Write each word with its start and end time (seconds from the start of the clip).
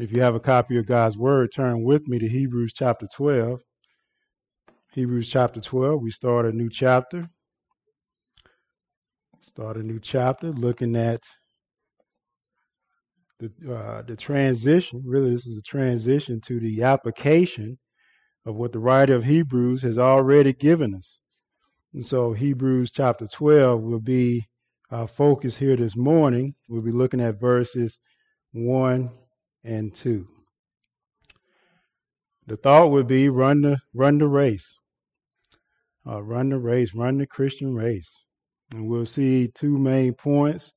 If 0.00 0.12
you 0.12 0.22
have 0.22 0.34
a 0.34 0.40
copy 0.40 0.78
of 0.78 0.86
God's 0.86 1.18
Word, 1.18 1.50
turn 1.54 1.84
with 1.84 2.08
me 2.08 2.18
to 2.18 2.26
Hebrews 2.26 2.72
chapter 2.74 3.06
12. 3.14 3.60
Hebrews 4.94 5.28
chapter 5.28 5.60
12, 5.60 6.00
we 6.00 6.10
start 6.10 6.46
a 6.46 6.52
new 6.52 6.70
chapter. 6.70 7.28
Start 9.42 9.76
a 9.76 9.82
new 9.82 10.00
chapter 10.00 10.52
looking 10.52 10.96
at 10.96 11.20
the, 13.40 13.52
uh, 13.70 14.00
the 14.00 14.16
transition. 14.16 15.02
Really, 15.04 15.34
this 15.34 15.46
is 15.46 15.58
a 15.58 15.62
transition 15.62 16.40
to 16.46 16.58
the 16.60 16.82
application 16.82 17.78
of 18.46 18.54
what 18.54 18.72
the 18.72 18.78
writer 18.78 19.14
of 19.14 19.24
Hebrews 19.24 19.82
has 19.82 19.98
already 19.98 20.54
given 20.54 20.94
us. 20.94 21.18
And 21.92 22.06
so, 22.06 22.32
Hebrews 22.32 22.90
chapter 22.90 23.26
12 23.26 23.82
will 23.82 24.00
be 24.00 24.46
our 24.90 25.06
focus 25.06 25.58
here 25.58 25.76
this 25.76 25.94
morning. 25.94 26.54
We'll 26.70 26.80
be 26.80 26.90
looking 26.90 27.20
at 27.20 27.38
verses 27.38 27.98
1 28.52 29.10
and 29.64 29.94
2. 29.94 30.26
The 32.46 32.56
thought 32.56 32.90
would 32.90 33.06
be 33.06 33.28
run 33.28 33.62
the, 33.62 33.78
run 33.94 34.18
the 34.18 34.26
race. 34.26 34.74
Uh, 36.06 36.22
run 36.22 36.48
the 36.48 36.58
race, 36.58 36.94
run 36.94 37.18
the 37.18 37.26
Christian 37.26 37.74
race. 37.74 38.10
And 38.72 38.88
we'll 38.88 39.06
see 39.06 39.48
two 39.54 39.78
main 39.78 40.14
points 40.14 40.72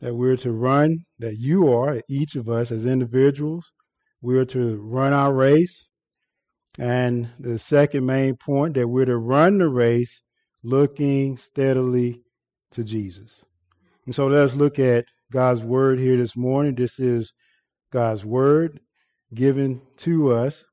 that 0.00 0.14
we're 0.14 0.36
to 0.38 0.52
run, 0.52 0.98
that 1.18 1.38
you 1.38 1.72
are, 1.72 2.00
each 2.08 2.36
of 2.36 2.48
us 2.48 2.70
as 2.70 2.86
individuals. 2.86 3.64
We're 4.22 4.44
to 4.46 4.76
run 4.76 5.12
our 5.12 5.32
race. 5.32 5.88
And 6.78 7.30
the 7.38 7.58
second 7.58 8.04
main 8.06 8.36
point 8.36 8.74
that 8.74 8.88
we're 8.88 9.04
to 9.04 9.18
run 9.18 9.58
the 9.58 9.68
race 9.68 10.22
looking 10.62 11.36
steadily 11.36 12.22
to 12.72 12.84
Jesus. 12.84 13.44
And 14.06 14.14
so 14.14 14.26
let's 14.26 14.54
look 14.54 14.78
at 14.78 15.04
God's 15.32 15.62
word 15.62 15.98
here 15.98 16.16
this 16.16 16.36
morning. 16.36 16.74
This 16.74 16.98
is 16.98 17.32
God's 17.94 18.24
word 18.24 18.80
given 19.34 19.80
to 19.98 20.32
us. 20.32 20.64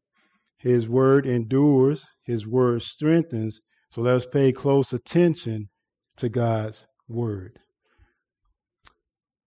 His 0.58 0.90
word 0.90 1.28
endures, 1.28 2.04
His 2.26 2.48
word 2.48 2.82
strengthens. 2.82 3.62
So 3.92 4.02
let's 4.02 4.26
pay 4.26 4.52
close 4.52 4.92
attention 4.92 5.70
to 6.18 6.30
God's 6.30 6.84
word. 7.08 7.60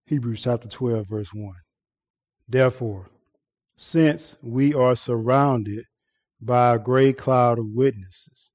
Hebrews 0.05 0.43
chapter 0.43 0.69
12, 0.69 1.07
verse 1.09 1.33
1. 1.33 1.53
Therefore, 2.47 3.09
since 3.75 4.37
we 4.41 4.73
are 4.73 4.95
surrounded 4.95 5.83
by 6.39 6.75
a 6.75 6.79
great 6.79 7.17
cloud 7.17 7.59
of 7.59 7.65
witnesses, 7.73 8.51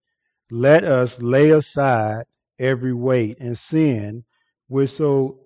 let 0.51 0.83
us 0.83 1.21
lay 1.21 1.51
aside 1.51 2.25
every 2.59 2.95
weight 2.95 3.39
and 3.39 3.59
sin 3.59 4.25
which 4.69 4.91
so 4.91 5.41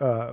uh, 0.00 0.32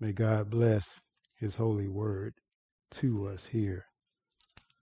May 0.00 0.12
God 0.12 0.48
bless 0.48 0.86
his 1.40 1.56
holy 1.56 1.88
word 1.88 2.32
to 2.92 3.26
us 3.26 3.44
here 3.50 3.84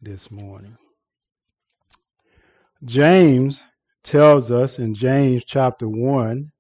this 0.03 0.31
morning. 0.31 0.77
James 2.85 3.63
tells 4.05 4.51
us 4.51 4.79
in 4.79 4.95
James 4.95 5.43
chapter 5.47 5.89
1, 5.89 6.53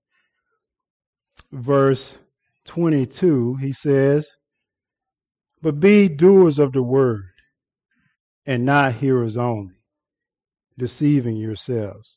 verse 1.52 2.16
22, 2.64 3.56
he 3.56 3.74
says, 3.74 4.26
But 5.60 5.78
be 5.78 6.08
doers 6.08 6.58
of 6.58 6.72
the 6.72 6.82
word, 6.82 7.28
and 8.46 8.64
not 8.64 8.94
hearers 8.94 9.36
only, 9.36 9.74
deceiving 10.78 11.36
yourselves. 11.36 12.16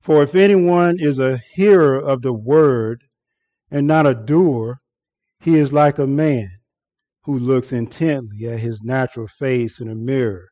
For 0.00 0.24
if 0.24 0.34
anyone 0.34 0.96
is 0.98 1.20
a 1.20 1.40
hearer 1.52 1.98
of 1.98 2.20
the 2.20 2.32
word 2.32 3.04
and 3.70 3.86
not 3.86 4.06
a 4.06 4.14
doer, 4.16 4.78
he 5.42 5.56
is 5.56 5.72
like 5.72 5.98
a 5.98 6.06
man 6.06 6.48
who 7.24 7.36
looks 7.36 7.72
intently 7.72 8.46
at 8.46 8.60
his 8.60 8.80
natural 8.82 9.26
face 9.26 9.80
in 9.80 9.88
a 9.90 9.94
mirror. 9.94 10.48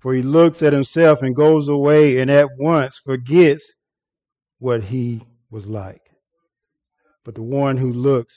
For 0.00 0.12
he 0.12 0.22
looks 0.22 0.62
at 0.62 0.74
himself 0.74 1.22
and 1.22 1.34
goes 1.34 1.68
away 1.68 2.18
and 2.18 2.30
at 2.30 2.48
once 2.58 3.00
forgets 3.04 3.72
what 4.58 4.84
he 4.84 5.22
was 5.50 5.66
like. 5.66 6.02
But 7.24 7.36
the 7.36 7.42
one 7.42 7.78
who 7.78 7.92
looks 7.92 8.34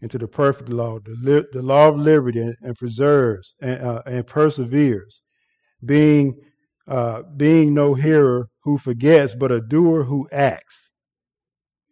into 0.00 0.16
the 0.16 0.26
perfect 0.26 0.70
law, 0.70 0.98
the, 1.00 1.16
li- 1.22 1.46
the 1.52 1.62
law 1.62 1.88
of 1.88 1.98
liberty, 1.98 2.40
and, 2.40 2.76
preserves 2.76 3.54
and, 3.60 3.82
uh, 3.82 4.02
and, 4.06 4.26
perseveres, 4.26 5.20
being 5.84 6.40
uh, 6.86 7.22
being 7.36 7.74
no 7.74 7.92
hearer 7.92 8.48
who 8.62 8.78
forgets, 8.78 9.34
but 9.34 9.52
a 9.52 9.60
doer 9.60 10.04
who 10.04 10.26
acts, 10.32 10.88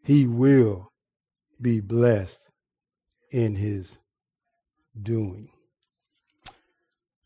he 0.02 0.26
will 0.26 0.91
be 1.60 1.82
blessed 1.82 2.45
in 3.31 3.54
his 3.54 3.97
doing. 5.03 5.48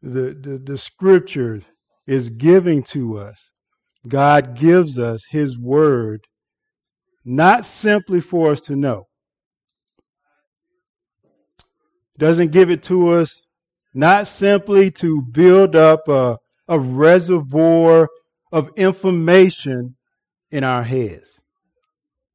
The, 0.03 0.37
the, 0.41 0.63
the 0.65 0.79
scripture 0.79 1.63
is 2.07 2.31
giving 2.31 2.83
to 2.85 3.19
us. 3.19 3.39
God 4.09 4.57
gives 4.57 4.99
us 4.99 5.23
his 5.31 5.59
word 5.59 6.23
not 7.25 7.67
simply 7.67 8.21
for 8.21 8.51
us 8.51 8.61
to 8.63 8.77
know. 8.77 9.07
Doesn't 12.19 12.53
give 12.53 12.71
it 12.71 12.83
to 12.85 13.11
us 13.11 13.47
not 13.95 14.29
simply 14.29 14.91
to 14.93 15.23
build 15.23 15.77
up 15.77 16.07
a, 16.09 16.39
a 16.69 16.79
reservoir 16.79 18.09
of 18.53 18.71
information 18.77 19.97
in 20.51 20.65
our 20.65 20.83
heads. 20.83 21.29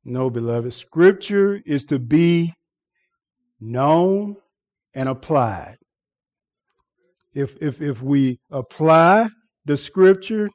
No, 0.04 0.30
beloved, 0.30 0.74
scripture 0.74 1.62
is 1.66 1.86
to 1.86 2.00
be 2.00 2.54
known 3.60 4.36
and 4.94 5.10
applied. 5.10 5.78
If, 7.34 7.56
if, 7.62 7.82
if 7.82 8.02
we 8.02 8.40
apply 8.52 9.30
the 9.66 9.76
scripture, 9.76 10.50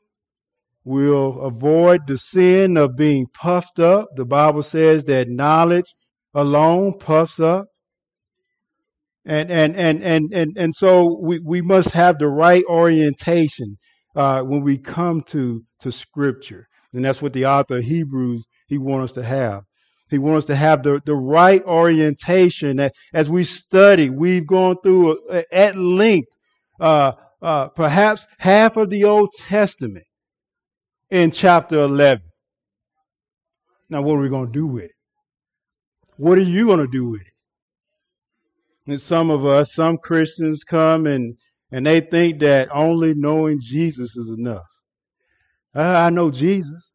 we'll 0.84 1.40
avoid 1.42 2.06
the 2.06 2.16
sin 2.16 2.76
of 2.76 2.96
being 2.96 3.26
puffed 3.34 3.78
up. 3.78 4.08
The 4.16 4.24
Bible 4.24 4.62
says 4.62 5.04
that 5.04 5.28
knowledge 5.28 5.84
alone 6.34 6.98
puffs 6.98 7.38
up. 7.38 7.66
And, 9.26 9.50
and, 9.50 9.76
and, 9.76 10.02
and, 10.02 10.32
and, 10.32 10.56
and 10.56 10.74
so 10.74 11.18
we, 11.20 11.40
we 11.40 11.60
must 11.60 11.90
have 11.90 12.18
the 12.18 12.28
right 12.28 12.64
orientation 12.68 13.76
uh, 14.16 14.40
when 14.40 14.62
we 14.62 14.78
come 14.78 15.22
to, 15.28 15.62
to 15.80 15.92
scripture. 15.92 16.66
And 16.94 17.04
that's 17.04 17.20
what 17.20 17.34
the 17.34 17.44
author 17.44 17.76
of 17.76 17.84
Hebrews, 17.84 18.44
he 18.66 18.78
wants 18.78 19.10
us 19.10 19.14
to 19.16 19.22
have. 19.22 19.62
He 20.10 20.18
wants 20.18 20.46
to 20.46 20.56
have 20.56 20.82
the, 20.82 21.00
the 21.04 21.14
right 21.14 21.62
orientation. 21.64 22.90
As 23.14 23.30
we 23.30 23.44
study, 23.44 24.10
we've 24.10 24.46
gone 24.46 24.76
through 24.82 25.18
at 25.52 25.76
length, 25.76 26.28
uh, 26.80 27.12
uh, 27.40 27.68
perhaps 27.68 28.26
half 28.38 28.76
of 28.76 28.90
the 28.90 29.04
Old 29.04 29.30
Testament 29.38 30.04
in 31.10 31.30
chapter 31.30 31.80
11. 31.80 32.22
Now, 33.88 34.02
what 34.02 34.14
are 34.14 34.20
we 34.20 34.28
going 34.28 34.46
to 34.46 34.52
do 34.52 34.66
with 34.66 34.84
it? 34.84 34.92
What 36.16 36.38
are 36.38 36.42
you 36.42 36.66
going 36.66 36.80
to 36.80 36.86
do 36.86 37.08
with 37.08 37.22
it? 37.22 37.26
And 38.86 39.00
some 39.00 39.30
of 39.30 39.46
us, 39.46 39.72
some 39.74 39.96
Christians 39.98 40.64
come 40.64 41.06
and, 41.06 41.36
and 41.70 41.86
they 41.86 42.00
think 42.00 42.40
that 42.40 42.68
only 42.72 43.14
knowing 43.14 43.60
Jesus 43.60 44.16
is 44.16 44.28
enough. 44.28 44.66
Uh, 45.74 45.82
I 45.82 46.10
know 46.10 46.30
Jesus. 46.30 46.90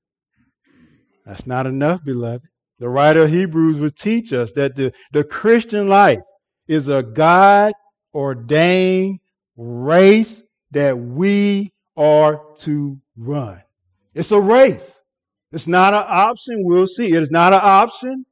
That's 1.25 1.47
not 1.47 1.65
enough, 1.65 2.03
beloved. 2.03 2.47
The 2.80 2.89
writer 2.89 3.24
of 3.24 3.30
Hebrews 3.30 3.77
would 3.77 3.95
teach 3.95 4.33
us 4.33 4.51
that 4.54 4.75
the, 4.75 4.94
the 5.13 5.24
Christian 5.24 5.88
life 5.88 6.19
is 6.68 6.89
a 6.89 7.04
God 7.04 7.74
ordained 8.13 9.19
race 9.56 10.44
that 10.72 10.98
we 10.98 11.72
are 11.95 12.42
to 12.57 13.00
run. 13.16 13.62
It's 14.13 14.31
a 14.31 14.39
race. 14.39 14.92
It's 15.51 15.68
not 15.68 15.94
an 15.94 16.04
option. 16.06 16.63
We'll 16.63 16.88
see. 16.88 17.13
It 17.13 17.24
is 17.24 17.31
not 17.31 17.54
an 17.54 17.62
option. 17.63 18.25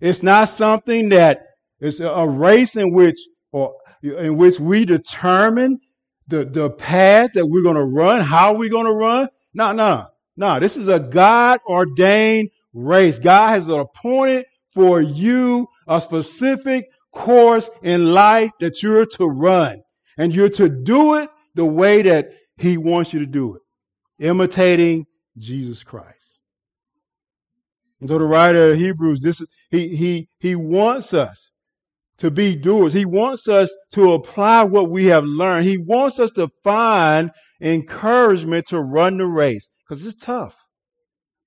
It's 0.00 0.22
not 0.22 0.48
something 0.48 1.08
that 1.08 1.46
is 1.80 2.00
a 2.00 2.26
race 2.28 2.76
in 2.76 2.92
which 2.92 3.16
or 3.52 3.74
in 4.02 4.36
which 4.36 4.60
we 4.60 4.84
determine 4.84 5.80
the, 6.28 6.44
the 6.44 6.70
path 6.70 7.30
that 7.34 7.46
we're 7.46 7.62
going 7.62 7.76
to 7.76 7.84
run, 7.84 8.20
how 8.20 8.54
we're 8.54 8.70
going 8.70 8.86
to 8.86 8.92
run. 8.92 9.28
No, 9.54 9.72
no, 9.72 10.06
no. 10.36 10.60
This 10.60 10.76
is 10.76 10.88
a 10.88 11.00
God 11.00 11.60
ordained 11.66 12.50
race. 12.74 13.18
God 13.18 13.48
has 13.50 13.68
appointed 13.68 14.44
for 14.74 15.00
you 15.00 15.66
a 15.86 16.00
specific 16.00 16.86
course 17.12 17.70
in 17.82 18.12
life 18.12 18.50
that 18.60 18.82
you're 18.82 19.06
to 19.06 19.26
run. 19.26 19.80
And 20.18 20.34
you're 20.34 20.50
to 20.50 20.68
do 20.68 21.14
it 21.14 21.28
the 21.54 21.64
way 21.64 22.02
that 22.02 22.26
he 22.56 22.76
wants 22.76 23.12
you 23.12 23.20
to 23.20 23.26
do 23.26 23.56
it, 23.56 23.62
imitating 24.24 25.06
Jesus 25.38 25.82
Christ. 25.82 26.08
And 28.00 28.08
so 28.08 28.18
the 28.18 28.24
writer 28.24 28.72
of 28.72 28.78
Hebrews, 28.78 29.20
this 29.22 29.40
is, 29.40 29.48
he, 29.70 29.96
he, 29.96 30.28
he 30.38 30.54
wants 30.54 31.14
us 31.14 31.50
to 32.18 32.30
be 32.30 32.54
doers. 32.54 32.92
He 32.92 33.04
wants 33.04 33.48
us 33.48 33.74
to 33.92 34.12
apply 34.12 34.64
what 34.64 34.90
we 34.90 35.06
have 35.06 35.24
learned. 35.24 35.64
He 35.66 35.78
wants 35.78 36.20
us 36.20 36.30
to 36.32 36.48
find 36.62 37.30
encouragement 37.60 38.66
to 38.68 38.80
run 38.80 39.18
the 39.18 39.26
race 39.26 39.68
because 39.80 40.04
it's 40.06 40.22
tough. 40.22 40.56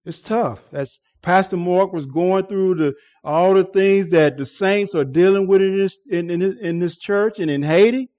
It's 0.05 0.21
tough. 0.21 0.63
As 0.73 0.99
Pastor 1.27 1.57
Mark 1.57 1.91
was 1.91 2.05
going 2.05 2.45
through 2.45 2.75
the 2.75 2.93
all 3.21 3.53
the 3.53 3.65
things 3.65 4.07
that 4.11 4.37
the 4.37 4.45
saints 4.45 4.95
are 4.95 5.03
dealing 5.03 5.45
with 5.45 5.61
in 5.61 5.77
this 5.77 5.99
in, 6.09 6.29
in, 6.29 6.57
in 6.61 6.79
this 6.79 6.97
church 6.97 7.39
and 7.39 7.51
in 7.51 7.61
Haiti. 7.61 8.09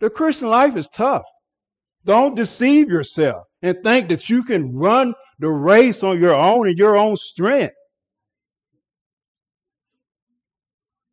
The 0.00 0.10
Christian 0.10 0.48
life 0.48 0.74
is 0.74 0.88
tough. 0.88 1.22
Don't 2.04 2.34
deceive 2.34 2.88
yourself 2.88 3.44
and 3.62 3.78
think 3.84 4.08
that 4.08 4.28
you 4.28 4.42
can 4.42 4.74
run 4.74 5.14
the 5.38 5.50
race 5.50 6.02
on 6.02 6.18
your 6.18 6.34
own 6.34 6.66
and 6.66 6.76
your 6.76 6.96
own 6.96 7.16
strength. 7.16 7.74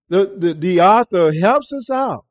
The, 0.10 0.34
the, 0.40 0.54
the 0.56 0.82
author 0.82 1.32
helps 1.32 1.72
us 1.72 1.92
out. 1.92 2.26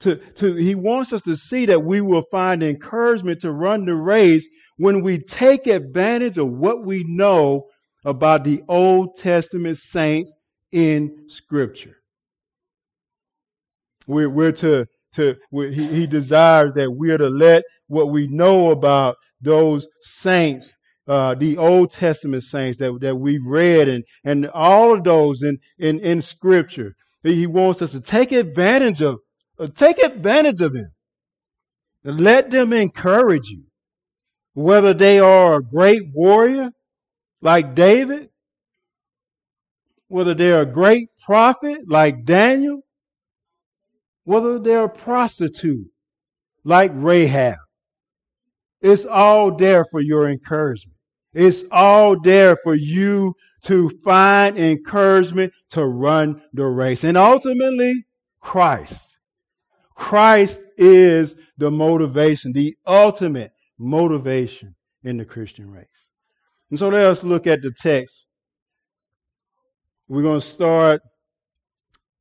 To, 0.00 0.16
to, 0.16 0.54
he 0.54 0.74
wants 0.74 1.12
us 1.12 1.20
to 1.22 1.36
see 1.36 1.66
that 1.66 1.84
we 1.84 2.00
will 2.00 2.24
find 2.30 2.62
encouragement 2.62 3.42
to 3.42 3.52
run 3.52 3.84
the 3.84 3.94
race 3.94 4.48
when 4.78 5.02
we 5.02 5.18
take 5.18 5.66
advantage 5.66 6.38
of 6.38 6.48
what 6.48 6.86
we 6.86 7.04
know 7.06 7.66
about 8.06 8.44
the 8.44 8.62
Old 8.68 9.18
Testament 9.18 9.76
saints 9.76 10.34
in 10.72 11.28
Scripture. 11.28 11.96
We're, 14.06 14.30
we're 14.30 14.52
to, 14.52 14.86
to 15.16 15.36
we're, 15.50 15.70
he, 15.70 15.88
he 15.88 16.06
desires 16.06 16.72
that 16.74 16.90
we're 16.90 17.18
to 17.18 17.28
let 17.28 17.64
what 17.88 18.10
we 18.10 18.28
know 18.28 18.70
about 18.70 19.16
those 19.42 19.86
saints 20.00 20.74
uh, 21.08 21.34
the 21.36 21.56
Old 21.56 21.92
Testament 21.92 22.42
saints 22.42 22.78
that, 22.78 22.98
that 23.00 23.14
we 23.14 23.38
read 23.38 23.88
and, 23.88 24.04
and 24.24 24.48
all 24.48 24.92
of 24.92 25.04
those 25.04 25.42
in, 25.42 25.58
in, 25.78 26.00
in 26.00 26.20
scripture. 26.20 26.96
He 27.22 27.46
wants 27.46 27.80
us 27.82 27.92
to 27.92 28.00
take 28.00 28.32
advantage 28.32 29.02
of, 29.02 29.18
uh, 29.58 29.68
take 29.74 29.98
advantage 29.98 30.60
of 30.60 30.72
them. 30.72 30.90
Let 32.02 32.50
them 32.50 32.72
encourage 32.72 33.48
you. 33.48 33.62
Whether 34.54 34.94
they 34.94 35.20
are 35.20 35.56
a 35.56 35.62
great 35.62 36.02
warrior 36.14 36.70
like 37.46 37.76
David, 37.76 38.28
whether 40.08 40.34
they're 40.34 40.62
a 40.62 40.66
great 40.66 41.10
prophet 41.24 41.88
like 41.88 42.24
Daniel, 42.24 42.80
whether 44.24 44.58
they're 44.58 44.86
a 44.86 44.88
prostitute 44.88 45.86
like 46.64 46.90
Rahab. 46.92 47.58
It's 48.80 49.04
all 49.04 49.56
there 49.56 49.84
for 49.92 50.00
your 50.00 50.28
encouragement. 50.28 50.96
It's 51.34 51.62
all 51.70 52.20
there 52.20 52.56
for 52.64 52.74
you 52.74 53.36
to 53.62 53.90
find 54.04 54.58
encouragement 54.58 55.52
to 55.70 55.86
run 55.86 56.42
the 56.52 56.66
race. 56.66 57.04
And 57.04 57.16
ultimately, 57.16 58.06
Christ. 58.40 59.18
Christ 59.94 60.60
is 60.76 61.36
the 61.58 61.70
motivation, 61.70 62.52
the 62.52 62.76
ultimate 62.84 63.52
motivation 63.78 64.74
in 65.04 65.16
the 65.16 65.24
Christian 65.24 65.70
race. 65.70 65.95
And 66.70 66.78
so 66.78 66.88
let 66.88 67.06
us 67.06 67.22
look 67.22 67.46
at 67.46 67.62
the 67.62 67.72
text. 67.72 68.26
We're 70.08 70.22
going 70.22 70.40
to 70.40 70.46
start 70.46 71.02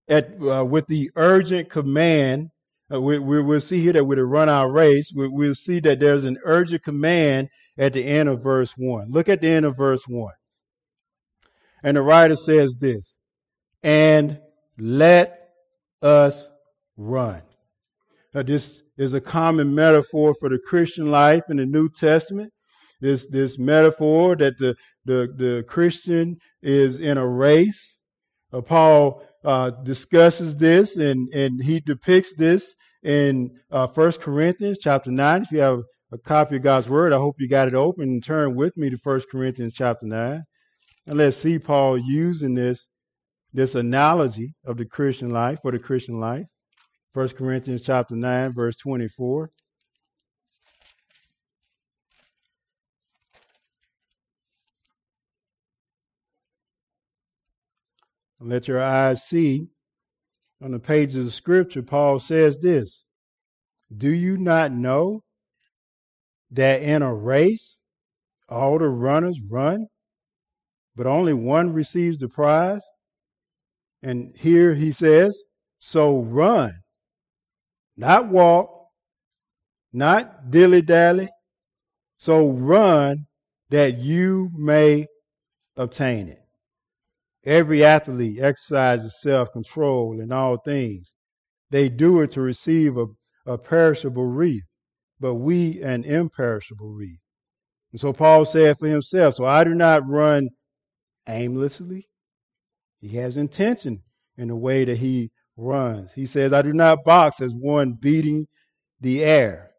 at 0.08 0.30
uh, 0.42 0.66
with 0.66 0.88
the 0.88 1.12
urgent 1.16 1.70
command. 1.70 2.50
Uh, 2.92 3.02
we, 3.02 3.18
we, 3.18 3.42
will 3.42 3.62
see 3.62 3.82
here 3.82 3.94
that 3.94 4.04
we're 4.04 4.16
to 4.16 4.26
run 4.26 4.50
our 4.50 4.72
race. 4.72 5.12
We, 5.16 5.28
we'll 5.28 5.56
see 5.56 5.80
that 5.82 6.00
there's 6.00 6.24
an 6.24 6.38
urgent 6.44 6.84
command 6.84 7.50
at 7.78 7.94
the 7.94 8.04
end 8.04 8.30
of 8.30 8.44
verse 8.44 8.74
1. 8.78 9.12
Look 9.12 9.30
at 9.30 9.42
the 9.42 9.48
end 9.48 9.66
of 9.66 9.76
verse 9.76 10.04
1. 10.08 10.32
And 11.84 11.98
the 11.98 12.02
writer 12.02 12.36
says 12.36 12.76
this, 12.76 13.16
and 13.84 14.40
let 14.78 15.50
us 16.02 16.48
run. 16.98 17.42
Now, 18.34 18.44
this 18.44 18.82
is 18.98 19.14
a 19.14 19.22
common 19.22 19.74
metaphor 19.74 20.36
for 20.40 20.50
the 20.50 20.60
Christian 20.60 21.12
life 21.12 21.44
in 21.50 21.58
the 21.58 21.66
New 21.66 21.90
Testament. 21.90 22.52
This, 23.06 23.28
this 23.28 23.60
metaphor 23.60 24.36
that 24.38 24.58
the, 24.58 24.76
the, 25.06 25.32
the 25.38 25.64
Christian 25.68 26.38
is 26.64 26.96
in 26.96 27.20
a 27.20 27.28
race. 27.28 27.96
Uh, 28.52 28.62
Paul 28.62 29.22
uh, 29.44 29.70
discusses 29.84 30.58
this 30.58 30.96
and, 30.96 31.32
and 31.32 31.64
he 31.64 31.82
depicts 31.82 32.34
this 32.34 32.74
in 33.04 33.52
uh, 33.70 33.86
1 33.86 34.14
Corinthians 34.14 34.80
chapter 34.82 35.12
9. 35.12 35.44
If 35.44 35.52
you 35.52 35.60
have 35.60 35.84
a 36.12 36.18
copy 36.18 36.56
of 36.56 36.64
God's 36.64 36.90
Word, 36.90 37.14
I 37.14 37.18
hope 37.18 37.36
you 37.38 37.48
got 37.48 37.68
it 37.68 37.76
open 37.76 38.06
and 38.06 38.24
turn 38.24 38.56
with 38.56 38.76
me 38.76 38.90
to 38.90 38.98
1 39.04 39.22
Corinthians 39.32 39.76
chapter 39.76 40.08
9. 40.08 40.42
And 41.06 41.18
let's 41.20 41.38
see 41.38 41.60
Paul 41.60 42.00
using 42.00 42.56
this, 42.56 42.88
this 43.54 43.76
analogy 43.76 44.56
of 44.66 44.78
the 44.78 44.86
Christian 44.86 45.30
life 45.30 45.60
for 45.62 45.72
the 45.72 45.78
Christian 45.78 46.20
life. 46.20 46.48
1 47.14 47.30
Corinthians 47.30 47.84
chapter 47.84 48.16
9, 48.16 48.52
verse 48.54 48.78
24. 48.78 49.52
Let 58.40 58.68
your 58.68 58.84
eyes 58.84 59.24
see 59.24 59.68
on 60.62 60.72
the 60.72 60.80
pages 60.80 61.28
of 61.28 61.34
Scripture, 61.34 61.84
Paul 61.84 62.20
says 62.20 62.60
this 62.60 63.06
Do 63.96 64.10
you 64.10 64.38
not 64.38 64.72
know 64.72 65.24
that 66.52 66.82
in 66.82 67.02
a 67.02 67.14
race 67.14 67.78
all 68.48 68.78
the 68.80 68.90
runners 68.90 69.40
run, 69.42 69.88
but 70.96 71.08
only 71.08 71.34
one 71.34 71.74
receives 71.74 72.18
the 72.18 72.30
prize. 72.30 72.84
And 74.02 74.36
here 74.38 74.76
he 74.76 74.92
says, 74.92 75.38
so 75.80 76.22
run, 76.22 76.74
not 77.98 78.30
walk, 78.30 78.70
not 79.92 80.52
dilly 80.52 80.82
dally. 80.82 81.30
So 82.18 82.50
run 82.50 83.26
that 83.70 83.98
you 83.98 84.52
may 84.56 85.08
obtain 85.76 86.30
it. 86.30 86.45
Every 87.46 87.86
athlete 87.86 88.40
exercises 88.42 89.22
self 89.22 89.52
control 89.52 90.20
in 90.20 90.32
all 90.32 90.58
things. 90.58 91.14
They 91.70 91.90
do 91.90 92.22
it 92.22 92.32
to 92.32 92.42
receive 92.42 92.98
a, 92.98 93.06
a 93.46 93.58
perishable 93.58 94.26
wreath, 94.26 94.64
but 95.20 95.36
we 95.36 95.82
an 95.84 96.04
imperishable 96.04 96.90
wreath. 96.90 97.20
And 97.92 98.00
so 98.00 98.14
Paul 98.14 98.46
said 98.46 98.78
for 98.80 98.88
himself, 98.88 99.36
So 99.36 99.46
I 99.46 99.64
do 99.64 99.74
not 99.74 100.08
run 100.08 100.50
aimlessly. 101.28 102.08
He 103.00 103.10
has 103.18 103.38
intention 103.38 104.02
in 104.38 104.48
the 104.48 104.56
way 104.56 104.84
that 104.86 104.98
he 104.98 105.32
runs. 105.58 106.12
He 106.14 106.26
says, 106.26 106.52
I 106.52 106.62
do 106.62 106.74
not 106.74 107.04
box 107.06 107.42
as 107.42 107.54
one 107.54 107.94
beating 107.94 108.48
the 109.02 109.24
air, 109.24 109.72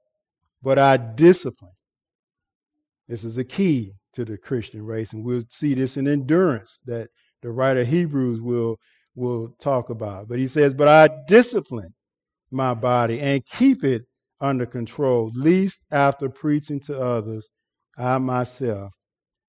but 0.63 0.79
I 0.79 0.97
discipline. 0.97 1.73
This 3.09 3.25
is 3.25 3.35
the 3.35 3.45
key 3.45 3.93
to 4.15 4.25
the 4.25 4.39
Christian 4.39 4.83
race, 4.83 5.13
and 5.13 5.25
we'll 5.25 5.43
see 5.51 5.75
this 5.75 5.97
in 5.97 6.09
endurance 6.09 6.81
that 6.87 7.09
the 7.47 7.53
writer 7.53 7.83
of 7.83 7.87
Hebrews 7.87 8.41
will, 8.41 8.77
will 9.15 9.55
talk 9.61 9.89
about. 9.91 10.29
But 10.29 10.41
he 10.41 10.49
says, 10.49 10.75
But 10.75 10.89
I 10.89 11.09
discipline 11.29 11.95
my 12.51 12.75
body 12.75 13.21
and 13.21 13.47
keep 13.47 13.85
it 13.85 14.03
under 14.41 14.67
control, 14.67 15.31
least 15.33 15.79
after 15.93 16.29
preaching 16.29 16.81
to 16.81 17.01
others, 17.01 17.47
I 17.97 18.19
myself 18.19 18.93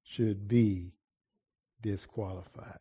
should 0.03 0.47
be 0.47 0.91
disqualified. 1.81 2.77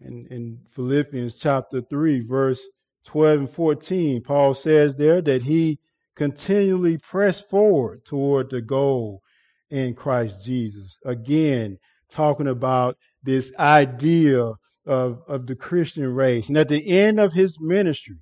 In, 0.00 0.26
in 0.26 0.58
Philippians 0.74 1.36
chapter 1.36 1.80
3, 1.80 2.22
verse 2.26 2.60
12 3.06 3.38
and 3.38 3.50
14, 3.50 4.22
Paul 4.22 4.54
says 4.54 4.96
there 4.96 5.22
that 5.22 5.42
he 5.42 5.78
continually 6.16 6.98
pressed 6.98 7.48
forward 7.48 8.04
toward 8.04 8.50
the 8.50 8.60
goal 8.60 9.22
in 9.70 9.94
Christ 9.94 10.44
Jesus. 10.44 10.98
Again, 11.04 11.78
talking 12.10 12.48
about 12.48 12.96
this 13.22 13.52
idea 13.58 14.52
of, 14.86 15.22
of 15.28 15.46
the 15.46 15.56
Christian 15.56 16.06
race. 16.14 16.48
And 16.48 16.56
at 16.56 16.68
the 16.68 16.88
end 16.88 17.20
of 17.20 17.32
his 17.32 17.58
ministry, 17.60 18.16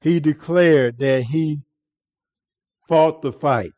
he 0.00 0.20
declared 0.20 0.98
that 0.98 1.24
he 1.24 1.60
fought 2.88 3.22
the 3.22 3.32
fight. 3.32 3.72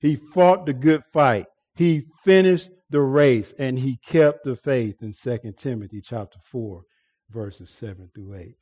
He 0.00 0.16
fought 0.16 0.66
the 0.66 0.72
good 0.72 1.02
fight. 1.12 1.46
He 1.74 2.04
finished 2.24 2.70
the 2.90 3.00
race 3.00 3.54
and 3.58 3.78
he 3.78 3.98
kept 4.04 4.44
the 4.44 4.56
faith 4.56 4.96
in 5.00 5.12
2 5.12 5.52
Timothy 5.58 6.00
chapter 6.02 6.38
4, 6.50 6.82
verses 7.30 7.70
7 7.70 8.10
through 8.14 8.34
8. 8.34 8.54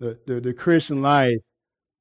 The, 0.00 0.18
the, 0.26 0.40
the 0.40 0.54
Christian 0.54 1.02
life 1.02 1.42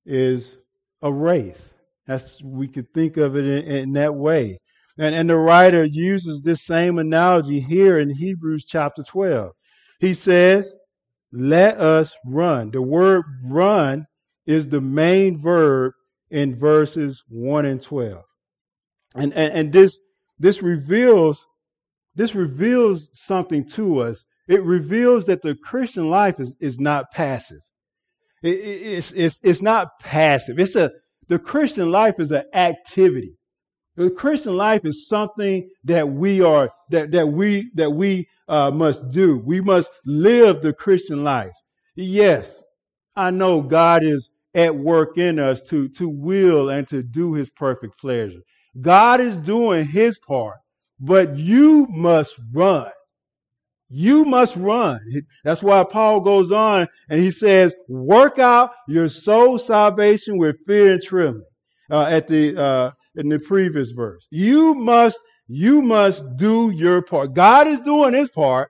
is 0.05 0.57
a 1.01 1.11
race. 1.11 1.61
That's 2.07 2.41
we 2.43 2.67
could 2.67 2.91
think 2.93 3.17
of 3.17 3.35
it 3.35 3.45
in, 3.45 3.63
in 3.63 3.93
that 3.93 4.15
way. 4.15 4.57
And, 4.97 5.15
and 5.15 5.29
the 5.29 5.37
writer 5.37 5.83
uses 5.83 6.41
this 6.41 6.65
same 6.65 6.99
analogy 6.99 7.59
here 7.59 7.99
in 7.99 8.09
Hebrews 8.09 8.65
chapter 8.65 9.03
12. 9.03 9.51
He 9.99 10.13
says, 10.13 10.75
Let 11.31 11.79
us 11.79 12.13
run. 12.25 12.71
The 12.71 12.81
word 12.81 13.23
run 13.43 14.05
is 14.45 14.67
the 14.67 14.81
main 14.81 15.41
verb 15.41 15.93
in 16.29 16.59
verses 16.59 17.23
1 17.29 17.65
and 17.65 17.81
12. 17.81 18.21
And, 19.15 19.33
and, 19.33 19.53
and 19.53 19.73
this, 19.73 19.97
this 20.39 20.61
reveals, 20.61 21.45
this 22.15 22.35
reveals 22.35 23.09
something 23.13 23.67
to 23.69 24.01
us. 24.01 24.23
It 24.47 24.63
reveals 24.63 25.25
that 25.25 25.41
the 25.41 25.55
Christian 25.55 26.09
life 26.09 26.39
is, 26.39 26.53
is 26.59 26.79
not 26.79 27.05
passive. 27.11 27.61
It, 28.43 28.57
it, 28.59 28.81
it's, 28.81 29.11
it's, 29.11 29.39
it's 29.41 29.61
not 29.61 29.87
passive. 30.01 30.59
It's 30.59 30.75
a, 30.75 30.91
the 31.29 31.39
Christian 31.39 31.91
life 31.91 32.19
is 32.19 32.31
an 32.31 32.43
activity. 32.53 33.37
The 33.95 34.09
Christian 34.09 34.57
life 34.57 34.81
is 34.85 35.07
something 35.07 35.69
that 35.83 36.09
we 36.09 36.41
are 36.41 36.71
that 36.89 37.11
that 37.11 37.27
we 37.27 37.69
that 37.75 37.91
we 37.91 38.27
uh, 38.47 38.71
must 38.71 39.11
do. 39.11 39.37
We 39.37 39.61
must 39.61 39.91
live 40.05 40.61
the 40.61 40.73
Christian 40.73 41.23
life. 41.23 41.53
Yes, 41.95 42.63
I 43.15 43.29
know 43.29 43.61
God 43.61 44.03
is 44.03 44.29
at 44.55 44.75
work 44.75 45.17
in 45.17 45.37
us 45.37 45.61
to 45.63 45.89
to 45.89 46.09
will 46.09 46.69
and 46.69 46.87
to 46.87 47.03
do 47.03 47.33
His 47.33 47.51
perfect 47.51 47.99
pleasure. 47.99 48.39
God 48.81 49.19
is 49.19 49.37
doing 49.37 49.85
His 49.85 50.17
part, 50.17 50.57
but 50.99 51.37
you 51.37 51.85
must 51.91 52.39
run. 52.51 52.89
You 53.89 54.25
must 54.25 54.55
run. 54.55 54.99
That's 55.43 55.61
why 55.61 55.83
Paul 55.83 56.21
goes 56.21 56.51
on 56.51 56.87
and 57.09 57.21
he 57.21 57.29
says, 57.29 57.75
"Work 57.87 58.39
out 58.39 58.71
your 58.87 59.07
soul 59.07 59.59
salvation 59.59 60.39
with 60.39 60.55
fear 60.65 60.93
and 60.93 61.01
trembling." 61.01 61.45
Uh, 61.91 62.05
at 62.09 62.27
the 62.27 62.57
uh, 62.57 62.91
in 63.15 63.29
the 63.29 63.39
previous 63.39 63.91
verse. 63.91 64.27
You 64.31 64.75
must, 64.75 65.17
you 65.47 65.81
must 65.81 66.23
do 66.37 66.71
your 66.71 67.01
part. 67.01 67.33
God 67.33 67.67
is 67.67 67.81
doing 67.81 68.13
his 68.13 68.29
part. 68.29 68.69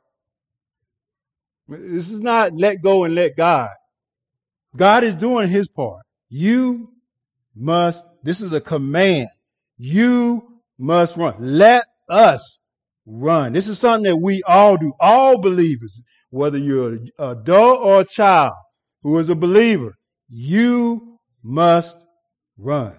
This 1.68 2.10
is 2.10 2.20
not 2.20 2.54
let 2.54 2.82
go 2.82 3.04
and 3.06 3.16
let 3.16 3.38
God. 3.38 3.70
God 4.76 5.04
is 5.04 5.16
doing 5.16 5.50
his 5.50 5.70
part. 5.70 6.02
You 6.30 6.90
must, 7.56 8.06
this 8.24 8.42
is 8.42 8.54
a 8.54 8.62
command. 8.62 9.30
You 9.78 10.62
must 10.78 11.16
run. 11.16 11.36
Let 11.40 11.86
us 12.10 12.60
run. 13.06 13.54
This 13.54 13.68
is 13.68 13.80
something 13.80 14.12
that 14.12 14.18
we 14.18 14.42
all 14.44 14.78
do. 14.78 14.94
All 15.00 15.40
believers, 15.40 16.02
whether 16.32 16.58
you're 16.58 16.94
an 16.94 17.10
adult 17.20 17.80
or 17.82 18.02
a 18.02 18.06
child 18.06 18.54
who 19.04 19.18
is 19.20 19.30
a 19.30 19.36
believer, 19.36 19.94
you 20.30 21.20
must 21.44 21.98
run. 22.58 22.98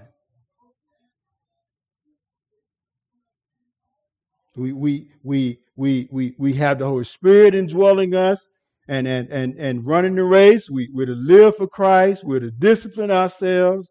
We, 4.56 4.72
we, 4.72 5.08
we, 5.22 5.58
we, 5.76 6.08
we, 6.10 6.34
we 6.38 6.54
have 6.54 6.78
the 6.78 6.86
Holy 6.86 7.04
Spirit 7.04 7.54
indwelling 7.54 8.14
us 8.14 8.46
and, 8.88 9.06
and, 9.08 9.28
and, 9.30 9.54
and 9.56 9.86
running 9.86 10.14
the 10.14 10.24
race. 10.24 10.70
We, 10.70 10.88
we're 10.92 11.06
to 11.06 11.14
live 11.14 11.56
for 11.56 11.66
Christ. 11.66 12.24
We're 12.24 12.40
to 12.40 12.50
discipline 12.50 13.10
ourselves. 13.10 13.90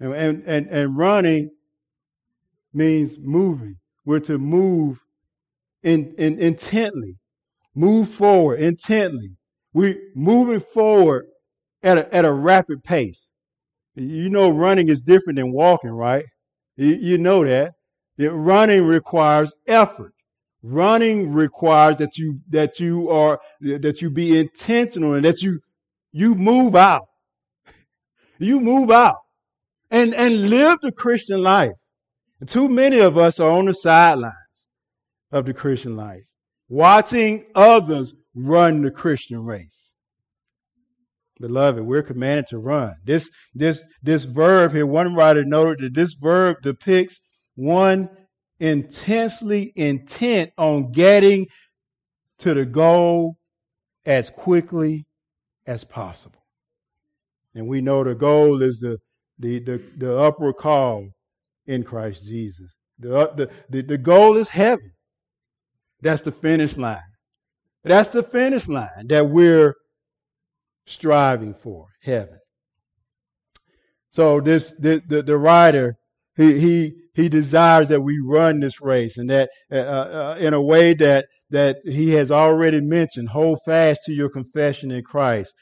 And, 0.00 0.14
and, 0.14 0.42
and, 0.46 0.66
and 0.68 0.96
running 0.96 1.50
means 2.74 3.16
moving. 3.18 3.76
We're 4.04 4.20
to 4.20 4.38
move 4.38 4.98
in, 5.82 6.14
in, 6.18 6.38
intently, 6.38 7.16
move 7.74 8.08
forward 8.08 8.60
intently. 8.60 9.36
We're 9.72 9.98
moving 10.14 10.60
forward 10.60 11.26
at 11.82 11.98
a, 11.98 12.14
at 12.14 12.24
a 12.24 12.32
rapid 12.32 12.84
pace. 12.84 13.28
You 13.94 14.28
know, 14.28 14.50
running 14.50 14.88
is 14.88 15.02
different 15.02 15.36
than 15.38 15.52
walking, 15.52 15.90
right? 15.90 16.24
You, 16.76 16.94
you 16.94 17.18
know 17.18 17.44
that. 17.44 17.72
Running 18.30 18.84
requires 18.84 19.52
effort. 19.66 20.12
Running 20.62 21.32
requires 21.32 21.96
that 21.96 22.16
you 22.16 22.40
that 22.50 22.78
you 22.78 23.10
are 23.10 23.40
that 23.60 24.00
you 24.00 24.10
be 24.10 24.38
intentional 24.38 25.14
and 25.14 25.24
that 25.24 25.42
you 25.42 25.60
you 26.12 26.34
move 26.34 26.76
out. 26.76 27.06
You 28.38 28.58
move 28.58 28.90
out 28.90 29.18
and 29.90 30.14
and 30.14 30.50
live 30.50 30.78
the 30.82 30.90
Christian 30.90 31.42
life. 31.42 31.72
And 32.40 32.48
too 32.48 32.68
many 32.68 32.98
of 32.98 33.16
us 33.16 33.38
are 33.38 33.50
on 33.50 33.66
the 33.66 33.74
sidelines 33.74 34.34
of 35.30 35.44
the 35.44 35.54
Christian 35.54 35.96
life, 35.96 36.24
watching 36.68 37.44
others 37.54 38.12
run 38.34 38.82
the 38.82 38.90
Christian 38.90 39.44
race. 39.44 39.68
Beloved, 41.40 41.84
we're 41.84 42.02
commanded 42.02 42.46
to 42.48 42.58
run. 42.58 42.94
This 43.04 43.28
this 43.54 43.84
this 44.02 44.24
verb 44.24 44.72
here, 44.72 44.86
one 44.86 45.14
writer 45.14 45.44
noted 45.44 45.84
that 45.84 45.94
this 46.00 46.14
verb 46.14 46.56
depicts 46.62 47.20
one 47.54 48.08
intensely 48.60 49.72
intent 49.76 50.50
on 50.56 50.92
getting 50.92 51.46
to 52.38 52.54
the 52.54 52.64
goal 52.64 53.36
as 54.06 54.30
quickly 54.30 55.06
as 55.66 55.84
possible. 55.84 56.44
And 57.54 57.68
we 57.68 57.80
know 57.80 58.02
the 58.02 58.14
goal 58.14 58.62
is 58.62 58.80
the, 58.80 58.98
the, 59.38 59.58
the, 59.60 59.82
the 59.98 60.18
upward 60.18 60.56
call 60.56 61.08
in 61.66 61.82
Christ 61.82 62.24
Jesus. 62.24 62.76
The, 62.98 63.16
uh, 63.16 63.34
the, 63.34 63.50
the, 63.68 63.82
the 63.82 63.98
goal 63.98 64.36
is 64.36 64.48
heaven. 64.48 64.92
That's 66.00 66.22
the 66.22 66.32
finish 66.32 66.76
line. 66.76 66.98
That's 67.84 68.08
the 68.10 68.22
finish 68.22 68.68
line 68.68 69.06
that 69.08 69.28
we're 69.28 69.74
striving 70.86 71.54
for, 71.54 71.86
heaven. 72.02 72.38
So 74.10 74.40
this 74.40 74.74
the, 74.78 75.02
the, 75.06 75.22
the 75.22 75.36
writer 75.36 75.96
he, 76.36 76.58
he, 76.58 76.92
he 77.14 77.28
desires 77.28 77.88
that 77.88 78.00
we 78.00 78.18
run 78.24 78.60
this 78.60 78.80
race 78.80 79.18
and 79.18 79.28
that 79.30 79.50
uh, 79.70 79.76
uh, 79.76 80.36
in 80.40 80.54
a 80.54 80.62
way 80.62 80.94
that, 80.94 81.26
that 81.50 81.78
he 81.84 82.10
has 82.10 82.30
already 82.30 82.80
mentioned, 82.80 83.28
hold 83.28 83.60
fast 83.64 84.00
to 84.06 84.12
your 84.12 84.30
confession 84.30 84.90
in 84.90 85.02
Christ, 85.02 85.52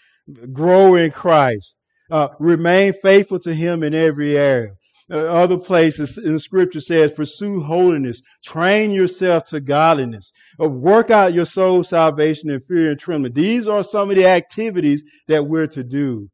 grow 0.52 0.94
in 0.94 1.10
Christ, 1.10 1.74
uh, 2.10 2.28
remain 2.38 2.94
faithful 3.02 3.40
to 3.40 3.54
him 3.54 3.82
in 3.82 3.94
every 3.94 4.36
area. 4.36 4.70
Uh, 5.12 5.16
other 5.16 5.58
places 5.58 6.18
in 6.18 6.38
scripture 6.38 6.80
says, 6.80 7.10
pursue 7.10 7.60
holiness, 7.60 8.22
train 8.44 8.92
yourself 8.92 9.44
to 9.46 9.60
godliness, 9.60 10.30
uh, 10.62 10.68
work 10.68 11.10
out 11.10 11.34
your 11.34 11.44
soul 11.44 11.82
salvation 11.82 12.48
in 12.48 12.60
fear 12.68 12.92
and 12.92 13.00
trembling. 13.00 13.32
These 13.32 13.66
are 13.66 13.82
some 13.82 14.10
of 14.10 14.16
the 14.16 14.26
activities 14.26 15.02
that 15.26 15.44
we're 15.44 15.66
to 15.68 15.82
do 15.82 16.28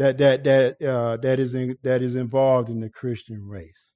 that 0.00 0.16
that 0.16 0.44
that 0.44 0.82
uh, 0.82 1.18
that 1.18 1.38
is 1.38 1.54
in, 1.54 1.76
that 1.82 2.00
is 2.00 2.14
involved 2.14 2.70
in 2.70 2.80
the 2.80 2.88
Christian 2.88 3.46
race. 3.46 3.90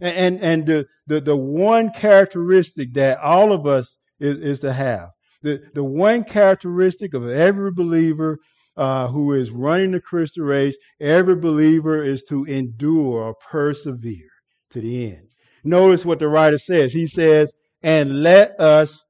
And 0.00 0.40
and, 0.40 0.64
the, 0.64 0.86
the 1.08 1.20
the 1.20 1.36
one 1.36 1.90
characteristic 1.90 2.94
that 2.94 3.18
all 3.18 3.52
of 3.52 3.66
us 3.66 3.98
is, 4.20 4.38
is 4.38 4.60
to 4.60 4.72
have 4.72 5.08
the 5.42 5.60
the 5.74 5.82
one 5.82 6.22
characteristic 6.22 7.14
of 7.14 7.28
every 7.28 7.72
believer 7.72 8.38
uh, 8.76 9.08
who 9.08 9.32
is 9.32 9.50
running 9.50 9.90
the 9.90 10.00
Christian 10.00 10.44
race, 10.44 10.76
every 11.00 11.34
believer 11.34 12.04
is 12.04 12.22
to 12.28 12.44
endure 12.44 13.20
or 13.20 13.34
persevere 13.34 14.30
to 14.70 14.80
the 14.80 15.10
end. 15.10 15.26
Notice 15.64 16.06
what 16.06 16.20
the 16.20 16.28
writer 16.28 16.58
says. 16.58 16.92
He 16.92 17.08
says, 17.08 17.52
"And 17.82 18.22
let 18.22 18.58
us 18.60 19.02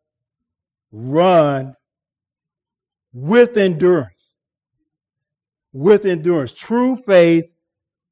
run 0.90 1.74
with 3.12 3.58
endurance." 3.58 4.19
With 5.72 6.04
endurance. 6.06 6.52
True 6.52 6.96
faith 6.96 7.44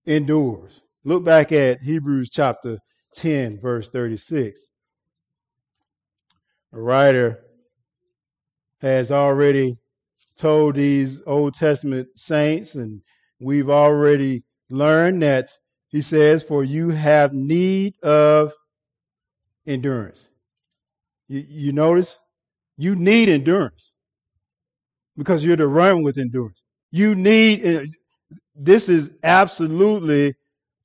endures. 0.07 0.81
Look 1.05 1.25
back 1.25 1.53
at 1.53 1.81
Hebrews 1.83 2.31
chapter 2.31 2.79
10, 3.17 3.61
verse 3.61 3.89
36. 3.91 4.61
The 6.73 6.81
writer 6.81 7.41
has 8.81 9.11
already 9.11 9.79
told 10.39 10.77
these 10.77 11.21
Old 11.27 11.55
Testament 11.55 12.09
saints, 12.17 12.75
and 12.75 13.01
we've 13.41 13.71
already 13.71 14.45
learned 14.71 15.23
that 15.23 15.51
he 15.89 16.03
says, 16.03 16.43
For 16.43 16.65
you 16.65 16.91
have 16.91 17.33
need 17.33 17.95
of 18.03 18.53
endurance. 19.67 20.21
You, 21.29 21.45
you 21.49 21.73
notice? 21.73 22.19
You 22.77 22.95
need 22.95 23.29
endurance 23.29 23.93
because 25.17 25.45
you're 25.45 25.57
to 25.57 25.67
run 25.67 26.03
with 26.03 26.19
endurance. 26.19 26.63
You 26.91 27.15
need, 27.15 27.67
uh, 27.67 27.83
this 28.55 28.89
is 28.89 29.11
absolutely 29.23 30.35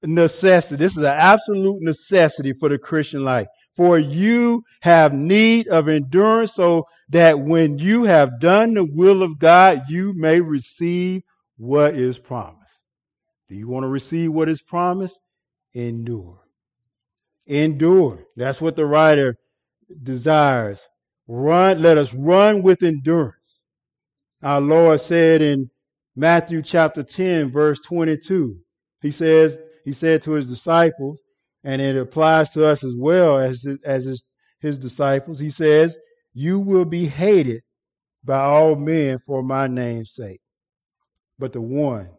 necessity. 0.03 0.75
This 0.75 0.93
is 0.93 0.99
an 0.99 1.05
absolute 1.05 1.81
necessity 1.81 2.53
for 2.53 2.69
the 2.69 2.77
Christian 2.77 3.23
life. 3.23 3.47
For 3.75 3.97
you 3.97 4.63
have 4.81 5.13
need 5.13 5.67
of 5.67 5.87
endurance 5.87 6.53
so 6.53 6.85
that 7.09 7.39
when 7.39 7.79
you 7.79 8.03
have 8.03 8.39
done 8.39 8.73
the 8.73 8.85
will 8.85 9.23
of 9.23 9.39
God, 9.39 9.83
you 9.89 10.13
may 10.15 10.39
receive 10.39 11.23
what 11.57 11.95
is 11.95 12.19
promised. 12.19 12.59
Do 13.49 13.55
you 13.55 13.67
want 13.67 13.83
to 13.83 13.87
receive 13.87 14.31
what 14.31 14.49
is 14.49 14.61
promised? 14.61 15.19
Endure. 15.73 16.39
Endure. 17.47 18.23
That's 18.35 18.61
what 18.61 18.75
the 18.75 18.85
writer 18.85 19.35
desires. 20.03 20.79
Run, 21.27 21.81
let 21.81 21.97
us 21.97 22.13
run 22.13 22.61
with 22.61 22.83
endurance. 22.83 23.59
Our 24.41 24.61
Lord 24.61 24.99
said 25.01 25.41
in 25.41 25.69
Matthew 26.15 26.61
chapter 26.61 27.03
10, 27.03 27.51
verse 27.51 27.81
22. 27.81 28.57
He 29.01 29.11
says, 29.11 29.57
he 29.83 29.93
said 29.93 30.23
to 30.23 30.31
his 30.31 30.47
disciples, 30.47 31.21
and 31.63 31.81
it 31.81 31.97
applies 31.97 32.51
to 32.51 32.65
us 32.65 32.83
as 32.83 32.93
well 32.95 33.37
as, 33.37 33.65
as 33.83 34.05
his, 34.05 34.23
his 34.59 34.77
disciples. 34.77 35.39
He 35.39 35.49
says, 35.49 35.97
You 36.33 36.59
will 36.59 36.85
be 36.85 37.05
hated 37.05 37.61
by 38.23 38.39
all 38.39 38.75
men 38.75 39.19
for 39.25 39.43
my 39.43 39.67
name's 39.67 40.13
sake, 40.13 40.41
but 41.39 41.53
the 41.53 41.61
one 41.61 42.09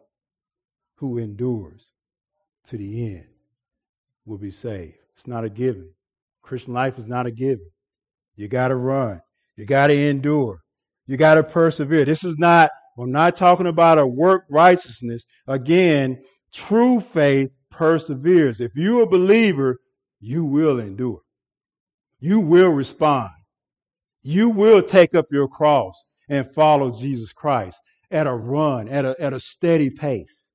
who 0.97 1.17
endures 1.17 1.87
to 2.67 2.77
the 2.77 3.15
end 3.15 3.25
will 4.25 4.37
be 4.37 4.51
saved. 4.51 4.97
It's 5.15 5.27
not 5.27 5.43
a 5.43 5.49
given. 5.49 5.89
Christian 6.41 6.73
life 6.73 6.99
is 6.99 7.07
not 7.07 7.25
a 7.25 7.31
given. 7.31 7.69
You 8.35 8.47
got 8.47 8.69
to 8.69 8.75
run. 8.75 9.21
You 9.55 9.65
got 9.65 9.87
to 9.87 9.95
endure. 9.95 10.61
You 11.07 11.17
got 11.17 11.35
to 11.35 11.43
persevere. 11.43 12.05
This 12.05 12.23
is 12.23 12.37
not, 12.37 12.69
I'm 12.97 13.11
not 13.11 13.35
talking 13.35 13.67
about 13.67 13.97
a 13.97 14.07
work 14.07 14.45
righteousness. 14.49 15.23
Again, 15.47 16.23
true 16.53 17.01
faith 17.01 17.51
perseveres. 17.69 18.61
If 18.61 18.71
you're 18.75 19.03
a 19.03 19.07
believer, 19.07 19.77
you 20.19 20.45
will 20.45 20.79
endure. 20.79 21.21
You 22.19 22.39
will 22.39 22.71
respond. 22.71 23.31
You 24.23 24.49
will 24.49 24.81
take 24.81 25.13
up 25.13 25.25
your 25.29 25.47
cross 25.47 25.93
and 26.29 26.49
follow 26.53 26.91
Jesus 26.91 27.33
Christ 27.33 27.77
at 28.11 28.27
a 28.27 28.33
run, 28.33 28.87
at 28.87 29.05
a, 29.05 29.15
at 29.19 29.33
a 29.33 29.39
steady 29.39 29.89
pace. 29.89 30.45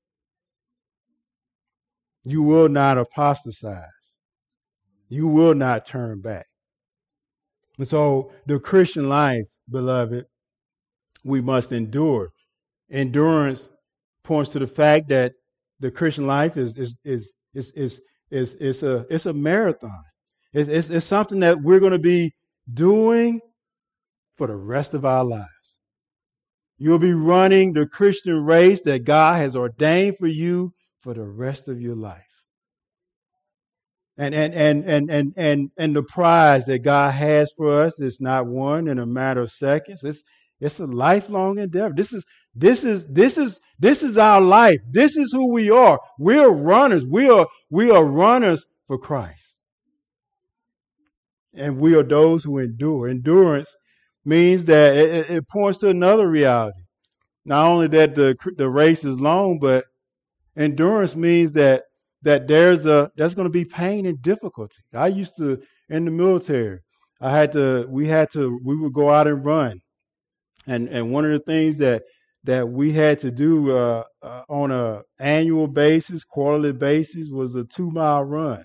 You 2.24 2.42
will 2.42 2.68
not 2.68 2.98
apostatize. 2.98 3.84
You 5.08 5.26
will 5.26 5.54
not 5.54 5.86
turn 5.86 6.20
back. 6.20 6.46
And 7.78 7.86
so 7.86 8.32
the 8.46 8.58
Christian 8.58 9.08
life, 9.08 9.44
beloved, 9.70 10.24
we 11.24 11.40
must 11.40 11.72
endure. 11.72 12.30
Endurance 12.90 13.68
points 14.24 14.52
to 14.52 14.58
the 14.58 14.66
fact 14.66 15.08
that 15.08 15.32
the 15.80 15.90
Christian 15.90 16.26
life 16.26 16.56
is 16.56 16.76
is 16.76 16.96
is 17.04 17.32
is 17.54 17.72
is 17.72 18.00
is, 18.30 18.54
is 18.54 18.82
a 18.82 19.06
it's 19.10 19.26
a 19.26 19.32
marathon. 19.32 20.02
It's, 20.52 20.68
it's, 20.68 20.88
it's 20.90 21.06
something 21.06 21.40
that 21.40 21.60
we're 21.62 21.80
going 21.80 21.92
to 21.92 21.98
be 21.98 22.32
doing 22.72 23.40
for 24.36 24.46
the 24.46 24.56
rest 24.56 24.94
of 24.94 25.04
our 25.04 25.24
lives. 25.24 25.46
You'll 26.78 26.98
be 26.98 27.12
running 27.12 27.72
the 27.72 27.86
Christian 27.86 28.44
race 28.44 28.80
that 28.82 29.04
God 29.04 29.36
has 29.36 29.54
ordained 29.54 30.16
for 30.18 30.26
you 30.26 30.72
for 31.02 31.14
the 31.14 31.24
rest 31.24 31.68
of 31.68 31.80
your 31.80 31.94
life. 31.94 32.22
And 34.16 34.34
and 34.34 34.54
and 34.54 34.84
and 34.84 35.10
and 35.10 35.32
and, 35.36 35.70
and 35.78 35.96
the 35.96 36.02
prize 36.02 36.64
that 36.66 36.80
God 36.80 37.12
has 37.12 37.52
for 37.56 37.82
us 37.82 37.98
is 38.00 38.20
not 38.20 38.46
won 38.46 38.88
in 38.88 38.98
a 38.98 39.06
matter 39.06 39.42
of 39.42 39.50
seconds. 39.50 40.02
It's 40.04 40.22
it's 40.60 40.78
a 40.78 40.86
lifelong 40.86 41.58
endeavor. 41.58 41.94
This 41.94 42.12
is 42.12 42.24
this 42.54 42.84
is 42.84 43.06
this 43.06 43.38
is 43.38 43.60
this 43.78 44.02
is 44.02 44.18
our 44.18 44.40
life. 44.40 44.78
This 44.90 45.16
is 45.16 45.32
who 45.32 45.52
we 45.52 45.70
are. 45.70 45.98
We're 46.18 46.50
runners. 46.50 47.04
We 47.06 47.30
are 47.30 47.48
we 47.70 47.90
are 47.90 48.04
runners 48.04 48.64
for 48.86 48.98
Christ. 48.98 49.38
And 51.54 51.78
we 51.78 51.94
are 51.94 52.02
those 52.02 52.44
who 52.44 52.58
endure. 52.58 53.08
Endurance 53.08 53.70
means 54.24 54.66
that 54.66 54.96
it, 54.96 55.30
it 55.30 55.48
points 55.48 55.80
to 55.80 55.88
another 55.88 56.28
reality. 56.28 56.80
Not 57.44 57.66
only 57.66 57.88
that 57.88 58.14
the 58.14 58.36
the 58.56 58.68
race 58.68 59.04
is 59.04 59.18
long, 59.18 59.58
but 59.58 59.86
endurance 60.56 61.16
means 61.16 61.52
that 61.52 61.84
that 62.22 62.46
there's 62.46 62.84
a 62.84 63.10
there's 63.16 63.34
going 63.34 63.46
to 63.46 63.50
be 63.50 63.64
pain 63.64 64.04
and 64.04 64.20
difficulty. 64.20 64.76
I 64.94 65.06
used 65.06 65.38
to 65.38 65.58
in 65.88 66.04
the 66.04 66.10
military. 66.10 66.80
I 67.22 67.34
had 67.34 67.52
to 67.52 67.86
we 67.88 68.06
had 68.06 68.30
to 68.32 68.60
we 68.62 68.76
would 68.76 68.92
go 68.92 69.08
out 69.10 69.26
and 69.26 69.44
run 69.44 69.80
and 70.66 70.88
and 70.88 71.12
one 71.12 71.24
of 71.24 71.32
the 71.32 71.40
things 71.40 71.78
that 71.78 72.02
that 72.44 72.68
we 72.68 72.92
had 72.92 73.20
to 73.20 73.30
do 73.30 73.76
uh, 73.76 74.04
uh, 74.22 74.42
on 74.48 74.70
a 74.70 75.02
annual 75.18 75.66
basis, 75.66 76.24
quarterly 76.24 76.72
basis, 76.72 77.28
was 77.30 77.54
a 77.54 77.64
two 77.64 77.90
mile 77.90 78.24
run, 78.24 78.64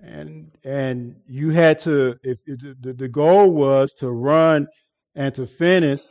and 0.00 0.50
and 0.64 1.16
you 1.26 1.50
had 1.50 1.80
to 1.80 2.16
if, 2.22 2.38
if 2.46 2.60
the, 2.80 2.92
the 2.94 3.08
goal 3.08 3.50
was 3.50 3.92
to 3.94 4.10
run 4.10 4.66
and 5.14 5.34
to 5.34 5.46
finish 5.46 6.02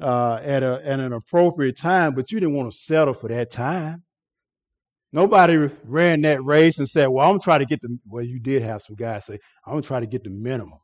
uh, 0.00 0.40
at 0.42 0.62
a 0.62 0.80
at 0.84 1.00
an 1.00 1.12
appropriate 1.12 1.78
time, 1.78 2.14
but 2.14 2.30
you 2.30 2.40
didn't 2.40 2.54
want 2.54 2.70
to 2.70 2.78
settle 2.78 3.14
for 3.14 3.28
that 3.28 3.50
time. 3.50 4.02
Nobody 5.12 5.70
ran 5.84 6.22
that 6.22 6.44
race 6.44 6.78
and 6.78 6.88
said, 6.88 7.06
"Well, 7.08 7.26
I'm 7.26 7.32
gonna 7.32 7.40
try 7.40 7.58
to 7.58 7.66
get 7.66 7.80
the." 7.80 7.98
Well, 8.06 8.24
you 8.24 8.40
did 8.40 8.62
have 8.62 8.82
some 8.82 8.96
guys 8.96 9.26
say, 9.26 9.38
"I'm 9.66 9.72
gonna 9.72 9.82
try 9.82 10.00
to 10.00 10.06
get 10.06 10.24
the 10.24 10.30
minimum." 10.30 10.78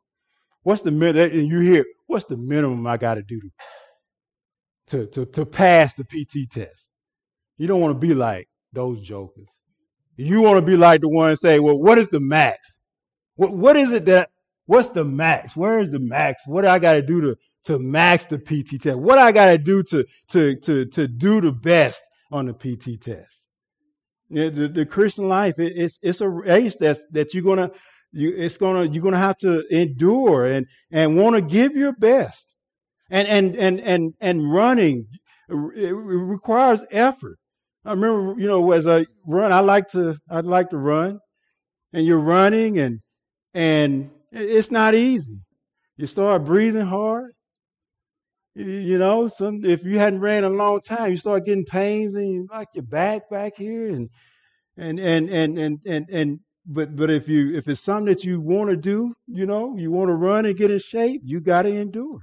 What's 0.65 0.81
the 0.81 0.89
minimum? 0.89 1.31
And 1.31 1.47
you 1.47 1.59
hear, 1.59 1.85
what's 2.07 2.25
the 2.25 2.37
minimum 2.37 2.87
I 2.87 2.97
got 2.97 3.15
to 3.15 3.21
do 3.21 3.39
to, 4.87 5.05
to, 5.05 5.25
to 5.27 5.45
pass 5.45 5.93
the 5.93 6.03
PT 6.03 6.51
test? 6.51 6.89
You 7.59 7.67
don't 7.67 7.81
want 7.81 7.93
to 7.93 7.99
be 7.99 8.15
like 8.15 8.47
those 8.73 8.99
jokers. 8.99 9.45
You 10.17 10.41
want 10.41 10.57
to 10.57 10.65
be 10.65 10.75
like 10.75 11.01
the 11.01 11.09
one 11.09 11.35
say, 11.35 11.59
well, 11.59 11.77
what 11.77 11.99
is 11.99 12.09
the 12.09 12.19
max? 12.19 12.79
What, 13.35 13.55
what 13.55 13.77
is 13.77 13.91
it 13.91 14.05
that, 14.05 14.29
what's 14.65 14.89
the 14.89 15.05
max? 15.05 15.55
Where 15.55 15.81
is 15.81 15.91
the 15.91 15.99
max? 15.99 16.41
What 16.47 16.63
do 16.63 16.69
I 16.69 16.79
got 16.79 16.93
to 16.93 17.03
do 17.03 17.21
to, 17.21 17.35
to 17.65 17.77
max 17.77 18.25
the 18.25 18.39
PT 18.39 18.81
test? 18.81 18.97
What 18.97 19.19
I 19.19 19.31
got 19.31 19.51
to 19.51 19.59
do 19.59 19.83
to, 19.83 20.03
to, 20.29 20.55
to, 20.61 20.85
to 20.87 21.07
do 21.07 21.41
the 21.41 21.51
best 21.51 22.01
on 22.31 22.47
the 22.47 22.53
PT 22.53 22.99
test? 22.99 23.29
The, 24.31 24.71
the 24.73 24.87
Christian 24.87 25.29
life, 25.29 25.59
it, 25.59 25.73
it's, 25.75 25.99
it's 26.01 26.21
a 26.21 26.27
race 26.27 26.75
that's, 26.79 27.01
that 27.11 27.35
you're 27.35 27.43
going 27.43 27.59
to, 27.59 27.71
you, 28.15 28.33
it's 28.35 28.57
gonna, 28.57 28.85
you're 28.85 29.03
gonna 29.03 29.17
have 29.17 29.37
to 29.39 29.63
endure 29.69 30.45
and, 30.45 30.65
and 30.91 31.17
want 31.17 31.35
to 31.35 31.41
give 31.41 31.75
your 31.75 31.93
best. 31.93 32.45
And, 33.11 33.27
and, 33.27 33.55
and, 33.55 33.79
and, 33.81 34.13
and 34.19 34.51
running, 34.51 35.05
it 35.49 35.93
requires 35.93 36.83
effort. 36.89 37.37
I 37.83 37.91
remember, 37.91 38.39
you 38.39 38.47
know, 38.47 38.71
as 38.71 38.87
I 38.87 39.05
run, 39.27 39.51
I 39.51 39.59
like 39.59 39.89
to, 39.89 40.17
I'd 40.29 40.45
like 40.45 40.71
to 40.71 40.77
run 40.77 41.19
and 41.93 42.05
you're 42.05 42.19
running 42.19 42.79
and, 42.79 42.99
and 43.53 44.09
it's 44.31 44.71
not 44.71 44.95
easy. 44.95 45.39
You 45.97 46.07
start 46.07 46.45
breathing 46.45 46.85
hard. 46.87 47.31
You 48.55 48.97
know, 48.97 49.27
some, 49.27 49.65
if 49.65 49.83
you 49.83 49.99
hadn't 49.99 50.21
ran 50.21 50.45
a 50.45 50.49
long 50.49 50.79
time, 50.79 51.11
you 51.11 51.17
start 51.17 51.45
getting 51.45 51.65
pains 51.65 52.15
in 52.15 52.47
like 52.49 52.69
your 52.73 52.85
back 52.85 53.29
back 53.29 53.53
here 53.57 53.87
and, 53.87 54.09
and, 54.77 54.97
and, 54.99 55.29
and, 55.29 55.59
and, 55.59 55.79
and, 55.85 56.09
and 56.09 56.39
but 56.65 56.95
but 56.95 57.09
if 57.09 57.27
you 57.27 57.55
if 57.55 57.67
it's 57.67 57.81
something 57.81 58.13
that 58.13 58.23
you 58.23 58.41
want 58.41 58.69
to 58.69 58.75
do, 58.75 59.13
you 59.27 59.45
know, 59.45 59.75
you 59.77 59.91
want 59.91 60.09
to 60.09 60.15
run 60.15 60.45
and 60.45 60.57
get 60.57 60.71
in 60.71 60.79
shape, 60.79 61.21
you 61.23 61.39
got 61.39 61.63
to 61.63 61.69
endure. 61.69 62.21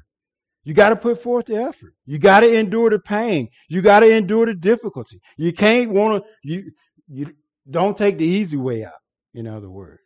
You 0.65 0.75
got 0.75 0.91
to 0.91 0.97
put 0.97 1.23
forth 1.23 1.47
the 1.47 1.57
effort. 1.57 1.95
You 2.07 2.19
got 2.19 2.41
to 2.41 2.59
endure 2.59 2.91
the 2.91 2.99
pain. 2.99 3.49
You 3.69 3.83
got 3.83 4.01
to 4.01 4.11
endure 4.11 4.47
the 4.47 4.55
difficulty. 4.55 5.21
You 5.37 5.53
can't 5.53 5.91
want 5.91 6.25
to 6.25 6.31
you 6.43 6.71
you 7.09 7.33
don't 7.71 7.97
take 7.97 8.19
the 8.19 8.27
easy 8.27 8.57
way 8.57 8.85
out. 8.85 8.93
In 9.35 9.47
other 9.47 9.71
words, 9.71 10.03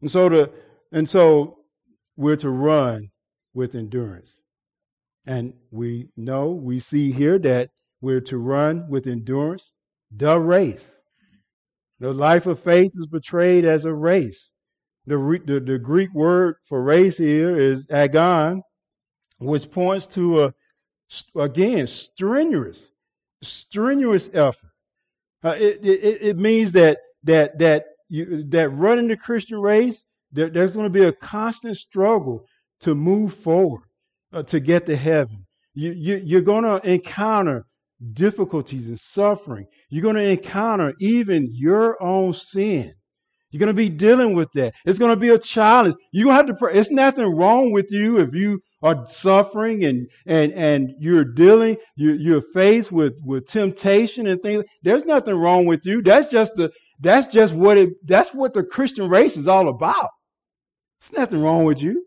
and 0.00 0.10
so 0.10 0.28
the 0.28 0.52
and 0.92 1.08
so 1.08 1.58
we're 2.16 2.36
to 2.36 2.50
run 2.50 3.08
with 3.54 3.74
endurance, 3.74 4.40
and 5.26 5.54
we 5.70 6.08
know 6.16 6.50
we 6.50 6.80
see 6.80 7.12
here 7.12 7.38
that 7.38 7.70
we're 8.00 8.20
to 8.22 8.38
run 8.38 8.88
with 8.88 9.06
endurance 9.06 9.72
the 10.10 10.38
race 10.38 10.86
the 12.00 12.12
life 12.12 12.46
of 12.46 12.58
faith 12.60 12.92
is 12.96 13.06
portrayed 13.06 13.64
as 13.64 13.84
a 13.84 13.94
race. 13.94 14.50
The, 15.06 15.40
the, 15.44 15.60
the 15.60 15.78
Greek 15.78 16.12
word 16.14 16.56
for 16.66 16.82
race 16.82 17.16
here 17.16 17.58
is 17.58 17.86
agon, 17.90 18.62
which 19.38 19.70
points 19.70 20.06
to 20.08 20.44
a, 20.44 20.54
again, 21.36 21.86
strenuous, 21.86 22.90
strenuous 23.42 24.30
effort. 24.32 24.70
Uh, 25.42 25.56
it, 25.58 25.84
it, 25.84 26.22
it 26.22 26.38
means 26.38 26.72
that, 26.72 26.98
that, 27.24 27.58
that, 27.58 27.84
you, 28.08 28.44
that 28.44 28.68
running 28.70 29.08
the 29.08 29.16
Christian 29.16 29.58
race, 29.60 30.02
there, 30.32 30.50
there's 30.50 30.74
going 30.74 30.84
to 30.84 30.90
be 30.90 31.04
a 31.04 31.12
constant 31.12 31.76
struggle 31.76 32.44
to 32.80 32.94
move 32.94 33.34
forward, 33.34 33.82
uh, 34.32 34.42
to 34.44 34.60
get 34.60 34.86
to 34.86 34.96
heaven. 34.96 35.46
You, 35.74 35.92
you, 35.92 36.16
you're 36.24 36.40
going 36.40 36.64
to 36.64 36.80
encounter 36.88 37.64
difficulties 38.12 38.88
and 38.88 38.98
suffering. 38.98 39.66
You're 39.90 40.02
going 40.02 40.16
to 40.16 40.22
encounter 40.22 40.94
even 41.00 41.50
your 41.52 42.02
own 42.02 42.32
sin. 42.34 42.94
You're 43.50 43.58
going 43.58 43.68
to 43.68 43.74
be 43.74 43.88
dealing 43.88 44.34
with 44.34 44.52
that. 44.52 44.74
It's 44.84 44.98
going 44.98 45.10
to 45.10 45.20
be 45.20 45.30
a 45.30 45.38
challenge. 45.38 45.96
You're 46.12 46.26
going 46.26 46.34
to 46.34 46.36
have 46.36 46.46
to 46.46 46.54
pray. 46.54 46.74
It's 46.74 46.92
nothing 46.92 47.26
wrong 47.26 47.72
with 47.72 47.86
you 47.90 48.20
if 48.20 48.32
you 48.32 48.60
are 48.80 49.04
suffering 49.08 49.84
and, 49.84 50.06
and, 50.24 50.52
and 50.52 50.94
you're 51.00 51.24
dealing, 51.24 51.76
you, 51.96 52.12
you're 52.12 52.44
faced 52.54 52.92
with, 52.92 53.14
with 53.24 53.48
temptation 53.48 54.28
and 54.28 54.40
things. 54.40 54.64
There's 54.82 55.04
nothing 55.04 55.34
wrong 55.34 55.66
with 55.66 55.84
you. 55.84 56.00
That's 56.00 56.30
just 56.30 56.54
the, 56.54 56.70
that's 57.00 57.26
just 57.26 57.52
what 57.52 57.76
it, 57.76 57.90
that's 58.06 58.32
what 58.32 58.54
the 58.54 58.62
Christian 58.62 59.08
race 59.08 59.36
is 59.36 59.48
all 59.48 59.68
about. 59.68 60.10
There's 61.00 61.18
nothing 61.18 61.40
wrong 61.40 61.64
with 61.64 61.82
you. 61.82 62.06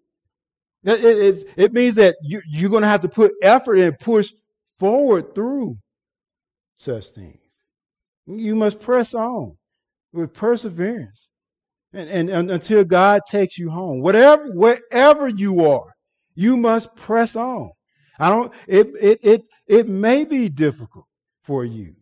It, 0.85 1.03
it, 1.03 1.47
it 1.57 1.73
means 1.73 1.95
that 1.95 2.15
you, 2.23 2.41
you're 2.47 2.69
going 2.69 2.83
to 2.83 2.87
have 2.87 3.01
to 3.01 3.09
put 3.09 3.33
effort 3.41 3.79
and 3.79 3.99
push 3.99 4.31
forward 4.79 5.35
through 5.35 5.75
such 6.75 7.09
things. 7.09 7.42
You 8.25 8.55
must 8.55 8.79
press 8.79 9.13
on 9.13 9.57
with 10.13 10.33
perseverance. 10.33 11.27
And, 11.93 12.09
and, 12.09 12.29
and, 12.29 12.51
until 12.51 12.83
God 12.83 13.21
takes 13.29 13.57
you 13.57 13.69
home. 13.69 14.01
Whatever, 14.01 14.51
wherever 14.53 15.27
you 15.27 15.65
are, 15.69 15.93
you 16.33 16.57
must 16.57 16.95
press 16.95 17.35
on. 17.35 17.69
I 18.17 18.29
don't, 18.29 18.51
it, 18.67 18.87
it, 18.99 19.19
it, 19.21 19.41
it 19.67 19.87
may 19.87 20.23
be 20.23 20.49
difficult 20.49 21.05
for 21.43 21.65
you, 21.65 21.95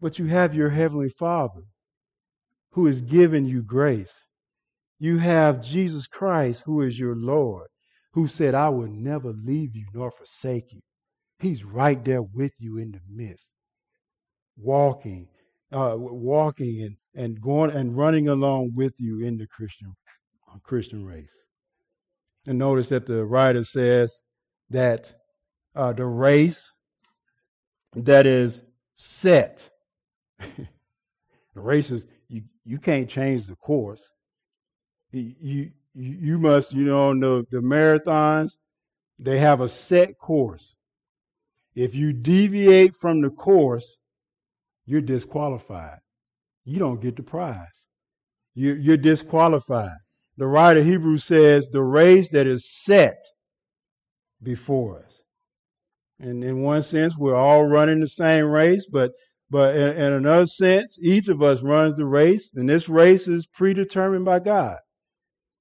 but 0.00 0.18
you 0.18 0.26
have 0.26 0.54
your 0.54 0.70
Heavenly 0.70 1.10
Father 1.10 1.62
who 2.72 2.86
has 2.86 3.02
given 3.02 3.46
you 3.46 3.62
grace. 3.62 4.14
You 4.98 5.18
have 5.18 5.62
Jesus 5.62 6.06
Christ 6.06 6.62
who 6.64 6.80
is 6.82 6.98
your 6.98 7.16
Lord, 7.16 7.68
who 8.12 8.26
said, 8.26 8.54
I 8.54 8.68
will 8.68 8.88
never 8.88 9.32
leave 9.32 9.74
you 9.74 9.86
nor 9.92 10.10
forsake 10.10 10.72
you. 10.72 10.80
He's 11.38 11.64
right 11.64 12.02
there 12.04 12.22
with 12.22 12.52
you 12.58 12.78
in 12.78 12.92
the 12.92 13.00
midst, 13.08 13.48
walking 14.62 15.28
uh, 15.72 15.94
walking 15.96 16.82
and, 16.82 16.96
and 17.14 17.40
going 17.40 17.70
and 17.70 17.96
running 17.96 18.28
along 18.28 18.72
with 18.74 18.92
you 18.98 19.24
in 19.24 19.38
the 19.38 19.46
Christian 19.46 19.94
uh, 20.50 20.58
Christian 20.62 21.04
race. 21.04 21.32
And 22.46 22.58
notice 22.58 22.88
that 22.88 23.06
the 23.06 23.24
writer 23.24 23.64
says 23.64 24.20
that 24.70 25.06
uh, 25.74 25.92
the 25.92 26.04
race 26.04 26.70
that 27.94 28.26
is 28.26 28.60
set, 28.96 29.66
the 30.38 30.66
race 31.54 31.90
is 31.90 32.06
you 32.28 32.42
you 32.64 32.78
can't 32.78 33.08
change 33.08 33.46
the 33.46 33.56
course. 33.56 34.04
You 35.12 35.34
you, 35.40 35.70
you 35.94 36.38
must 36.38 36.72
you 36.72 36.84
know 36.84 37.14
the 37.18 37.46
the 37.50 37.62
marathons 37.62 38.56
they 39.18 39.38
have 39.38 39.60
a 39.60 39.68
set 39.68 40.18
course. 40.18 40.74
If 41.74 41.94
you 41.94 42.12
deviate 42.12 42.96
from 42.96 43.22
the 43.22 43.30
course, 43.30 43.98
you're 44.86 45.00
disqualified. 45.00 45.98
You 46.64 46.78
don't 46.78 47.00
get 47.00 47.16
the 47.16 47.22
prize. 47.22 47.66
You, 48.54 48.74
you're 48.74 48.96
disqualified. 48.96 49.96
The 50.36 50.46
writer 50.46 50.80
of 50.80 50.86
Hebrews 50.86 51.24
says 51.24 51.68
the 51.68 51.82
race 51.82 52.30
that 52.30 52.46
is 52.46 52.68
set 52.84 53.16
before 54.42 55.00
us. 55.04 55.20
And 56.20 56.42
in 56.44 56.62
one 56.62 56.82
sense, 56.82 57.16
we're 57.18 57.36
all 57.36 57.64
running 57.64 58.00
the 58.00 58.08
same 58.08 58.46
race, 58.46 58.86
but 58.90 59.12
but 59.50 59.76
in, 59.76 59.90
in 59.90 60.12
another 60.14 60.46
sense, 60.46 60.96
each 61.02 61.28
of 61.28 61.42
us 61.42 61.60
runs 61.60 61.96
the 61.96 62.06
race, 62.06 62.50
and 62.54 62.66
this 62.66 62.88
race 62.88 63.28
is 63.28 63.46
predetermined 63.46 64.24
by 64.24 64.38
God. 64.38 64.78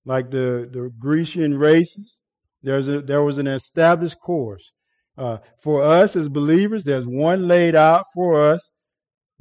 Like 0.05 0.31
the, 0.31 0.69
the 0.71 0.93
Grecian 0.97 1.57
races, 1.57 2.21
there's 2.63 2.88
a, 2.88 3.01
there 3.01 3.21
was 3.21 3.38
an 3.38 3.47
established 3.47 4.17
course. 4.21 4.71
Uh, 5.17 5.39
for 5.62 5.84
us 5.84 6.15
as 6.15 6.29
believers, 6.29 6.86
there's 6.86 7.05
one 7.05 7.49
laid 7.49 7.75
out 7.75 8.05
for 8.13 8.41
us 8.41 8.71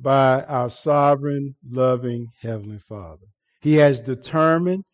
by 0.01 0.43
our 0.45 0.71
sovereign, 0.71 1.55
loving 1.69 2.29
Heavenly 2.41 2.79
Father. 2.89 3.27
He 3.61 3.75
has 3.75 4.01
determined 4.01 4.85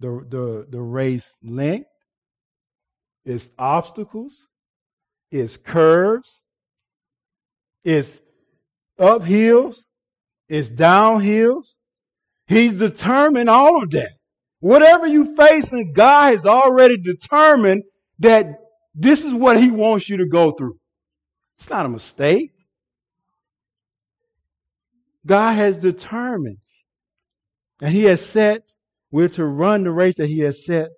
the, 0.00 0.24
the, 0.28 0.66
the 0.68 0.80
race 0.80 1.30
length, 1.42 1.88
its 3.24 3.50
obstacles, 3.58 4.32
its 5.30 5.56
curves, 5.56 6.40
its 7.84 8.20
uphills, 8.98 9.76
its 10.48 10.70
downhills. 10.70 11.66
He's 12.48 12.78
determined 12.78 13.48
all 13.48 13.82
of 13.82 13.90
that. 13.90 14.10
Whatever 14.60 15.06
you 15.06 15.36
face, 15.36 15.70
and 15.72 15.94
God 15.94 16.32
has 16.32 16.46
already 16.46 16.96
determined 16.96 17.82
that 18.20 18.46
this 18.94 19.24
is 19.24 19.34
what 19.34 19.60
He 19.60 19.70
wants 19.70 20.08
you 20.08 20.16
to 20.18 20.26
go 20.26 20.50
through. 20.52 20.76
It's 21.58 21.70
not 21.70 21.86
a 21.86 21.90
mistake. 21.90 22.52
God 25.26 25.52
has 25.54 25.78
determined. 25.78 26.58
And 27.82 27.92
He 27.92 28.04
has 28.04 28.24
set, 28.24 28.62
we're 29.10 29.28
to 29.30 29.44
run 29.44 29.84
the 29.84 29.90
race 29.90 30.14
that 30.16 30.28
He 30.28 30.38
has 30.40 30.64
set 30.64 30.88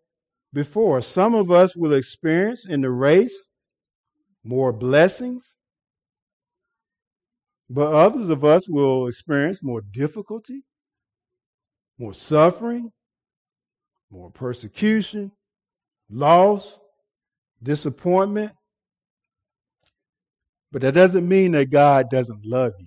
before. 0.53 1.01
Some 1.03 1.35
of 1.35 1.51
us 1.51 1.75
will 1.75 1.95
experience 1.95 2.67
in 2.67 2.83
the 2.83 2.91
race 2.91 3.35
more 4.45 4.73
blessings, 4.73 5.45
but 7.69 7.93
others 7.93 8.31
of 8.31 8.45
us 8.45 8.69
will 8.69 9.09
experience 9.09 9.63
more 9.63 9.83
difficulty, 9.93 10.63
more 11.99 12.15
suffering, 12.15 12.91
more 14.11 14.31
persecution, 14.31 15.31
loss, 16.11 16.79
disappointment. 17.63 18.53
But 20.73 20.83
that 20.83 20.95
doesn't 20.95 21.29
mean 21.29 21.53
that 21.53 21.71
God 21.71 22.09
doesn't 22.11 22.45
love 22.47 22.73
you. 22.79 22.87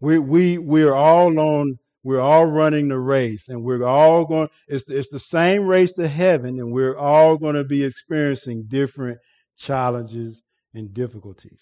We 0.00 0.18
we 0.18 0.58
we're 0.58 0.94
all 0.94 1.38
on 1.38 1.78
we're 2.02 2.20
all 2.20 2.46
running 2.46 2.88
the 2.88 2.98
race 2.98 3.48
and 3.48 3.62
we're 3.62 3.84
all 3.84 4.24
going 4.24 4.48
it's 4.68 4.84
it's 4.88 5.08
the 5.08 5.18
same 5.18 5.66
race 5.66 5.94
to 5.94 6.06
heaven 6.06 6.58
and 6.58 6.72
we're 6.72 6.96
all 6.96 7.36
going 7.36 7.56
to 7.56 7.64
be 7.64 7.84
experiencing 7.84 8.64
different 8.68 9.18
challenges 9.56 10.42
and 10.74 10.92
difficulties. 10.92 11.60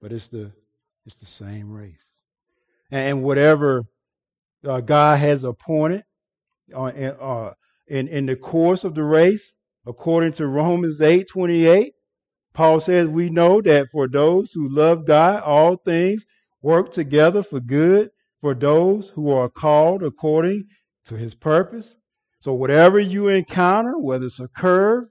But 0.00 0.12
it's 0.12 0.28
the 0.28 0.52
it's 1.06 1.16
the 1.16 1.26
same 1.26 1.70
race. 1.70 2.04
And 2.90 3.22
whatever 3.22 3.84
uh, 4.66 4.80
God 4.80 5.18
has 5.18 5.44
appointed 5.44 6.04
uh, 6.74 6.84
uh, 6.84 7.52
in, 7.86 8.08
in 8.08 8.26
the 8.26 8.36
course 8.36 8.84
of 8.84 8.94
the 8.94 9.02
race, 9.02 9.52
according 9.86 10.32
to 10.34 10.46
Romans 10.46 11.00
8 11.00 11.28
28, 11.28 11.94
Paul 12.54 12.80
says, 12.80 13.08
We 13.08 13.30
know 13.30 13.60
that 13.62 13.88
for 13.90 14.08
those 14.08 14.52
who 14.52 14.68
love 14.68 15.06
God, 15.06 15.42
all 15.42 15.76
things 15.76 16.24
work 16.64 16.90
together 16.90 17.42
for 17.42 17.60
good 17.60 18.10
for 18.40 18.54
those 18.54 19.10
who 19.10 19.30
are 19.30 19.50
called 19.50 20.02
according 20.02 20.64
to 21.04 21.14
his 21.14 21.34
purpose. 21.34 21.94
So, 22.40 22.54
whatever 22.54 22.98
you 22.98 23.28
encounter, 23.28 23.98
whether 23.98 24.24
it's 24.24 24.40
a 24.40 24.48
curve, 24.48 25.04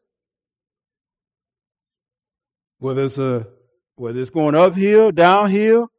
whether 2.79 3.03
it's 3.03 3.19
a 3.19 3.47
whether 3.95 4.19
it's 4.19 4.31
going 4.31 4.55
uphill, 4.55 5.11
downhill, 5.11 5.89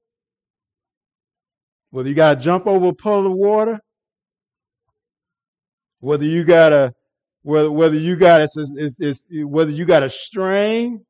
whether 1.91 2.09
you 2.09 2.17
got 2.17 2.35
to 2.35 2.45
jump 2.45 2.67
over 2.67 2.89
a 2.89 2.95
puddle 2.95 3.29
of 3.29 3.35
water, 3.35 3.79
whether 6.01 6.25
you 6.25 6.43
got 6.43 6.71
to 6.71 6.93
whether 7.43 7.71
whether 7.71 7.97
you 7.97 8.17
got 8.17 8.41
it's, 8.41 8.57
it's, 8.57 8.97
it's, 8.99 9.25
whether 9.45 9.71
you 9.71 9.85
got 9.85 10.03
a 10.03 10.11
strain, 10.11 11.05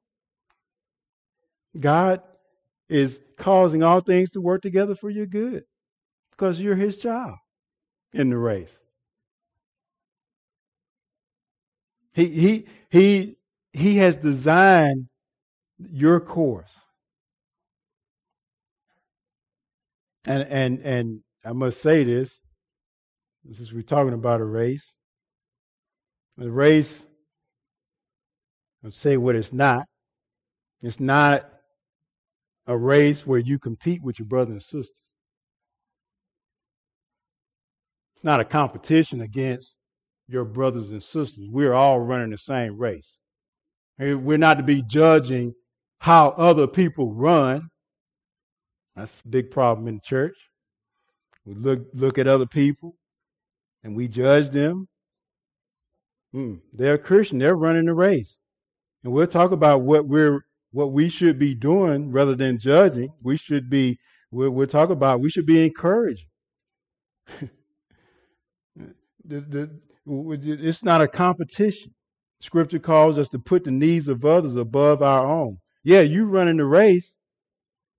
God 1.81 2.21
is 2.91 3.19
causing 3.37 3.83
all 3.83 4.01
things 4.01 4.31
to 4.33 4.41
work 4.41 4.63
together 4.63 4.95
for 4.95 5.11
your 5.11 5.27
good 5.27 5.65
because 6.31 6.61
you're 6.61 6.77
His 6.77 6.99
child 6.99 7.37
in 8.13 8.31
the 8.31 8.39
race. 8.39 8.79
He 12.13 12.27
he 12.27 12.67
he 12.91 13.37
he 13.73 13.97
has 13.97 14.17
designed 14.17 15.09
your 15.79 16.21
course. 16.21 16.71
And 20.27 20.43
and 20.45 20.81
and 20.81 21.21
I 21.45 21.53
must 21.53 21.83
say 21.83 22.05
this, 22.05 22.33
since 23.53 23.73
we're 23.73 23.83
talking 23.83 24.15
about 24.15 24.41
a 24.41 24.45
race. 24.45 24.85
The 26.37 26.51
race, 26.51 27.05
I'll 28.85 28.91
say 28.91 29.17
what 29.17 29.37
it's 29.37 29.53
not. 29.53 29.87
It's 30.83 30.99
not 31.01 31.45
a 32.67 32.77
race 32.77 33.27
where 33.27 33.39
you 33.39 33.59
compete 33.59 34.03
with 34.03 34.19
your 34.19 34.27
brothers 34.27 34.53
and 34.53 34.63
sisters. 34.63 35.01
It's 38.17 38.25
not 38.25 38.41
a 38.41 38.45
competition 38.45 39.21
against 39.21 39.75
your 40.29 40.45
brothers 40.45 40.91
and 40.91 41.03
sisters. 41.03 41.47
We're 41.51 41.75
all 41.75 42.01
running 42.01 42.31
the 42.31 42.39
same 42.39 42.79
race. 42.79 43.19
We're 43.99 44.39
not 44.39 44.55
to 44.55 44.63
be 44.63 44.83
judging 44.83 45.55
how 45.99 46.31
other 46.31 46.67
people 46.67 47.13
run. 47.13 47.69
That's 48.97 49.21
a 49.25 49.29
big 49.29 49.51
problem 49.51 49.89
in 49.89 49.97
the 49.97 50.01
church. 50.01 50.37
We 51.45 51.55
look 51.55 51.87
look 51.93 52.19
at 52.19 52.27
other 52.27 52.47
people 52.47 52.97
and 53.83 53.95
we 53.95 54.09
judge 54.09 54.51
them. 54.51 54.89
Mm, 56.35 56.61
they're 56.73 56.95
a 56.95 56.99
Christian. 56.99 57.39
They're 57.39 57.57
running 57.57 57.85
the 57.85 57.95
race, 57.95 58.41
and 59.05 59.13
we'll 59.13 59.27
talk 59.27 59.53
about 59.53 59.83
what 59.83 60.07
we're 60.07 60.45
what 60.75 60.91
we 60.93 61.09
should 61.09 61.39
be 61.39 61.55
doing 61.55 62.11
rather 62.11 62.35
than 62.35 62.59
judging. 62.59 63.09
We 63.23 63.37
should 63.37 63.71
be. 63.71 63.97
We'll, 64.33 64.51
we'll 64.51 64.67
talk 64.67 64.91
about. 64.91 65.21
We 65.21 65.31
should 65.31 65.47
be 65.47 65.65
encouraging. 65.65 66.27
the, 68.77 68.91
the, 69.25 69.71
it's 70.05 70.83
not 70.83 71.01
a 71.01 71.07
competition. 71.07 71.95
Scripture 72.41 72.81
calls 72.81 73.19
us 73.19 73.29
to 73.29 73.39
put 73.39 73.63
the 73.63 73.71
needs 73.71 74.09
of 74.09 74.25
others 74.25 74.57
above 74.57 75.01
our 75.01 75.25
own. 75.25 75.59
Yeah, 75.85 76.01
you're 76.01 76.27
running 76.27 76.57
the 76.57 76.65
race, 76.65 77.15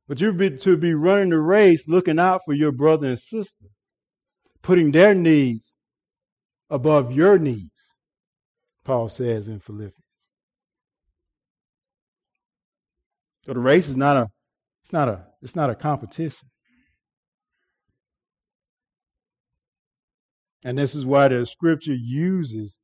but 0.09 0.19
you're 0.19 0.33
to 0.33 0.77
be 0.77 0.93
running 0.93 1.29
the 1.29 1.39
race 1.39 1.87
looking 1.87 2.19
out 2.19 2.41
for 2.43 2.53
your 2.53 2.73
brother 2.73 3.07
and 3.07 3.19
sister, 3.19 3.67
putting 4.61 4.91
their 4.91 5.15
needs 5.15 5.73
above 6.69 7.13
your 7.13 7.39
needs, 7.39 7.71
Paul 8.83 9.07
says 9.07 9.47
in 9.47 9.61
Philippians. 9.61 10.04
So 13.45 13.53
the 13.53 13.59
race 13.59 13.87
is 13.87 13.95
not 13.95 14.17
a 14.17 14.29
it's 14.83 14.93
not 14.93 15.09
a 15.09 15.25
it's 15.41 15.55
not 15.55 15.69
a 15.69 15.75
competition. 15.75 16.49
And 20.63 20.77
this 20.77 20.95
is 20.95 21.05
why 21.05 21.27
the 21.27 21.45
scripture 21.45 21.93
uses 21.93 22.77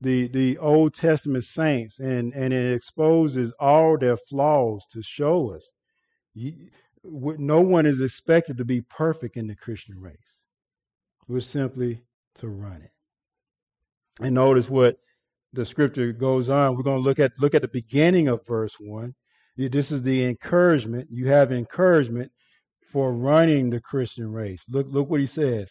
the 0.00 0.28
the 0.28 0.58
Old 0.58 0.94
Testament 0.94 1.44
saints 1.44 1.98
and 1.98 2.32
and 2.32 2.52
it 2.52 2.72
exposes 2.72 3.52
all 3.58 3.98
their 3.98 4.16
flaws 4.16 4.86
to 4.92 5.02
show 5.02 5.52
us 5.54 5.68
you, 6.34 6.70
no 7.04 7.60
one 7.60 7.86
is 7.86 8.00
expected 8.00 8.58
to 8.58 8.64
be 8.64 8.80
perfect 8.82 9.36
in 9.36 9.46
the 9.46 9.56
Christian 9.56 9.98
race. 10.00 10.16
We're 11.26 11.40
simply 11.40 12.02
to 12.36 12.48
run 12.48 12.82
it. 12.82 12.90
And 14.20 14.34
notice 14.34 14.68
what 14.68 14.96
the 15.52 15.64
scripture 15.64 16.12
goes 16.12 16.48
on. 16.48 16.76
We're 16.76 16.82
going 16.82 16.98
to 16.98 17.04
look 17.04 17.18
at 17.18 17.32
look 17.38 17.54
at 17.54 17.62
the 17.62 17.68
beginning 17.68 18.28
of 18.28 18.46
verse 18.46 18.74
one. 18.78 19.14
This 19.58 19.90
is 19.90 20.02
the 20.02 20.24
encouragement. 20.24 21.08
You 21.10 21.28
have 21.28 21.50
encouragement 21.50 22.30
for 22.92 23.12
running 23.12 23.70
the 23.70 23.80
Christian 23.80 24.30
race. 24.30 24.62
Look, 24.68 24.86
look 24.88 25.10
what 25.10 25.18
he 25.20 25.26
says. 25.26 25.68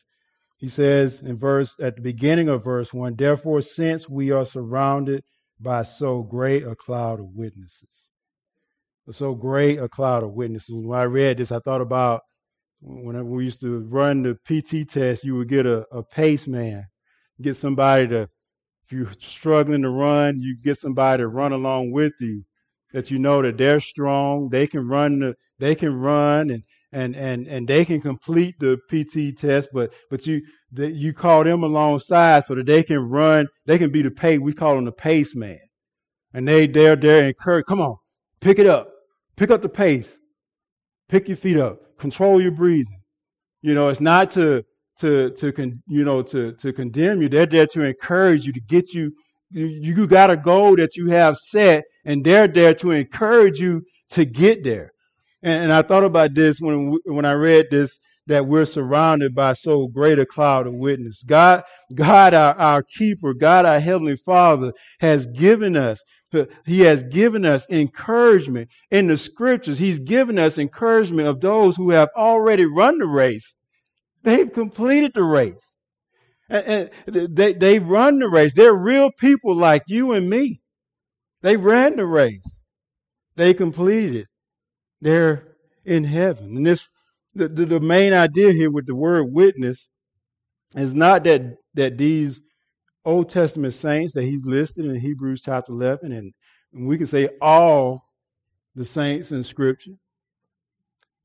He 0.58 0.68
says 0.68 1.22
in 1.22 1.40
verse 1.40 1.74
at 1.80 1.96
the 1.96 2.02
beginning 2.02 2.50
of 2.50 2.66
verse 2.66 2.94
one, 2.94 3.16
therefore, 3.16 3.62
since 3.62 4.10
we 4.10 4.32
are 4.32 4.44
surrounded 4.44 5.24
by 5.62 5.84
so 5.84 6.22
great 6.22 6.64
a 6.64 6.76
cloud 6.76 7.22
of 7.22 7.28
witnesses. 7.34 7.88
So 9.10 9.34
great 9.34 9.80
a 9.80 9.88
cloud 9.88 10.24
of 10.24 10.34
witnesses. 10.34 10.76
When 10.76 11.00
I 11.00 11.04
read 11.04 11.38
this, 11.38 11.54
I 11.54 11.60
thought 11.60 11.80
about 11.80 12.22
when 12.82 13.26
we 13.30 13.46
used 13.46 13.62
to 13.62 13.80
run 13.88 14.22
the 14.22 14.36
PT 14.46 14.90
test, 14.90 15.24
you 15.24 15.36
would 15.38 15.48
get 15.48 15.66
a, 15.66 15.86
a 15.94 16.04
pace 16.04 16.46
man, 16.46 16.86
get 17.42 17.56
somebody 17.56 18.10
to, 18.10 18.24
if 18.86 18.92
you're 18.92 19.12
struggling 19.20 19.84
to 19.84 19.90
run, 19.90 20.42
you 20.42 20.58
get 20.62 20.78
somebody 20.78 21.22
to 21.22 21.30
run 21.30 21.54
along 21.54 21.92
with 21.92 22.14
you 22.20 22.44
that 22.94 23.12
you 23.12 23.20
know 23.20 23.42
that 23.42 23.58
they're 23.58 23.80
strong, 23.80 24.50
they 24.50 24.68
can 24.68 24.88
run 24.88 25.20
the, 25.20 25.36
they 25.60 25.76
can 25.76 25.94
run 25.94 26.50
and 26.50 26.64
and 26.92 27.16
and 27.16 27.48
and 27.48 27.68
they 27.68 27.84
can 27.84 28.02
complete 28.02 28.56
the 28.60 28.78
PT 28.90 29.38
test, 29.38 29.70
but 29.74 29.94
but 30.10 30.26
you 30.26 30.42
that 30.72 30.94
you 30.94 31.14
call 31.14 31.44
them 31.44 31.64
alongside 31.64 32.46
so 32.46 32.56
that 32.56 32.66
they 32.66 32.84
can 32.84 33.00
run, 33.00 33.48
they 33.66 33.78
can 33.78 33.92
be 33.92 34.02
the 34.02 34.12
pace. 34.12 34.40
We 34.40 34.54
call 34.54 34.76
them 34.76 34.86
the 34.86 34.92
pace 34.92 35.36
man, 35.36 35.60
and 36.34 36.48
they 36.48 36.68
they're 36.68 36.96
they're. 36.96 37.34
Come 37.34 37.82
on, 37.82 37.98
pick 38.40 38.60
it 38.60 38.68
up, 38.68 38.90
pick 39.36 39.52
up 39.52 39.62
the 39.62 39.70
pace, 39.70 40.18
pick 41.10 41.28
your 41.28 41.38
feet 41.38 41.58
up, 41.58 41.98
control 41.98 42.42
your 42.42 42.52
breathing. 42.52 43.02
You 43.62 43.76
know, 43.76 43.90
it's 43.90 44.02
not 44.02 44.32
to 44.32 44.64
to 45.00 45.32
to 45.32 45.52
con, 45.52 45.82
you 45.88 46.04
know 46.04 46.22
to 46.24 46.54
to 46.54 46.72
condemn 46.74 47.22
you. 47.22 47.30
They're 47.30 47.46
there 47.46 47.68
to 47.68 47.84
encourage 47.84 48.46
you 48.46 48.54
to 48.54 48.62
get 48.62 48.94
you. 48.94 49.14
You, 49.52 49.66
you 49.66 50.08
got 50.08 50.30
a 50.30 50.38
goal 50.38 50.76
that 50.76 50.96
you 50.96 51.08
have 51.10 51.38
set, 51.38 51.86
and 52.06 52.24
they're 52.24 52.48
there 52.48 52.74
to 52.76 52.92
encourage 52.92 53.60
you 53.60 53.84
to 54.12 54.26
get 54.26 54.64
there. 54.64 54.92
And, 55.44 55.64
and 55.64 55.74
I 55.74 55.82
thought 55.82 56.04
about 56.04 56.34
this 56.34 56.60
when 56.60 56.98
when 57.06 57.26
I 57.26 57.34
read 57.34 57.68
this 57.72 57.98
that 58.28 58.46
we're 58.46 58.66
surrounded 58.66 59.34
by 59.34 59.54
so 59.54 59.88
great 59.88 60.20
a 60.20 60.26
cloud 60.26 60.68
of 60.68 60.74
witness. 60.74 61.24
God, 61.26 61.64
God, 61.96 62.34
our, 62.34 62.54
our 62.56 62.84
keeper, 62.84 63.34
God, 63.34 63.66
our 63.66 63.80
heavenly 63.80 64.18
Father, 64.18 64.74
has 65.00 65.26
given 65.28 65.78
us. 65.78 66.00
He 66.66 66.82
has 66.82 67.04
given 67.04 67.46
us 67.46 67.66
encouragement 67.70 68.70
in 68.92 69.08
the 69.08 69.16
scriptures. 69.16 69.80
He's 69.80 70.00
given 70.00 70.38
us 70.38 70.58
encouragement 70.58 71.30
of 71.30 71.40
those 71.40 71.78
who 71.78 71.92
have 71.92 72.10
already 72.18 72.66
run 72.66 72.98
the 72.98 73.06
race. 73.06 73.56
They've 74.24 74.52
completed 74.52 75.14
the 75.16 75.24
race. 75.24 75.77
And, 76.50 76.90
they, 77.06 77.54
they 77.54 77.80
run 77.80 78.20
the 78.20 78.30
race. 78.30 78.54
They're 78.54 78.74
real 78.74 79.12
people 79.20 79.56
like 79.56 79.84
you 79.88 80.14
and 80.14 80.30
me. 80.30 80.62
They 81.42 81.58
ran 81.58 81.98
the 81.98 82.06
race. 82.06 82.48
They 83.36 83.54
completed 83.54 84.16
it. 84.16 84.28
They're 85.02 85.56
in 85.86 86.04
heaven. 86.04 86.58
And 86.58 86.66
this, 86.66 86.88
the, 87.36 87.48
the, 87.48 87.66
the 87.66 87.80
main 87.80 88.14
idea 88.14 88.52
here 88.52 88.72
with 88.72 88.88
the 88.88 88.96
word 88.96 89.26
witness 89.32 89.88
is 90.76 90.94
not 90.94 91.24
that, 91.26 91.42
that 91.76 91.98
these 91.98 92.42
Old 93.06 93.30
Testament 93.30 93.74
saints 93.74 94.14
that 94.14 94.24
he's 94.24 94.44
listed 94.44 94.86
in 94.86 95.00
Hebrews 95.00 95.42
chapter 95.44 95.72
11, 95.72 96.12
and, 96.12 96.34
and 96.74 96.88
we 96.88 96.98
can 96.98 97.08
say 97.08 97.30
all 97.42 98.04
the 98.76 98.86
saints 98.86 99.32
in 99.32 99.44
Scripture, 99.44 99.94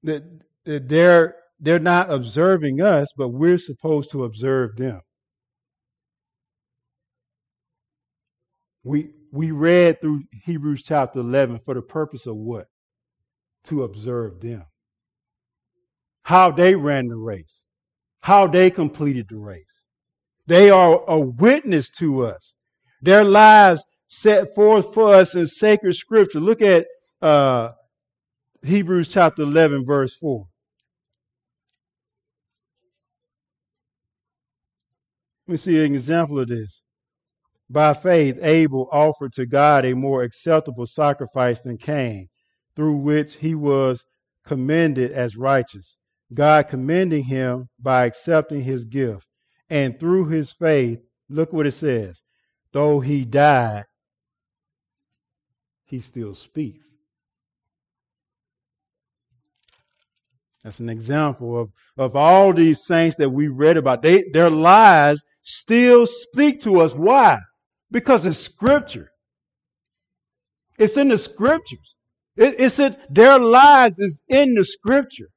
that, 0.04 0.22
that 0.64 0.88
they're, 0.88 1.37
they're 1.58 1.78
not 1.78 2.12
observing 2.12 2.80
us, 2.80 3.08
but 3.16 3.28
we're 3.28 3.58
supposed 3.58 4.11
to 4.12 4.24
observe 4.24 4.76
them. 4.76 5.00
We, 8.85 9.11
we 9.31 9.51
read 9.51 10.01
through 10.01 10.23
Hebrews 10.45 10.83
chapter 10.83 11.21
11 11.21 11.61
for 11.64 11.75
the 11.75 11.83
purpose 11.83 12.27
of 12.27 12.37
what? 12.37 12.66
To 13.64 13.85
observe 13.85 14.40
them. 14.40 14.64
How 16.25 16.51
they 16.51 16.75
ran 16.75 17.09
the 17.09 17.16
race. 17.16 17.62
How 18.21 18.47
they 18.47 18.71
completed 18.71 19.27
the 19.29 19.37
race. 19.37 19.64
They 20.47 20.71
are 20.71 21.03
a 21.07 21.18
witness 21.18 21.90
to 21.99 22.27
us. 22.27 22.55
Their 23.01 23.25
lives 23.25 23.85
set 24.09 24.55
forth 24.55 24.92
for 24.92 25.14
us 25.14 25.35
in 25.35 25.47
sacred 25.47 25.95
scripture. 25.95 26.40
Look 26.40 26.62
at 26.62 26.87
uh, 27.21 27.71
Hebrews 28.62 29.09
chapter 29.09 29.42
11, 29.42 29.87
verse 29.87 30.14
4. 30.16 30.47
Let 35.47 35.53
me 35.53 35.57
see 35.57 35.85
an 35.85 35.95
example 35.95 36.38
of 36.40 36.49
this. 36.49 36.82
By 37.72 37.94
faith, 37.94 38.38
Abel 38.42 38.87
offered 38.92 39.32
to 39.32 39.46
God 39.46 39.87
a 39.87 39.94
more 39.94 40.22
acceptable 40.22 40.85
sacrifice 40.85 41.58
than 41.62 41.78
Cain, 41.78 42.28
through 42.76 42.96
which 42.96 43.37
he 43.37 43.54
was 43.54 44.04
commended 44.44 45.11
as 45.11 45.38
righteous. 45.38 45.96
God 46.35 46.68
commending 46.68 47.24
him 47.24 47.70
by 47.80 48.04
accepting 48.04 48.61
his 48.61 48.85
gift. 48.85 49.26
And 49.70 49.98
through 49.98 50.26
his 50.26 50.52
faith, 50.52 50.98
look 51.30 51.54
what 51.54 51.66
it 51.66 51.72
says 51.72 52.20
though 52.72 53.00
he 53.00 53.24
died, 53.24 53.85
he 55.87 56.00
still 56.00 56.35
speaks. 56.35 56.85
That's 60.62 60.80
an 60.80 60.90
example 60.90 61.58
of, 61.58 61.70
of 61.96 62.16
all 62.16 62.52
these 62.52 62.85
saints 62.85 63.16
that 63.16 63.30
we 63.30 63.48
read 63.48 63.78
about. 63.78 64.02
They, 64.02 64.24
their 64.32 64.50
lives 64.50 65.24
still 65.40 66.06
speak 66.06 66.61
to 66.62 66.82
us. 66.82 66.94
Why? 66.94 67.38
Because 67.92 68.26
it's 68.26 68.38
scripture. 68.38 69.11
It's 70.78 70.96
in 70.96 71.09
the 71.09 71.18
scriptures. 71.18 71.94
It, 72.37 72.57
it's 72.59 72.78
in, 72.78 72.96
their 73.11 73.38
lives 73.38 73.98
is 73.98 74.18
in 74.28 74.55
the 74.55 74.64
scripture. 74.64 75.28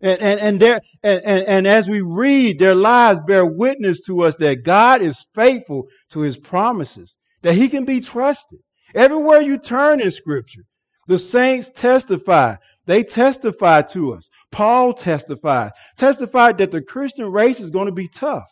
And, 0.00 0.20
and, 0.20 0.40
and, 0.40 0.60
there, 0.60 0.80
and, 1.02 1.22
and, 1.24 1.48
and 1.48 1.66
as 1.66 1.88
we 1.88 2.02
read, 2.02 2.58
their 2.58 2.74
lives 2.74 3.20
bear 3.26 3.44
witness 3.44 4.00
to 4.02 4.22
us 4.22 4.36
that 4.36 4.64
God 4.64 5.02
is 5.02 5.26
faithful 5.34 5.88
to 6.10 6.20
his 6.20 6.38
promises, 6.38 7.16
that 7.42 7.54
he 7.54 7.68
can 7.68 7.84
be 7.84 8.00
trusted. 8.00 8.60
Everywhere 8.94 9.40
you 9.40 9.58
turn 9.58 10.00
in 10.00 10.10
scripture, 10.10 10.62
the 11.08 11.18
saints 11.18 11.70
testify. 11.74 12.56
They 12.86 13.02
testify 13.02 13.82
to 13.82 14.14
us. 14.14 14.28
Paul 14.52 14.92
testified, 14.92 15.72
testified 15.96 16.58
that 16.58 16.70
the 16.70 16.82
Christian 16.82 17.32
race 17.32 17.58
is 17.58 17.70
going 17.70 17.86
to 17.86 17.92
be 17.92 18.08
tough. 18.08 18.44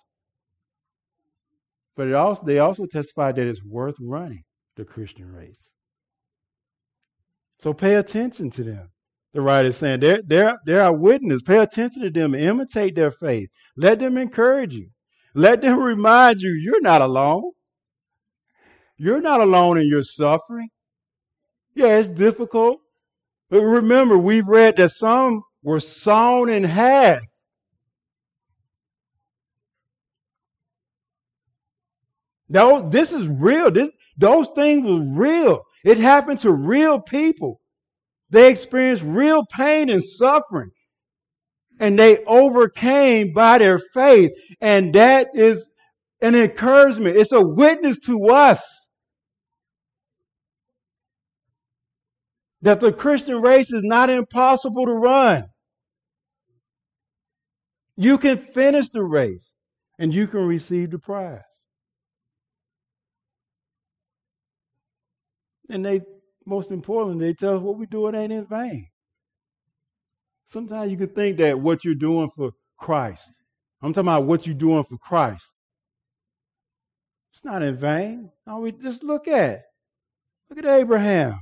But 1.97 2.09
it 2.09 2.15
also, 2.15 2.45
they 2.45 2.59
also 2.59 2.87
testified 2.87 3.37
that 3.37 3.47
it's 3.47 3.65
worth 3.65 3.97
running 4.01 4.45
the 4.77 4.85
Christian 4.85 5.31
race. 5.31 5.69
So 7.61 7.73
pay 7.73 7.95
attention 7.95 8.51
to 8.53 8.65
them. 8.65 8.89
The 9.35 9.41
writer 9.41 9.69
is 9.69 9.77
saying 9.77 10.01
they're, 10.01 10.23
they're, 10.27 10.59
they're 10.67 10.83
our 10.83 10.97
witness. 10.97 11.43
Pay 11.43 11.59
attention 11.59 12.03
to 12.03 12.11
them. 12.11 12.35
Imitate 12.35 12.95
their 12.95 13.11
faith. 13.11 13.49
Let 13.77 13.99
them 13.99 14.19
encourage 14.19 14.75
you. 14.75 14.89
Let 15.35 15.63
them 15.63 15.79
remind 15.83 16.41
you 16.41 16.51
you're 16.51 16.83
not 16.83 17.03
alone. 17.03 17.53
You're 18.99 19.23
not 19.23 19.41
alone 19.41 19.79
in 19.79 19.89
your 19.89 20.03
suffering. 20.03 20.69
Yeah, 21.75 21.99
it's 21.99 22.11
difficult. 22.11 22.79
But 23.51 23.63
remember, 23.63 24.17
we've 24.19 24.47
read 24.47 24.77
that 24.77 24.93
some 24.93 25.43
were 25.63 25.81
sawn 25.81 26.49
in 26.49 26.65
half 26.65 27.21
No, 32.53 32.87
this 32.87 33.13
is 33.13 33.27
real. 33.27 33.71
This, 33.71 33.91
those 34.19 34.47
things 34.55 34.87
were 34.87 35.01
real. 35.19 35.63
It 35.85 35.97
happened 35.97 36.41
to 36.41 36.53
real 36.53 37.01
people. 37.01 37.61
They 38.29 38.51
experienced 38.51 39.03
real 39.05 39.47
pain 39.57 39.89
and 39.89 40.05
suffering. 40.05 40.71
And 41.81 41.99
they 41.99 42.23
overcame 42.27 43.33
by 43.33 43.57
their 43.57 43.79
faith. 43.95 44.33
And 44.61 44.95
that 44.95 45.29
is 45.33 45.67
an 46.21 46.35
encouragement. 46.35 47.17
It's 47.17 47.33
a 47.33 47.41
witness 47.41 47.99
to 48.01 48.29
us 48.29 48.63
that 52.61 52.81
the 52.81 52.93
Christian 52.93 53.41
race 53.41 53.73
is 53.73 53.83
not 53.83 54.11
impossible 54.11 54.85
to 54.85 54.93
run. 54.93 55.47
You 57.97 58.19
can 58.19 58.37
finish 58.37 58.91
the 58.91 59.03
race 59.03 59.55
and 59.99 60.13
you 60.13 60.27
can 60.27 60.47
receive 60.47 60.91
the 60.91 60.99
prize. 60.99 61.41
And 65.73 65.83
they, 65.83 66.03
most 66.45 66.71
importantly, 66.71 67.27
they 67.27 67.33
tell 67.33 67.57
us 67.57 67.63
what 67.63 67.79
we 67.79 67.87
do 67.87 68.07
it 68.07 68.15
ain't 68.15 68.31
in 68.31 68.45
vain. 68.45 68.87
Sometimes 70.45 70.91
you 70.91 70.99
could 70.99 71.15
think 71.15 71.39
that 71.39 71.59
what 71.59 71.83
you're 71.83 71.95
doing 71.95 72.31
for 72.37 72.51
Christ, 72.79 73.33
I'm 73.81 73.95
talking 73.95 74.09
about 74.09 74.27
what 74.27 74.47
you're 74.47 74.55
doing 74.55 74.85
for 74.85 74.99
Christ. 74.99 75.51
It's 77.33 77.43
not 77.43 77.63
in 77.63 77.79
vain. 77.79 78.31
No, 78.47 78.59
we 78.59 78.73
just 78.73 79.03
look 79.03 79.27
at. 79.27 79.63
Look 80.51 80.59
at 80.59 80.67
Abraham. 80.67 81.41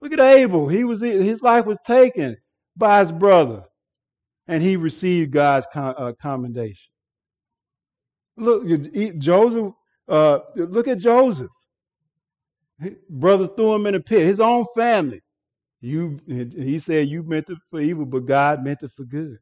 Look 0.00 0.14
at 0.14 0.20
Abel. 0.20 0.66
He 0.66 0.84
was 0.84 1.02
his 1.02 1.42
life 1.42 1.66
was 1.66 1.78
taken 1.86 2.38
by 2.74 3.00
his 3.00 3.12
brother, 3.12 3.64
and 4.48 4.62
he 4.62 4.76
received 4.76 5.32
God's 5.32 5.66
uh, 5.74 6.12
commendation. 6.20 6.90
Look, 8.38 8.64
Joseph. 9.18 9.74
Uh, 10.08 10.38
look 10.56 10.88
at 10.88 10.98
Joseph. 10.98 11.50
Brother 13.08 13.46
threw 13.46 13.74
him 13.74 13.86
in 13.86 13.94
a 13.94 14.00
pit. 14.00 14.22
His 14.22 14.40
own 14.40 14.66
family. 14.74 15.20
You, 15.80 16.18
he 16.26 16.78
said, 16.78 17.08
you 17.08 17.22
meant 17.22 17.50
it 17.50 17.58
for 17.70 17.80
evil, 17.80 18.06
but 18.06 18.26
God 18.26 18.64
meant 18.64 18.82
it 18.82 18.90
for 18.96 19.04
good. 19.04 19.36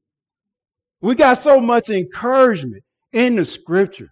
We 1.01 1.15
got 1.15 1.35
so 1.35 1.61
much 1.61 1.89
encouragement 1.89 2.83
in 3.13 3.37
the 3.37 3.45
scripture. 3.45 4.09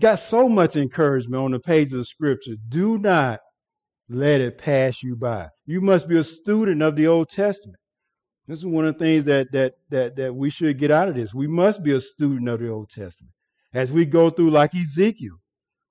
Got 0.00 0.18
so 0.18 0.48
much 0.48 0.76
encouragement 0.76 1.42
on 1.42 1.50
the 1.52 1.60
pages 1.60 1.94
of 1.94 2.06
scripture. 2.08 2.54
Do 2.68 2.98
not 2.98 3.40
let 4.08 4.40
it 4.40 4.58
pass 4.58 5.02
you 5.02 5.16
by. 5.16 5.48
You 5.66 5.80
must 5.80 6.08
be 6.08 6.18
a 6.18 6.24
student 6.24 6.82
of 6.82 6.96
the 6.96 7.06
Old 7.06 7.28
Testament. 7.28 7.78
This 8.48 8.58
is 8.58 8.66
one 8.66 8.86
of 8.86 8.98
the 8.98 9.04
things 9.04 9.24
that 9.24 9.52
that 9.52 9.74
that 9.90 10.16
that 10.16 10.34
we 10.34 10.50
should 10.50 10.78
get 10.78 10.90
out 10.90 11.08
of 11.08 11.14
this. 11.14 11.32
We 11.32 11.46
must 11.46 11.82
be 11.82 11.92
a 11.92 12.00
student 12.00 12.48
of 12.48 12.58
the 12.58 12.68
Old 12.68 12.90
Testament. 12.90 13.32
As 13.72 13.92
we 13.92 14.04
go 14.04 14.30
through 14.30 14.50
like 14.50 14.74
Ezekiel, 14.74 15.36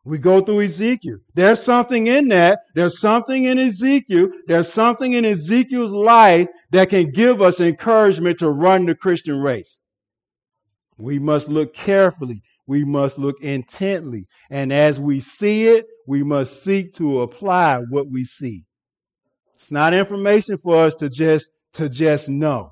we 0.04 0.18
go 0.18 0.42
through 0.42 0.62
Ezekiel. 0.62 1.18
There's 1.36 1.62
something 1.62 2.08
in 2.08 2.28
that. 2.30 2.62
There's 2.74 3.00
something 3.00 3.44
in 3.44 3.60
Ezekiel. 3.60 4.30
There's 4.48 4.72
something 4.72 5.14
in 5.14 5.26
Ezekiel's 5.26 5.92
life 5.92 6.48
that 6.72 6.90
can 6.90 7.12
give 7.12 7.42
us 7.42 7.60
encouragement 7.60 8.40
to 8.40 8.50
run 8.50 8.86
the 8.86 8.96
Christian 8.96 9.40
race. 9.40 9.80
We 10.98 11.20
must 11.20 11.50
look 11.50 11.74
carefully. 11.74 12.42
We 12.66 12.84
must 12.84 13.18
look 13.18 13.42
intently. 13.42 14.28
And 14.50 14.74
as 14.74 15.00
we 15.00 15.20
see 15.20 15.68
it, 15.68 15.86
we 16.08 16.24
must 16.24 16.64
seek 16.64 16.94
to 16.96 17.22
apply 17.22 17.78
what 17.90 18.10
we 18.10 18.24
see. 18.24 18.64
It's 19.56 19.72
not 19.72 19.94
information 19.94 20.58
for 20.58 20.84
us 20.84 20.96
to 20.96 21.10
just, 21.10 21.50
to 21.74 21.90
just 21.90 22.28
know. 22.28 22.72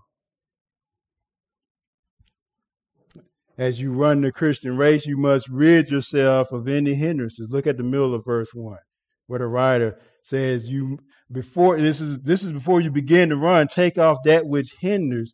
As 3.59 3.77
you 3.77 3.91
run 3.91 4.21
the 4.21 4.31
Christian 4.31 4.77
race, 4.77 5.05
you 5.05 5.17
must 5.17 5.49
rid 5.49 5.91
yourself 5.91 6.53
of 6.53 6.69
any 6.69 6.95
hindrances. 6.95 7.49
Look 7.49 7.67
at 7.67 7.75
the 7.75 7.83
middle 7.83 8.15
of 8.15 8.23
verse 8.23 8.53
one, 8.53 8.79
where 9.27 9.39
the 9.39 9.47
writer 9.47 9.99
says, 10.23 10.65
"You 10.65 10.97
before 11.29 11.79
this 11.79 11.99
is 11.99 12.19
this 12.19 12.41
is 12.41 12.53
before 12.53 12.79
you 12.79 12.89
begin 12.89 13.27
to 13.29 13.35
run, 13.35 13.67
take 13.67 13.97
off 13.97 14.17
that 14.23 14.47
which 14.47 14.75
hinders, 14.79 15.33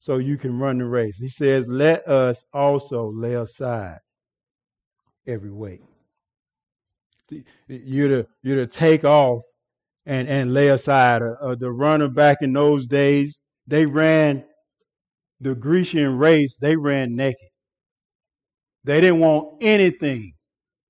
so 0.00 0.18
you 0.18 0.36
can 0.36 0.58
run 0.58 0.78
the 0.78 0.84
race." 0.84 1.16
He 1.16 1.30
says, 1.30 1.66
"Let 1.66 2.06
us 2.06 2.44
also 2.52 3.10
lay 3.10 3.34
aside 3.34 4.00
every 5.26 5.50
weight." 5.50 5.82
You're 7.68 8.08
to 8.08 8.26
you're 8.42 8.56
to 8.56 8.66
take 8.66 9.02
off 9.02 9.42
and 10.04 10.28
and 10.28 10.52
lay 10.52 10.68
aside. 10.68 11.22
Uh, 11.22 11.36
uh, 11.40 11.54
the 11.54 11.72
runner 11.72 12.08
back 12.08 12.42
in 12.42 12.52
those 12.52 12.86
days, 12.86 13.40
they 13.66 13.86
ran 13.86 14.44
the 15.40 15.54
Grecian 15.54 16.18
race. 16.18 16.58
They 16.60 16.76
ran 16.76 17.16
naked. 17.16 17.48
They 18.84 19.00
didn't 19.00 19.20
want 19.20 19.62
anything 19.62 20.32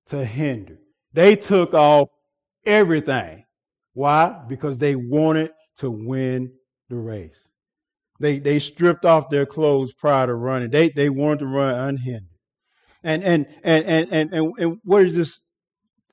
to 0.07 0.25
hinder. 0.25 0.77
They 1.13 1.35
took 1.35 1.73
off 1.73 2.09
everything. 2.65 3.43
Why? 3.93 4.43
Because 4.47 4.77
they 4.77 4.95
wanted 4.95 5.51
to 5.77 5.91
win 5.91 6.51
the 6.89 6.97
race. 6.97 7.37
They 8.19 8.39
they 8.39 8.59
stripped 8.59 9.05
off 9.05 9.29
their 9.29 9.45
clothes 9.45 9.93
prior 9.93 10.27
to 10.27 10.35
running. 10.35 10.69
They 10.69 10.89
they 10.89 11.09
wanted 11.09 11.39
to 11.39 11.47
run 11.47 11.75
unhindered. 11.89 12.29
And 13.03 13.23
and 13.23 13.47
and 13.63 13.85
and 13.85 14.07
and 14.11 14.33
and, 14.33 14.53
and 14.57 14.77
what 14.83 15.05
is 15.05 15.13
this 15.15 15.41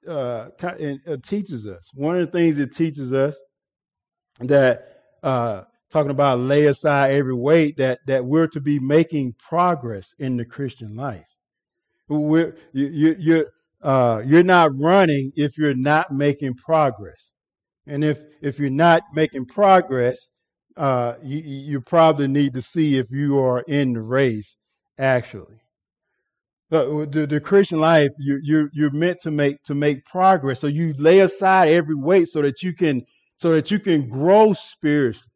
uh, 0.08 0.48
uh, 0.62 1.16
teaches 1.24 1.66
us? 1.66 1.88
One 1.94 2.18
of 2.18 2.26
the 2.26 2.32
things 2.32 2.58
it 2.58 2.74
teaches 2.74 3.12
us 3.12 3.36
that 4.40 5.02
uh, 5.22 5.62
talking 5.90 6.10
about 6.10 6.40
lay 6.40 6.66
aside 6.66 7.12
every 7.12 7.34
weight 7.34 7.76
that 7.76 8.00
that 8.06 8.24
we're 8.24 8.48
to 8.48 8.60
be 8.60 8.78
making 8.78 9.34
progress 9.38 10.12
in 10.18 10.36
the 10.36 10.44
Christian 10.44 10.96
life. 10.96 11.29
We're, 12.11 12.57
you, 12.73 12.87
you, 12.87 13.16
you're, 13.18 13.46
uh, 13.83 14.23
you're 14.27 14.42
not 14.42 14.77
running 14.77 15.33
if 15.37 15.57
you're 15.57 15.75
not 15.75 16.12
making 16.12 16.55
progress. 16.55 17.31
And 17.87 18.05
if, 18.05 18.20
if 18.42 18.59
you're 18.59 18.68
not 18.68 19.03
making 19.14 19.46
progress, 19.46 20.18
uh, 20.77 21.14
you, 21.23 21.38
you 21.38 21.81
probably 21.81 22.29
need 22.29 22.55
to 22.55 22.62
see 22.62 22.99
if 22.99 23.07
you 23.11 23.38
are 23.38 23.61
in 23.61 23.92
the 23.92 24.03
race, 24.03 24.57
actually. 24.99 25.57
But 26.68 27.12
the, 27.12 27.27
the 27.27 27.40
Christian 27.40 27.81
life, 27.81 28.11
you, 28.18 28.40
you're, 28.42 28.70
you're 28.73 28.92
meant 28.92 29.20
to 29.23 29.31
make, 29.31 29.62
to 29.64 29.75
make 29.75 30.05
progress. 30.05 30.61
So 30.61 30.66
you 30.66 30.94
lay 30.99 31.20
aside 31.20 31.68
every 31.68 31.96
weight 31.96 32.29
so 32.29 32.42
that 32.42 32.62
you 32.62 32.73
can, 32.75 33.03
so 33.38 33.53
that 33.53 33.70
you 33.70 33.79
can 33.79 34.09
grow 34.09 34.53
spiritually, 34.53 35.27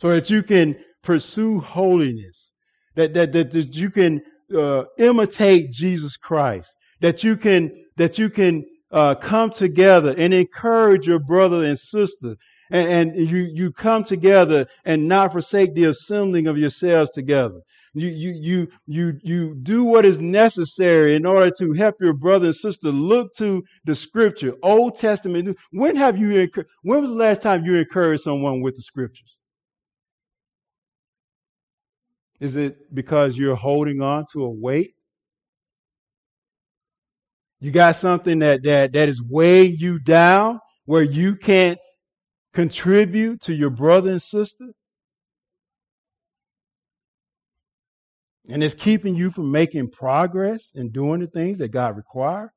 so 0.00 0.10
that 0.10 0.28
you 0.28 0.42
can 0.42 0.76
pursue 1.02 1.60
holiness, 1.60 2.50
that, 2.94 3.14
that, 3.14 3.32
that, 3.32 3.50
that 3.52 3.74
you 3.74 3.90
can 3.90 4.22
uh, 4.56 4.84
imitate 4.98 5.70
Jesus 5.70 6.16
Christ. 6.16 6.74
That 7.00 7.22
you 7.24 7.36
can 7.36 7.70
that 7.96 8.18
you 8.18 8.30
can 8.30 8.64
uh, 8.90 9.14
come 9.16 9.50
together 9.50 10.14
and 10.16 10.32
encourage 10.32 11.06
your 11.06 11.18
brother 11.18 11.64
and 11.64 11.78
sister, 11.78 12.36
and, 12.70 13.10
and, 13.16 13.30
you 13.30 13.48
you 13.52 13.72
come 13.72 14.04
together 14.04 14.66
and 14.84 15.08
not 15.08 15.32
forsake 15.32 15.74
the 15.74 15.84
assembling 15.84 16.46
of 16.46 16.56
yourselves 16.56 17.10
together. 17.10 17.60
You 17.94 18.08
you 18.08 18.32
you 18.40 18.68
you 18.86 19.18
you 19.22 19.54
do 19.62 19.84
what 19.84 20.04
is 20.04 20.20
necessary 20.20 21.14
in 21.14 21.26
order 21.26 21.50
to 21.58 21.72
help 21.72 21.96
your 22.00 22.14
brother 22.14 22.46
and 22.46 22.54
sister 22.54 22.88
look 22.88 23.34
to 23.36 23.62
the 23.84 23.94
Scripture, 23.94 24.54
Old 24.62 24.98
Testament. 24.98 25.56
When 25.70 25.96
have 25.96 26.18
you 26.18 26.48
when 26.82 27.02
was 27.02 27.10
the 27.10 27.16
last 27.16 27.42
time 27.42 27.64
you 27.64 27.76
encouraged 27.76 28.22
someone 28.22 28.62
with 28.62 28.76
the 28.76 28.82
Scriptures? 28.82 29.33
Is 32.40 32.56
it 32.56 32.94
because 32.94 33.36
you're 33.36 33.54
holding 33.54 34.02
on 34.02 34.26
to 34.32 34.44
a 34.44 34.50
weight? 34.50 34.94
You 37.60 37.70
got 37.70 37.96
something 37.96 38.40
that, 38.40 38.62
that, 38.64 38.92
that 38.92 39.08
is 39.08 39.22
weighing 39.22 39.76
you 39.78 39.98
down 39.98 40.60
where 40.84 41.02
you 41.02 41.36
can't 41.36 41.78
contribute 42.52 43.42
to 43.42 43.54
your 43.54 43.70
brother 43.70 44.10
and 44.10 44.22
sister? 44.22 44.66
And 48.48 48.62
it's 48.62 48.74
keeping 48.74 49.14
you 49.14 49.30
from 49.30 49.50
making 49.50 49.90
progress 49.90 50.70
and 50.74 50.92
doing 50.92 51.20
the 51.20 51.26
things 51.26 51.58
that 51.58 51.70
God 51.70 51.96
requires. 51.96 52.50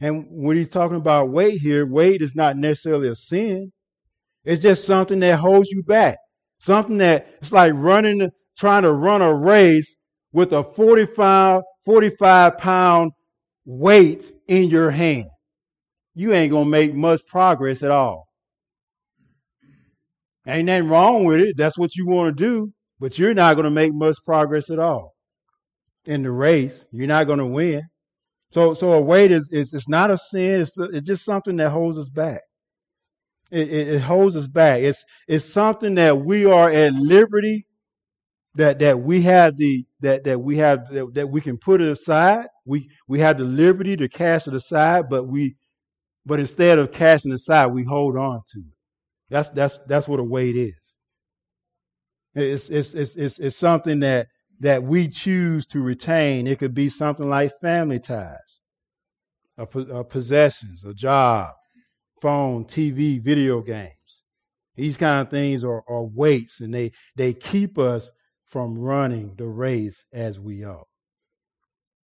And 0.00 0.26
when 0.30 0.56
he's 0.56 0.68
talking 0.68 0.96
about 0.96 1.30
weight 1.30 1.60
here, 1.60 1.84
weight 1.86 2.22
is 2.22 2.34
not 2.34 2.56
necessarily 2.56 3.08
a 3.08 3.14
sin. 3.14 3.72
It's 4.44 4.62
just 4.62 4.86
something 4.86 5.20
that 5.20 5.40
holds 5.40 5.68
you 5.70 5.82
back. 5.82 6.16
Something 6.60 6.98
that 6.98 7.28
it's 7.42 7.52
like 7.52 7.72
running 7.74 8.30
trying 8.58 8.82
to 8.82 8.92
run 8.92 9.22
a 9.22 9.32
race 9.32 9.96
with 10.32 10.52
a 10.52 10.64
45, 10.64 11.62
45 11.84 12.58
pound 12.58 13.12
weight 13.64 14.32
in 14.48 14.64
your 14.64 14.90
hand. 14.90 15.28
You 16.14 16.32
ain't 16.32 16.50
going 16.50 16.64
to 16.64 16.70
make 16.70 16.94
much 16.94 17.20
progress 17.26 17.82
at 17.82 17.90
all. 17.90 18.26
Ain't 20.46 20.66
nothing 20.66 20.88
wrong 20.88 21.24
with 21.24 21.40
it. 21.40 21.56
That's 21.56 21.78
what 21.78 21.94
you 21.94 22.06
want 22.06 22.36
to 22.36 22.44
do, 22.44 22.72
but 22.98 23.18
you're 23.18 23.34
not 23.34 23.54
going 23.54 23.64
to 23.64 23.70
make 23.70 23.92
much 23.92 24.16
progress 24.24 24.70
at 24.70 24.78
all 24.78 25.14
in 26.06 26.22
the 26.22 26.30
race. 26.30 26.72
You're 26.90 27.06
not 27.06 27.26
going 27.26 27.38
to 27.38 27.46
win. 27.46 27.82
So, 28.52 28.72
so 28.72 28.92
a 28.92 29.00
weight 29.00 29.30
is, 29.30 29.48
is 29.52 29.74
it's 29.74 29.88
not 29.88 30.10
a 30.10 30.16
sin. 30.16 30.62
It's, 30.62 30.72
it's 30.78 31.06
just 31.06 31.24
something 31.24 31.56
that 31.56 31.70
holds 31.70 31.98
us 31.98 32.08
back. 32.08 32.40
It, 33.50 33.68
it, 33.68 33.88
it 33.88 34.00
holds 34.00 34.36
us 34.36 34.46
back. 34.46 34.80
It's, 34.80 35.04
it's 35.28 35.44
something 35.44 35.94
that 35.96 36.18
we 36.18 36.46
are 36.46 36.70
at 36.70 36.94
liberty 36.94 37.66
that 38.54 38.78
that 38.78 39.00
we 39.00 39.22
have 39.22 39.56
the 39.56 39.84
that 40.00 40.24
that 40.24 40.40
we 40.40 40.58
have 40.58 40.88
that, 40.90 41.14
that 41.14 41.28
we 41.28 41.40
can 41.40 41.58
put 41.58 41.80
it 41.80 41.90
aside. 41.90 42.46
We 42.64 42.90
we 43.08 43.20
have 43.20 43.38
the 43.38 43.44
liberty 43.44 43.96
to 43.96 44.08
cast 44.08 44.48
it 44.48 44.54
aside, 44.54 45.08
but 45.08 45.24
we 45.24 45.56
but 46.26 46.40
instead 46.40 46.78
of 46.78 46.92
casting 46.92 47.32
it 47.32 47.36
aside, 47.36 47.68
we 47.68 47.84
hold 47.84 48.16
on 48.16 48.40
to 48.52 48.58
it. 48.60 48.74
That's 49.30 49.48
that's 49.50 49.78
that's 49.86 50.08
what 50.08 50.20
a 50.20 50.24
weight 50.24 50.56
is. 50.56 50.74
It's 52.34 52.68
it's 52.68 52.94
it's 52.94 53.14
it's, 53.16 53.38
it's 53.38 53.56
something 53.56 54.00
that 54.00 54.28
that 54.60 54.82
we 54.82 55.08
choose 55.08 55.66
to 55.68 55.80
retain. 55.80 56.46
It 56.46 56.58
could 56.58 56.74
be 56.74 56.88
something 56.88 57.28
like 57.28 57.52
family 57.60 58.00
ties, 58.00 58.38
a, 59.58 59.64
a 59.64 60.04
possessions, 60.04 60.84
a 60.84 60.94
job, 60.94 61.52
phone, 62.22 62.64
TV, 62.64 63.22
video 63.22 63.60
games. 63.60 63.92
These 64.76 64.96
kind 64.96 65.22
of 65.26 65.30
things 65.30 65.64
are, 65.64 65.82
are 65.88 66.04
weights, 66.04 66.60
and 66.60 66.72
they 66.72 66.92
they 67.16 67.34
keep 67.34 67.78
us 67.78 68.10
from 68.48 68.78
running 68.78 69.34
the 69.36 69.46
race 69.46 70.02
as 70.12 70.40
we 70.40 70.64
are. 70.64 70.84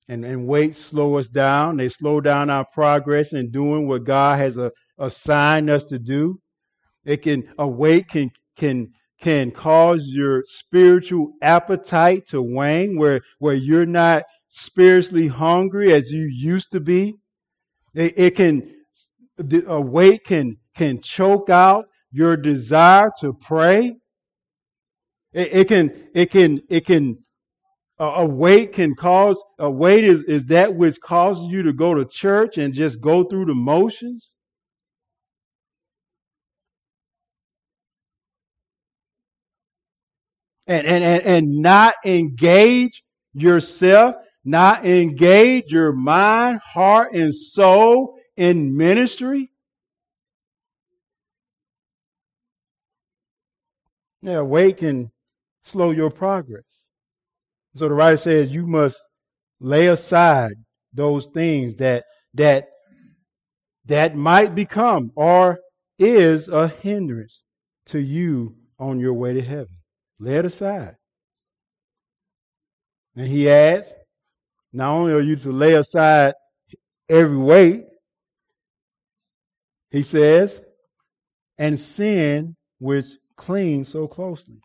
And, 0.09 0.25
and 0.25 0.47
weights 0.47 0.79
slow 0.79 1.17
us 1.17 1.29
down. 1.29 1.77
They 1.77 1.89
slow 1.89 2.19
down 2.19 2.49
our 2.49 2.65
progress 2.73 3.31
in 3.31 3.51
doing 3.51 3.87
what 3.87 4.03
God 4.03 4.37
has 4.39 4.57
a, 4.57 4.71
assigned 4.97 5.69
us 5.69 5.85
to 5.85 5.99
do. 5.99 6.39
It 7.05 7.21
can, 7.21 7.43
a 7.57 7.67
weight 7.67 8.09
can, 8.09 8.31
can, 8.57 8.89
can 9.21 9.51
cause 9.51 10.05
your 10.07 10.43
spiritual 10.45 11.31
appetite 11.41 12.27
to 12.27 12.41
wane 12.41 12.97
where, 12.97 13.21
where 13.39 13.55
you're 13.55 13.85
not 13.85 14.23
spiritually 14.49 15.27
hungry 15.27 15.93
as 15.93 16.11
you 16.11 16.29
used 16.29 16.71
to 16.71 16.81
be. 16.81 17.15
It, 17.95 18.13
it 18.17 18.35
can, 18.35 18.69
a 19.67 19.81
weight 19.81 20.25
can, 20.25 20.57
can 20.75 21.01
choke 21.01 21.49
out 21.49 21.85
your 22.11 22.35
desire 22.35 23.09
to 23.21 23.33
pray. 23.33 23.95
It, 25.33 25.53
it 25.53 25.67
can, 25.67 26.07
it 26.13 26.31
can, 26.31 26.61
it 26.69 26.85
can, 26.85 27.17
a 27.99 28.25
weight 28.25 28.73
can 28.73 28.95
cause, 28.95 29.41
a 29.59 29.69
weight 29.69 30.03
is, 30.03 30.23
is 30.23 30.45
that 30.45 30.75
which 30.75 30.99
causes 30.99 31.45
you 31.45 31.63
to 31.63 31.73
go 31.73 31.93
to 31.93 32.05
church 32.05 32.57
and 32.57 32.73
just 32.73 32.99
go 33.01 33.23
through 33.23 33.45
the 33.45 33.55
motions. 33.55 34.33
and, 40.67 40.87
and, 40.87 41.03
and, 41.03 41.23
and 41.23 41.61
not 41.61 41.95
engage 42.05 43.03
yourself, 43.33 44.15
not 44.45 44.85
engage 44.85 45.71
your 45.71 45.93
mind, 45.93 46.59
heart, 46.63 47.13
and 47.13 47.35
soul 47.35 48.17
in 48.37 48.77
ministry? 48.77 49.49
Yeah, 54.21 54.41
weight 54.41 54.77
can 54.77 55.11
slow 55.63 55.91
your 55.91 56.09
progress. 56.09 56.63
So 57.75 57.87
the 57.87 57.95
writer 57.95 58.17
says 58.17 58.51
you 58.51 58.67
must 58.67 58.97
lay 59.59 59.87
aside 59.87 60.53
those 60.93 61.27
things 61.27 61.75
that 61.77 62.03
that 62.35 62.67
that 63.85 64.15
might 64.15 64.55
become 64.55 65.09
or 65.15 65.59
is 65.99 66.47
a 66.47 66.67
hindrance 66.67 67.43
to 67.87 67.99
you 67.99 68.55
on 68.79 68.99
your 68.99 69.13
way 69.13 69.33
to 69.33 69.41
heaven. 69.41 69.75
Lay 70.19 70.37
it 70.37 70.45
aside. 70.45 70.95
And 73.15 73.27
he 73.27 73.49
adds, 73.49 73.91
not 74.71 74.89
only 74.91 75.13
are 75.13 75.19
you 75.19 75.35
to 75.37 75.51
lay 75.51 75.73
aside 75.73 76.33
every 77.09 77.37
weight, 77.37 77.83
he 79.91 80.01
says, 80.01 80.59
and 81.57 81.79
sin 81.79 82.55
which 82.79 83.05
clings 83.37 83.89
so 83.89 84.07
closely. 84.07 84.59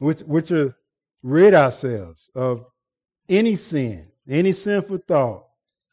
Which, 0.00 0.20
which 0.20 0.50
are 0.50 0.76
rid 1.22 1.54
ourselves 1.54 2.28
of 2.34 2.64
any 3.28 3.56
sin, 3.56 4.08
any 4.28 4.52
sinful 4.52 4.98
thought, 5.08 5.44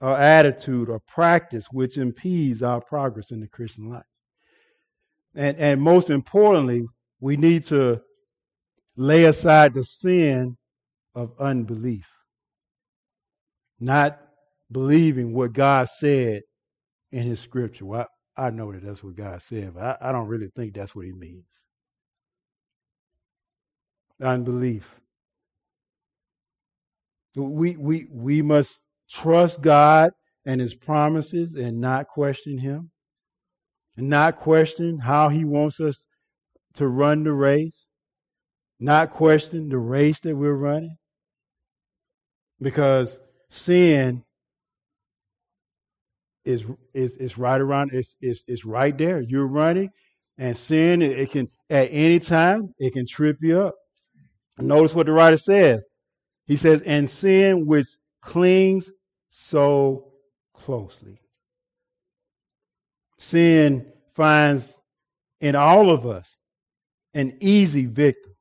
or 0.02 0.18
attitude, 0.18 0.90
or 0.90 1.00
practice 1.00 1.68
which 1.72 1.98
impedes 1.98 2.64
our 2.64 2.82
progress 2.82 3.32
in 3.32 3.40
the 3.40 3.48
Christian 3.48 3.90
life. 3.90 4.04
And, 5.36 5.56
and 5.58 5.82
most 5.82 6.10
importantly, 6.10 6.84
we 7.20 7.38
need 7.38 7.64
to 7.66 8.02
lay 8.96 9.26
aside 9.26 9.74
the 9.74 9.84
sin 9.84 10.58
of 11.16 11.32
unbelief. 11.40 12.08
Not 13.80 14.20
believing 14.72 15.34
what 15.34 15.54
God 15.54 15.88
said 15.90 16.42
in 17.12 17.24
his 17.24 17.40
scripture. 17.40 17.86
Well, 17.86 18.08
I, 18.36 18.48
I 18.48 18.50
know 18.50 18.72
that 18.72 18.84
that's 18.84 19.04
what 19.04 19.16
God 19.16 19.42
said, 19.42 19.76
but 19.76 19.84
I, 19.84 20.10
I 20.10 20.12
don't 20.12 20.28
really 20.28 20.50
think 20.56 20.74
that's 20.74 20.96
what 20.96 21.06
he 21.06 21.12
means. 21.12 21.46
Unbelief. 24.22 24.96
We, 27.36 27.78
we, 27.78 28.08
we 28.12 28.42
must 28.42 28.82
trust 29.10 29.62
God 29.62 30.12
and 30.46 30.60
his 30.62 30.74
promises 30.74 31.54
and 31.56 31.80
not 31.80 32.08
question 32.08 32.58
him. 32.58 32.92
And 33.98 34.10
not 34.10 34.38
question 34.38 35.00
how 35.00 35.30
he 35.30 35.46
wants 35.46 35.80
us 35.80 36.06
to 36.76 36.88
run 36.88 37.24
the 37.24 37.34
race. 37.34 37.86
Not 38.80 39.12
question 39.12 39.70
the 39.70 39.78
race 39.78 40.20
that 40.22 40.36
we're 40.36 40.54
running. 40.56 40.98
Because 42.62 43.20
sin 43.50 44.24
is 46.46 46.64
is 46.94 47.14
is 47.18 47.38
right 47.38 47.62
around 47.62 47.92
it's 47.94 48.16
it's 48.22 48.44
it's 48.48 48.66
right 48.66 48.98
there. 48.98 49.22
You're 49.22 49.48
running 49.48 49.90
and 50.38 50.58
sin 50.58 51.02
it 51.02 51.32
can 51.32 51.48
at 51.70 51.90
any 51.92 52.20
time 52.20 52.74
it 52.80 52.94
can 52.94 53.06
trip 53.08 53.38
you 53.42 53.60
up. 53.62 53.76
Notice 54.58 54.94
what 54.94 55.06
the 55.06 55.12
writer 55.12 55.38
says. 55.38 55.86
He 56.46 56.58
says, 56.58 56.82
and 56.86 57.10
sin 57.10 57.66
which 57.66 57.88
clings 58.22 58.92
so 59.30 60.12
closely. 60.54 61.20
Sin 63.18 63.92
finds 64.16 64.74
in 65.40 65.56
all 65.56 65.90
of 65.90 66.06
us 66.06 66.36
an 67.14 67.38
easy 67.40 67.86
victim. 67.86 68.34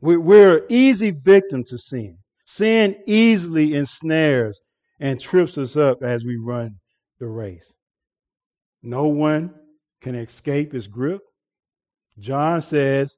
We're 0.00 0.58
an 0.58 0.64
easy 0.68 1.10
victim 1.10 1.64
to 1.64 1.78
sin. 1.78 2.18
Sin 2.44 2.96
easily 3.06 3.74
ensnares 3.74 4.60
and 5.00 5.20
trips 5.20 5.58
us 5.58 5.76
up 5.76 6.02
as 6.02 6.24
we 6.24 6.36
run 6.36 6.76
the 7.18 7.26
race. 7.26 7.72
No 8.82 9.06
one 9.06 9.54
can 10.00 10.14
escape 10.14 10.72
his 10.72 10.86
grip. 10.86 11.20
John 12.18 12.60
says, 12.60 13.16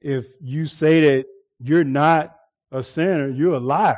if 0.00 0.26
you 0.40 0.66
say 0.66 1.00
that 1.00 1.26
you're 1.60 1.84
not 1.84 2.34
a 2.72 2.82
sinner, 2.82 3.28
you're 3.28 3.54
a 3.54 3.60
liar. 3.60 3.96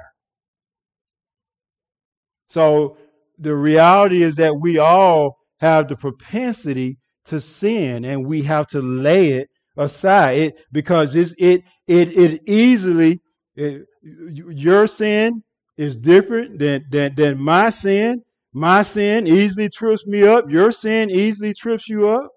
So 2.50 2.96
the 3.38 3.54
reality 3.54 4.22
is 4.22 4.36
that 4.36 4.60
we 4.60 4.78
all 4.78 5.36
have 5.60 5.88
the 5.88 5.96
propensity 5.96 6.98
to 7.26 7.40
sin 7.40 8.04
and 8.04 8.26
we 8.26 8.42
have 8.42 8.66
to 8.68 8.80
lay 8.80 9.30
it 9.30 9.48
aside 9.76 10.38
it, 10.38 10.54
because 10.72 11.14
it, 11.14 11.34
it, 11.38 11.62
it 11.86 12.40
easily, 12.46 13.20
it, 13.56 13.82
your 14.02 14.86
sin 14.86 15.42
is 15.76 15.96
different 15.96 16.58
than, 16.58 16.84
than, 16.90 17.14
than 17.14 17.42
my 17.42 17.70
sin. 17.70 18.22
My 18.52 18.82
sin 18.82 19.26
easily 19.26 19.68
trips 19.68 20.06
me 20.06 20.22
up. 20.26 20.46
Your 20.48 20.72
sin 20.72 21.10
easily 21.10 21.52
trips 21.52 21.88
you 21.88 22.08
up. 22.08 22.30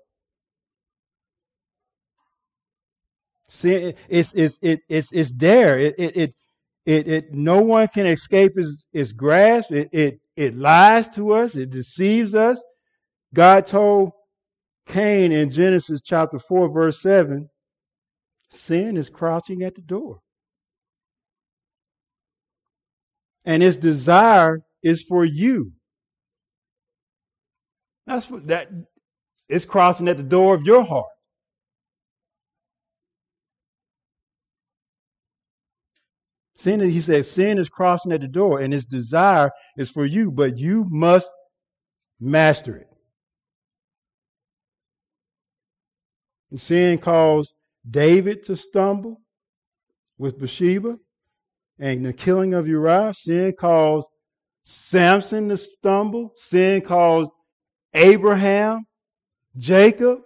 Sin, 3.50 3.96
it's, 4.08 4.32
it's, 4.34 4.58
it, 4.62 4.80
it's, 4.88 5.12
it's 5.12 5.32
there. 5.34 5.80
It, 5.80 5.96
it, 5.98 6.16
it, 6.16 6.34
it, 6.86 7.08
it, 7.08 7.34
no 7.34 7.62
one 7.62 7.88
can 7.88 8.06
escape 8.06 8.54
its, 8.56 8.86
its 8.94 9.12
grasp. 9.12 9.72
It, 9.72 9.90
it, 9.92 10.20
it 10.36 10.56
lies 10.56 11.10
to 11.10 11.34
us. 11.34 11.56
It 11.56 11.72
deceives 11.72 12.36
us. 12.36 12.64
God 13.34 13.68
told 13.68 14.12
Cain 14.88 15.32
in 15.32 15.50
Genesis 15.50 16.02
chapter 16.04 16.40
4, 16.40 16.70
verse 16.70 17.02
7, 17.02 17.50
sin 18.50 18.98
is 18.98 19.10
crouching 19.10 19.64
at 19.64 19.76
the 19.76 19.82
door. 19.82 20.20
And 23.46 23.64
its 23.64 23.78
desire 23.78 24.60
is 24.84 25.04
for 25.08 25.26
you. 25.26 25.72
That's 28.06 28.30
what 28.30 28.48
that 28.48 28.70
it's 29.48 29.66
crouching 29.66 30.08
at 30.08 30.18
the 30.18 30.24
door 30.24 30.56
of 30.56 30.64
your 30.64 30.84
heart. 30.84 31.08
Sin, 36.60 36.82
he 36.82 37.00
says, 37.00 37.32
sin 37.32 37.58
is 37.58 37.70
crossing 37.70 38.12
at 38.12 38.20
the 38.20 38.28
door, 38.28 38.60
and 38.60 38.74
its 38.74 38.86
desire 38.86 39.50
is 39.78 39.90
for 39.90 40.06
you, 40.06 40.30
but 40.30 40.58
you 40.58 40.86
must 40.90 41.32
master 42.20 42.76
it. 42.76 42.88
And 46.52 46.60
sin 46.60 46.98
caused 46.98 47.54
David 47.90 48.44
to 48.44 48.58
stumble 48.58 49.22
with 50.18 50.38
Bathsheba 50.38 50.98
and 51.80 52.06
the 52.06 52.12
killing 52.12 52.54
of 52.54 52.68
Uriah. 52.68 53.14
Sin 53.14 53.54
caused 53.58 54.10
Samson 54.64 55.48
to 55.48 55.56
stumble. 55.56 56.34
Sin 56.36 56.82
caused 56.82 57.32
Abraham, 57.94 58.84
Jacob. 59.56 60.20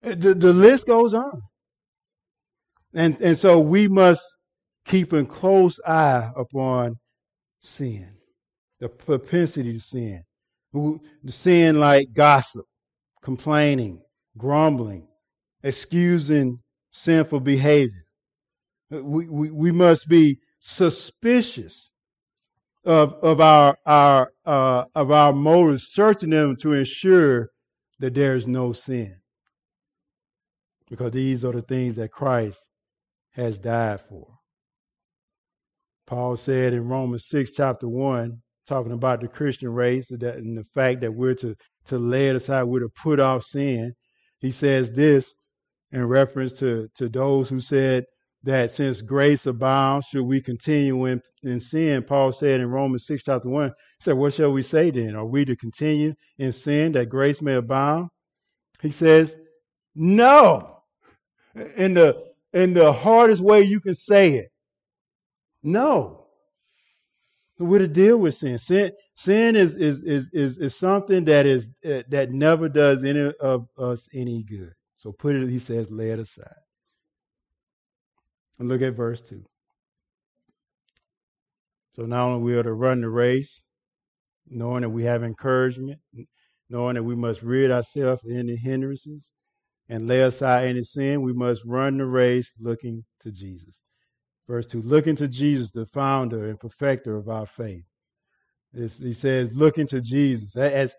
The, 0.00 0.32
the 0.32 0.54
list 0.54 0.86
goes 0.86 1.12
on. 1.12 1.42
And, 2.94 3.20
and 3.20 3.36
so 3.36 3.60
we 3.60 3.86
must 3.86 4.22
keeping 4.90 5.24
close 5.24 5.78
eye 5.86 6.32
upon 6.36 6.98
sin, 7.60 8.08
the 8.80 8.88
propensity 8.88 9.74
to 9.74 9.80
sin, 9.80 10.20
sin 11.28 11.78
like 11.78 12.12
gossip, 12.12 12.66
complaining, 13.22 14.00
grumbling, 14.36 15.06
excusing 15.62 16.58
sinful 16.90 17.38
behavior. 17.38 18.04
We, 18.90 19.28
we, 19.28 19.50
we 19.52 19.70
must 19.70 20.08
be 20.08 20.38
suspicious 20.58 21.90
of, 22.84 23.14
of 23.22 23.40
our, 23.40 23.78
our, 23.86 24.32
uh, 24.44 24.86
of 24.96 25.12
our 25.12 25.32
motives, 25.32 25.86
searching 25.92 26.30
them 26.30 26.56
to 26.62 26.72
ensure 26.72 27.50
that 28.00 28.14
there 28.14 28.34
is 28.34 28.48
no 28.48 28.72
sin. 28.72 29.14
Because 30.88 31.12
these 31.12 31.44
are 31.44 31.52
the 31.52 31.62
things 31.62 31.94
that 31.94 32.10
Christ 32.10 32.58
has 33.34 33.60
died 33.60 34.00
for. 34.00 34.39
Paul 36.10 36.36
said 36.36 36.72
in 36.72 36.88
Romans 36.88 37.26
6, 37.28 37.52
chapter 37.52 37.88
1, 37.88 38.36
talking 38.66 38.90
about 38.90 39.20
the 39.20 39.28
Christian 39.28 39.68
race 39.68 40.08
that, 40.10 40.38
and 40.38 40.58
the 40.58 40.64
fact 40.74 41.02
that 41.02 41.14
we're 41.14 41.36
to, 41.36 41.54
to 41.86 41.98
lay 41.98 42.26
it 42.28 42.34
aside, 42.34 42.64
we're 42.64 42.80
to 42.80 42.88
put 43.00 43.20
off 43.20 43.44
sin. 43.44 43.94
He 44.40 44.50
says 44.50 44.90
this 44.90 45.32
in 45.92 46.04
reference 46.04 46.52
to, 46.54 46.88
to 46.96 47.08
those 47.08 47.48
who 47.48 47.60
said 47.60 48.06
that 48.42 48.72
since 48.72 49.02
grace 49.02 49.46
abounds, 49.46 50.06
should 50.06 50.24
we 50.24 50.40
continue 50.40 51.04
in, 51.04 51.22
in 51.44 51.60
sin? 51.60 52.02
Paul 52.02 52.32
said 52.32 52.58
in 52.58 52.66
Romans 52.66 53.06
6, 53.06 53.22
chapter 53.22 53.48
1, 53.48 53.68
he 53.68 53.74
said, 54.00 54.14
What 54.14 54.34
shall 54.34 54.50
we 54.50 54.62
say 54.62 54.90
then? 54.90 55.14
Are 55.14 55.24
we 55.24 55.44
to 55.44 55.54
continue 55.54 56.14
in 56.38 56.50
sin 56.50 56.90
that 56.92 57.08
grace 57.08 57.40
may 57.40 57.54
abound? 57.54 58.08
He 58.82 58.90
says, 58.90 59.36
No. 59.94 60.82
In 61.76 61.94
the 61.94 62.30
in 62.52 62.74
the 62.74 62.92
hardest 62.92 63.42
way 63.42 63.62
you 63.62 63.78
can 63.78 63.94
say 63.94 64.32
it. 64.32 64.49
No. 65.62 66.26
We're 67.58 67.80
to 67.80 67.88
deal 67.88 68.16
with 68.16 68.34
sin. 68.34 68.58
Sin, 68.58 68.92
sin 69.16 69.54
is, 69.54 69.76
is, 69.76 70.02
is, 70.02 70.30
is, 70.32 70.58
is 70.58 70.74
something 70.74 71.24
that 71.26 71.44
is 71.44 71.70
uh, 71.84 72.02
that 72.08 72.30
never 72.30 72.70
does 72.70 73.04
any 73.04 73.32
of 73.38 73.66
us 73.76 74.08
any 74.14 74.42
good. 74.42 74.72
So 74.96 75.12
put 75.12 75.36
it, 75.36 75.48
he 75.48 75.58
says, 75.58 75.90
lay 75.90 76.10
it 76.10 76.18
aside. 76.18 76.54
And 78.58 78.68
look 78.68 78.82
at 78.82 78.94
verse 78.94 79.20
2. 79.22 79.42
So 81.96 82.02
not 82.04 82.26
only 82.28 82.42
we 82.42 82.54
are 82.56 82.62
to 82.62 82.72
run 82.72 83.00
the 83.02 83.10
race, 83.10 83.62
knowing 84.48 84.82
that 84.82 84.90
we 84.90 85.04
have 85.04 85.22
encouragement, 85.22 85.98
knowing 86.70 86.94
that 86.94 87.02
we 87.02 87.16
must 87.16 87.42
rid 87.42 87.70
ourselves 87.70 88.22
of 88.24 88.30
any 88.30 88.56
hindrances 88.56 89.32
and 89.88 90.06
lay 90.06 90.20
aside 90.22 90.68
any 90.68 90.82
sin, 90.82 91.22
we 91.22 91.32
must 91.32 91.62
run 91.66 91.98
the 91.98 92.06
race 92.06 92.50
looking 92.60 93.04
to 93.22 93.32
Jesus. 93.32 93.79
Verse 94.50 94.66
2 94.66 94.82
Looking 94.82 95.14
to 95.14 95.28
Jesus, 95.28 95.70
the 95.70 95.86
founder 95.86 96.48
and 96.48 96.58
perfecter 96.58 97.16
of 97.16 97.28
our 97.28 97.46
faith. 97.46 97.84
It's, 98.74 98.98
he 98.98 99.14
says, 99.14 99.52
looking 99.52 99.86
to 99.86 100.00
Jesus. 100.00 100.56
As, 100.56 100.92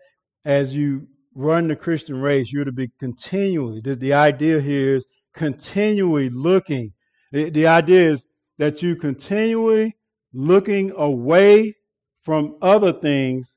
as 0.46 0.72
you 0.72 1.06
run 1.34 1.68
the 1.68 1.76
Christian 1.76 2.18
race, 2.18 2.50
you're 2.50 2.64
to 2.64 2.72
be 2.72 2.88
continually, 2.98 3.82
the, 3.82 3.94
the 3.94 4.14
idea 4.14 4.58
here 4.58 4.96
is 4.96 5.06
continually 5.34 6.30
looking. 6.30 6.92
The, 7.32 7.50
the 7.50 7.66
idea 7.66 8.12
is 8.12 8.24
that 8.56 8.82
you 8.82 8.96
continually 8.96 9.96
looking 10.32 10.90
away 10.96 11.74
from 12.22 12.56
other 12.62 12.94
things, 12.94 13.52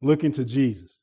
looking 0.00 0.32
to 0.32 0.46
Jesus. 0.46 0.98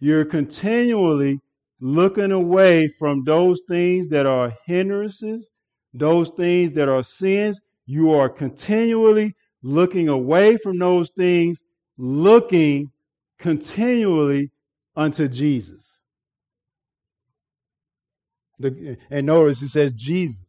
You're 0.00 0.24
continually 0.24 1.38
looking 1.80 2.32
away 2.32 2.88
from 2.98 3.22
those 3.22 3.62
things 3.68 4.08
that 4.08 4.26
are 4.26 4.52
hindrances, 4.66 5.48
those 5.98 6.30
things 6.30 6.72
that 6.72 6.88
are 6.88 7.02
sins. 7.02 7.60
You 7.86 8.12
are 8.14 8.28
continually 8.28 9.34
looking 9.62 10.08
away 10.08 10.56
from 10.56 10.78
those 10.78 11.10
things, 11.10 11.62
looking 11.96 12.90
continually 13.38 14.50
unto 14.94 15.28
Jesus. 15.28 15.84
The, 18.58 18.96
and 19.10 19.26
notice 19.26 19.62
it 19.62 19.68
says 19.68 19.92
Jesus. 19.92 20.42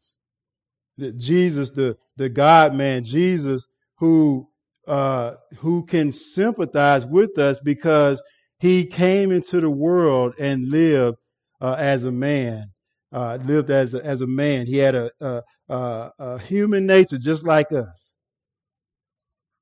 Jesus, 1.18 1.70
the, 1.70 1.98
the 2.16 2.30
God 2.30 2.74
man, 2.74 3.04
Jesus, 3.04 3.68
who 3.98 4.48
uh, 4.88 5.36
who 5.58 5.86
can 5.86 6.12
sympathize 6.12 7.06
with 7.06 7.38
us 7.38 7.60
because 7.60 8.24
he 8.60 8.86
came 8.86 9.32
into 9.32 9.60
the 9.60 9.70
world 9.70 10.34
and 10.40 10.70
lived 10.70 11.18
uh, 11.60 11.76
as 11.78 12.06
a 12.06 12.12
man, 12.12 12.72
uh, 13.18 13.38
lived 13.38 13.72
as 13.72 13.96
a, 13.96 14.06
as 14.06 14.22
a 14.22 14.28
man. 14.28 14.68
He 14.68 14.78
had 14.78 14.94
a, 14.94 15.10
a, 15.20 15.44
a, 15.70 16.12
a 16.20 16.40
human 16.40 16.86
nature 16.86 17.18
just 17.18 17.44
like 17.44 17.72
us. 17.72 18.12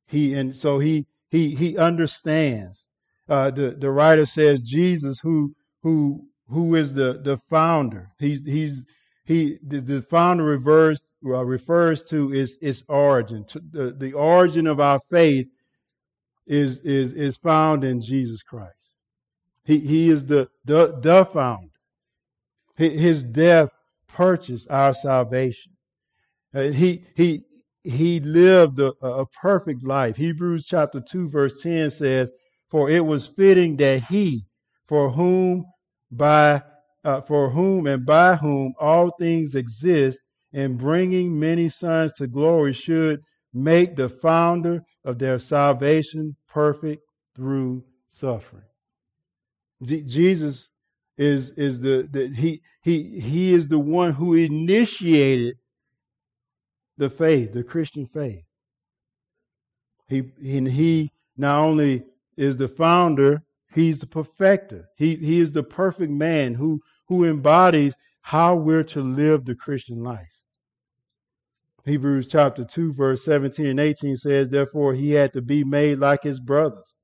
He 0.08 0.34
and 0.34 0.56
so 0.56 0.78
he 0.78 1.06
he 1.30 1.56
he 1.56 1.78
understands. 1.78 2.84
Uh, 3.30 3.52
the 3.52 3.72
the 3.72 3.90
writer 3.90 4.26
says 4.26 4.62
Jesus, 4.62 5.20
who 5.20 5.56
who 5.84 6.28
who 6.50 6.76
is 6.76 6.94
the 6.94 7.22
the 7.24 7.38
founder. 7.50 8.12
He's 8.20 8.46
he's 8.46 8.84
he 9.24 9.58
the, 9.66 9.80
the 9.80 10.02
founder 10.02 10.44
refers 10.44 11.02
uh, 11.26 11.46
refers 11.46 12.04
to 12.04 12.34
its 12.34 12.58
its 12.62 12.84
origin. 12.90 13.46
To 13.46 13.62
the, 13.72 13.92
the 13.94 14.14
origin 14.14 14.68
of 14.68 14.82
our 14.82 15.00
faith 15.10 15.48
is 16.46 16.80
is 16.82 17.14
is 17.14 17.38
found 17.38 17.86
in 17.86 18.02
Jesus 18.02 18.44
Christ. 18.44 18.74
He 19.64 19.80
he 19.80 20.10
is 20.10 20.26
the 20.26 20.50
the, 20.66 21.00
the 21.02 21.24
founder. 21.24 21.72
His 22.78 23.24
death 23.24 23.70
purchased 24.08 24.70
our 24.70 24.94
salvation. 24.94 25.74
Uh, 26.54 26.64
he 26.64 27.06
he 27.16 27.44
he 27.84 28.20
lived 28.20 28.80
a, 28.80 28.94
a 29.06 29.26
perfect 29.28 29.84
life. 29.84 30.18
Hebrews 30.18 30.68
chapter 30.68 31.00
2 31.02 31.30
verse 31.30 31.62
10 31.62 31.92
says, 31.92 32.32
"For 32.70 32.90
it 32.90 33.06
was 33.06 33.28
fitting 33.28 33.78
that 33.78 34.04
he, 34.04 34.46
for 34.88 35.12
whom 35.12 35.66
by 36.12 36.64
uh, 37.04 37.22
for 37.22 37.50
whom 37.50 37.88
and 37.88 38.06
by 38.06 38.36
whom 38.36 38.74
all 38.80 39.12
things 39.20 39.56
exist, 39.56 40.22
in 40.54 40.78
bringing 40.78 41.40
many 41.40 41.70
sons 41.70 42.14
to 42.14 42.28
glory, 42.28 42.74
should 42.74 43.22
make 43.54 43.96
the 43.96 44.10
founder 44.10 44.82
of 45.06 45.20
their 45.20 45.40
salvation 45.40 46.36
perfect 46.50 47.04
through 47.36 47.84
suffering." 48.10 48.64
Jesus 49.86 50.70
is 51.18 51.52
is 51.52 51.80
the, 51.80 52.08
the 52.12 52.28
he 52.36 52.62
he 52.82 53.20
he 53.20 53.54
is 53.54 53.68
the 53.68 53.80
one 53.80 54.12
who 54.12 54.34
initiated 54.34 55.56
the 56.98 57.10
faith, 57.10 57.54
the 57.54 57.64
Christian 57.64 58.06
faith. 58.06 58.44
He, 60.08 60.20
and 60.42 60.68
he 60.68 61.12
not 61.38 61.60
only 61.60 62.04
is 62.38 62.58
the 62.58 62.68
founder, 62.68 63.42
he's 63.74 64.00
the 64.00 64.08
perfecter. 64.08 64.86
He, 64.98 65.16
he 65.16 65.40
is 65.40 65.52
the 65.52 65.64
perfect 65.64 66.12
man 66.12 66.54
who, 66.54 66.80
who 67.08 67.26
embodies 67.26 67.96
how 68.22 68.56
we're 68.56 68.84
to 68.84 69.02
live 69.02 69.46
the 69.46 69.56
Christian 69.56 70.04
life. 70.04 70.30
Hebrews 71.86 72.28
chapter 72.28 72.66
2, 72.66 72.94
verse 72.94 73.24
17 73.26 73.66
and 73.68 73.80
18 73.80 74.18
says, 74.18 74.50
Therefore 74.50 74.94
he 74.94 75.12
had 75.12 75.34
to 75.34 75.42
be 75.42 75.64
made 75.64 76.00
like 76.00 76.24
his 76.24 76.40
brothers 76.40 76.96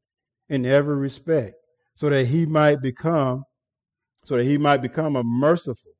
in 0.49 0.65
every 0.65 0.95
respect, 0.95 1.55
so 1.95 2.09
that 2.09 2.25
he 2.25 2.45
might 2.47 2.81
become, 2.81 3.43
so 4.23 4.37
that 4.37 4.45
he 4.45 4.57
might 4.57 4.81
become 4.81 5.15
a 5.15 5.23
merciful 5.23 5.93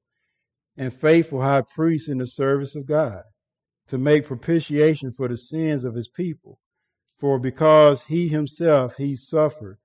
and 0.78 0.94
faithful 0.94 1.42
high 1.42 1.64
priest 1.74 2.08
in 2.08 2.18
the 2.18 2.28
service 2.28 2.76
of 2.76 2.86
God 2.86 3.24
to 3.88 3.98
make 3.98 4.26
propitiation 4.26 5.12
for 5.12 5.28
the 5.28 5.38
sins 5.38 5.84
of 5.84 5.96
his 5.96 6.08
people. 6.08 6.60
For 7.20 7.40
because 7.40 8.04
he 8.04 8.28
himself 8.28 8.96
he 8.96 9.16
suffered 9.16 9.78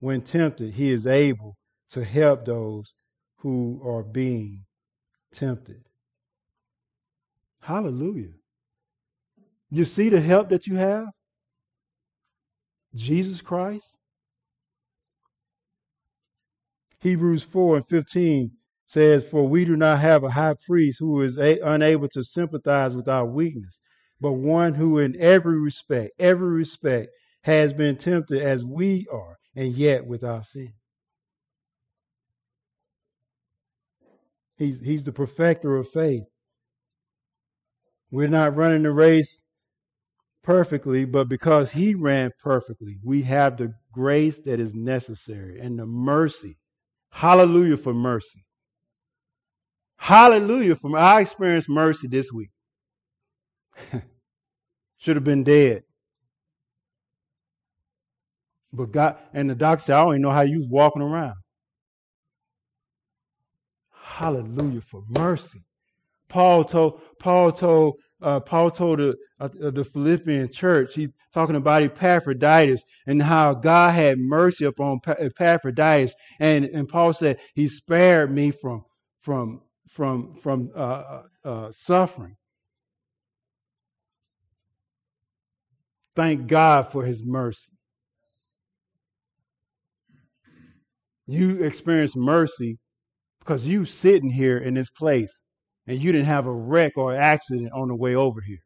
when 0.00 0.20
tempted, 0.20 0.74
he 0.74 0.90
is 0.90 1.06
able 1.06 1.56
to 1.90 2.04
help 2.04 2.44
those 2.44 2.92
who 3.38 3.80
are 3.84 4.02
being 4.02 4.64
tempted. 5.32 5.82
Hallelujah. 7.60 8.34
You 9.70 9.84
see 9.84 10.08
the 10.08 10.20
help 10.20 10.50
that 10.50 10.66
you 10.66 10.76
have? 10.76 11.06
Jesus 12.94 13.40
Christ. 13.40 13.96
Hebrews 17.04 17.42
4 17.42 17.76
and 17.76 17.88
15 17.88 18.50
says, 18.86 19.24
For 19.24 19.46
we 19.46 19.66
do 19.66 19.76
not 19.76 20.00
have 20.00 20.24
a 20.24 20.30
high 20.30 20.54
priest 20.66 21.00
who 21.00 21.20
is 21.20 21.36
a- 21.36 21.60
unable 21.60 22.08
to 22.08 22.24
sympathize 22.24 22.96
with 22.96 23.08
our 23.08 23.26
weakness, 23.26 23.78
but 24.22 24.32
one 24.32 24.72
who 24.72 24.96
in 24.96 25.14
every 25.20 25.60
respect, 25.60 26.12
every 26.18 26.48
respect, 26.48 27.10
has 27.42 27.74
been 27.74 27.98
tempted 27.98 28.40
as 28.40 28.64
we 28.64 29.06
are, 29.12 29.36
and 29.54 29.76
yet 29.76 30.06
without 30.06 30.46
sin. 30.46 30.72
He's, 34.56 34.78
he's 34.80 35.04
the 35.04 35.12
perfecter 35.12 35.76
of 35.76 35.90
faith. 35.90 36.24
We're 38.10 38.28
not 38.28 38.56
running 38.56 38.84
the 38.84 38.92
race 38.92 39.42
perfectly, 40.42 41.04
but 41.04 41.28
because 41.28 41.70
he 41.70 41.94
ran 41.94 42.30
perfectly, 42.42 42.96
we 43.04 43.20
have 43.24 43.58
the 43.58 43.74
grace 43.92 44.40
that 44.46 44.58
is 44.58 44.74
necessary 44.74 45.60
and 45.60 45.78
the 45.78 45.84
mercy. 45.84 46.56
Hallelujah 47.14 47.76
for 47.76 47.94
mercy. 47.94 48.44
Hallelujah. 49.96 50.76
for 50.76 50.98
I 50.98 51.20
experienced 51.20 51.68
mercy 51.68 52.08
this 52.08 52.32
week. 52.32 52.50
Should 54.98 55.16
have 55.16 55.24
been 55.24 55.44
dead. 55.44 55.84
But 58.72 58.92
God 58.92 59.18
and 59.32 59.48
the 59.48 59.54
doctor 59.54 59.84
said, 59.84 59.96
I 59.96 60.02
don't 60.02 60.14
even 60.14 60.22
know 60.22 60.30
how 60.32 60.42
you 60.42 60.58
was 60.58 60.68
walking 60.68 61.02
around. 61.02 61.36
Hallelujah 63.92 64.82
for 64.82 65.04
mercy. 65.08 65.62
Paul 66.28 66.64
told 66.64 67.00
Paul 67.20 67.52
told 67.52 67.94
uh, 68.24 68.40
Paul 68.40 68.70
told 68.70 68.98
the, 68.98 69.16
uh, 69.40 69.48
the 69.70 69.84
Philippian 69.84 70.50
church, 70.50 70.94
he's 70.94 71.10
talking 71.32 71.56
about 71.56 71.82
Epaphroditus 71.82 72.82
and 73.06 73.22
how 73.22 73.54
God 73.54 73.94
had 73.94 74.18
mercy 74.18 74.64
upon 74.64 75.00
Epaphroditus. 75.06 76.14
And, 76.40 76.64
and 76.66 76.88
Paul 76.88 77.12
said, 77.12 77.38
He 77.54 77.68
spared 77.68 78.32
me 78.32 78.50
from, 78.50 78.84
from 79.22 79.60
from, 79.94 80.34
from 80.34 80.70
uh, 80.74 80.78
uh, 80.78 81.22
uh, 81.44 81.72
suffering. 81.72 82.36
Thank 86.16 86.48
God 86.48 86.90
for 86.90 87.04
his 87.04 87.22
mercy. 87.24 87.70
You 91.26 91.62
experience 91.62 92.16
mercy 92.16 92.78
because 93.38 93.66
you 93.66 93.84
sitting 93.84 94.30
here 94.30 94.58
in 94.58 94.74
this 94.74 94.90
place 94.90 95.32
and 95.86 96.00
you 96.00 96.12
didn't 96.12 96.26
have 96.26 96.46
a 96.46 96.52
wreck 96.52 96.92
or 96.96 97.14
accident 97.14 97.72
on 97.72 97.88
the 97.88 97.94
way 97.94 98.14
over 98.14 98.40
here. 98.40 98.62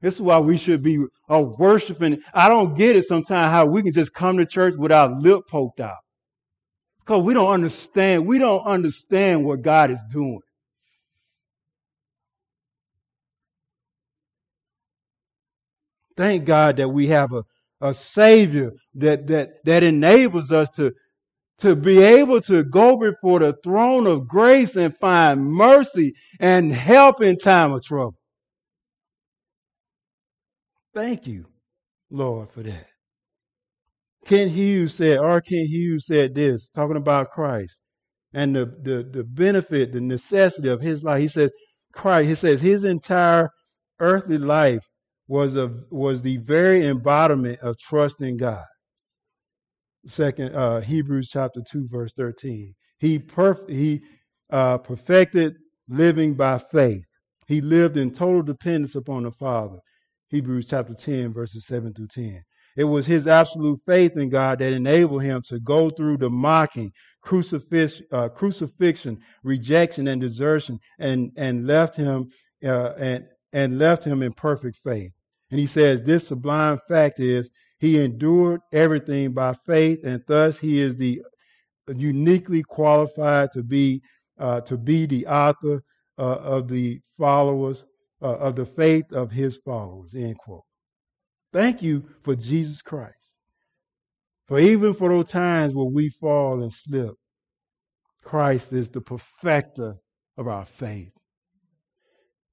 This 0.00 0.16
is 0.16 0.20
why 0.20 0.38
we 0.40 0.58
should 0.58 0.82
be 0.82 1.04
uh, 1.30 1.40
worshiping. 1.40 2.20
I 2.34 2.48
don't 2.48 2.74
get 2.74 2.96
it 2.96 3.06
sometimes 3.06 3.52
how 3.52 3.66
we 3.66 3.82
can 3.82 3.92
just 3.92 4.12
come 4.12 4.36
to 4.38 4.46
church 4.46 4.74
without 4.76 5.18
lip 5.18 5.42
poked 5.48 5.80
out. 5.80 5.98
Because 7.00 7.22
we 7.22 7.34
don't 7.34 7.52
understand. 7.52 8.26
We 8.26 8.38
don't 8.38 8.64
understand 8.64 9.44
what 9.44 9.62
God 9.62 9.90
is 9.90 10.02
doing. 10.10 10.40
Thank 16.16 16.44
God 16.44 16.76
that 16.76 16.88
we 16.88 17.08
have 17.08 17.32
a, 17.32 17.44
a 17.80 17.94
Savior 17.94 18.72
that, 18.94 19.26
that, 19.28 19.64
that 19.64 19.82
enables 19.82 20.52
us 20.52 20.68
to, 20.70 20.92
to 21.62 21.76
be 21.76 22.02
able 22.02 22.40
to 22.40 22.64
go 22.64 22.96
before 22.96 23.38
the 23.38 23.54
throne 23.62 24.08
of 24.08 24.26
grace 24.26 24.74
and 24.74 24.96
find 24.98 25.44
mercy 25.44 26.12
and 26.40 26.72
help 26.72 27.22
in 27.22 27.36
time 27.36 27.70
of 27.70 27.84
trouble. 27.84 28.18
Thank 30.92 31.28
you, 31.28 31.46
Lord, 32.10 32.50
for 32.50 32.64
that. 32.64 32.88
Kent 34.26 34.50
Hughes 34.50 34.94
said, 34.94 35.18
R. 35.18 35.40
Kent 35.40 35.68
Hughes 35.68 36.06
said 36.06 36.34
this, 36.34 36.68
talking 36.68 36.96
about 36.96 37.30
Christ 37.30 37.76
and 38.34 38.56
the, 38.56 38.66
the, 38.82 39.08
the 39.12 39.22
benefit, 39.22 39.92
the 39.92 40.00
necessity 40.00 40.68
of 40.68 40.80
his 40.80 41.04
life. 41.04 41.20
He 41.20 41.28
says, 41.28 41.52
Christ, 41.92 42.28
he 42.28 42.34
says 42.34 42.60
his 42.60 42.82
entire 42.82 43.50
earthly 44.00 44.38
life 44.38 44.84
was 45.28 45.54
a 45.54 45.72
was 45.90 46.22
the 46.22 46.38
very 46.38 46.84
embodiment 46.88 47.60
of 47.60 47.78
trust 47.78 48.20
in 48.20 48.36
God. 48.36 48.64
Second 50.06 50.54
uh, 50.54 50.80
Hebrews 50.80 51.30
chapter 51.32 51.60
two 51.70 51.86
verse 51.88 52.12
thirteen. 52.14 52.74
He 52.98 53.18
perf- 53.18 53.68
he 53.68 54.02
uh, 54.50 54.78
perfected 54.78 55.56
living 55.88 56.34
by 56.34 56.58
faith. 56.58 57.04
He 57.46 57.60
lived 57.60 57.96
in 57.96 58.12
total 58.12 58.42
dependence 58.42 58.94
upon 58.94 59.24
the 59.24 59.32
Father. 59.32 59.78
Hebrews 60.28 60.68
chapter 60.68 60.94
ten 60.94 61.32
verses 61.32 61.66
seven 61.66 61.92
through 61.92 62.08
ten. 62.08 62.42
It 62.76 62.84
was 62.84 63.06
his 63.06 63.26
absolute 63.26 63.80
faith 63.86 64.16
in 64.16 64.28
God 64.30 64.58
that 64.58 64.72
enabled 64.72 65.22
him 65.22 65.42
to 65.48 65.60
go 65.60 65.90
through 65.90 66.16
the 66.16 66.30
mocking, 66.30 66.90
crucifix, 67.20 68.00
uh, 68.10 68.28
crucifixion, 68.30 69.18
rejection, 69.44 70.08
and 70.08 70.20
desertion, 70.20 70.78
and 70.98 71.30
and 71.36 71.66
left 71.66 71.94
him 71.96 72.28
uh, 72.64 72.94
and 72.98 73.24
and 73.52 73.78
left 73.78 74.04
him 74.04 74.22
in 74.22 74.32
perfect 74.32 74.78
faith. 74.82 75.12
And 75.50 75.60
he 75.60 75.66
says 75.66 76.02
this 76.02 76.26
sublime 76.26 76.78
fact 76.88 77.20
is 77.20 77.50
he 77.82 77.98
endured 77.98 78.60
everything 78.72 79.32
by 79.32 79.52
faith, 79.66 79.98
and 80.04 80.22
thus 80.28 80.56
he 80.56 80.78
is 80.78 80.96
the 80.96 81.20
uniquely 81.88 82.62
qualified 82.62 83.50
to 83.52 83.64
be 83.64 84.00
uh, 84.38 84.60
to 84.60 84.76
be 84.76 85.04
the 85.04 85.26
author 85.26 85.82
uh, 86.16 86.36
of 86.36 86.68
the 86.68 87.00
followers 87.18 87.84
uh, 88.22 88.36
of 88.36 88.54
the 88.54 88.64
faith 88.64 89.10
of 89.10 89.32
his 89.32 89.58
followers. 89.64 90.14
End 90.14 90.38
quote. 90.38 90.62
Thank 91.52 91.82
you 91.82 92.04
for 92.22 92.36
Jesus 92.36 92.82
Christ. 92.82 93.34
For 94.46 94.60
even 94.60 94.94
for 94.94 95.08
those 95.08 95.28
times 95.28 95.74
where 95.74 95.84
we 95.86 96.08
fall 96.20 96.62
and 96.62 96.72
slip, 96.72 97.14
Christ 98.22 98.72
is 98.72 98.90
the 98.90 99.00
perfecter 99.00 99.96
of 100.36 100.46
our 100.46 100.66
faith. 100.66 101.10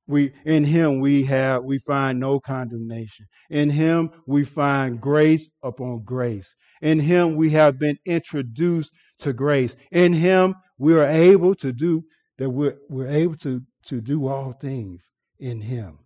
We 0.10 0.34
in 0.43 0.64
him 0.66 1.01
we 1.01 1.24
have 1.26 1.64
we 1.64 1.78
find 1.78 2.20
no 2.20 2.39
condemnation. 2.39 3.28
In 3.51 3.70
him 3.70 4.10
we 4.26 4.43
find 4.43 4.99
grace 4.99 5.47
upon 5.62 6.03
grace. 6.03 6.51
In 6.82 6.99
him 6.99 7.36
we 7.36 7.51
have 7.51 7.78
been 7.78 7.99
introduced 8.05 8.91
to 9.20 9.34
grace. 9.34 9.76
In 9.91 10.14
him 10.14 10.55
we 10.80 10.95
are 10.95 11.05
able 11.05 11.53
to 11.55 11.72
do 11.72 12.03
that 12.39 12.49
we're, 12.49 12.78
we're 12.89 13.07
able 13.07 13.36
to, 13.38 13.62
to 13.86 14.01
do 14.01 14.28
all 14.28 14.53
things 14.53 15.03
in 15.38 15.62
him. 15.62 15.99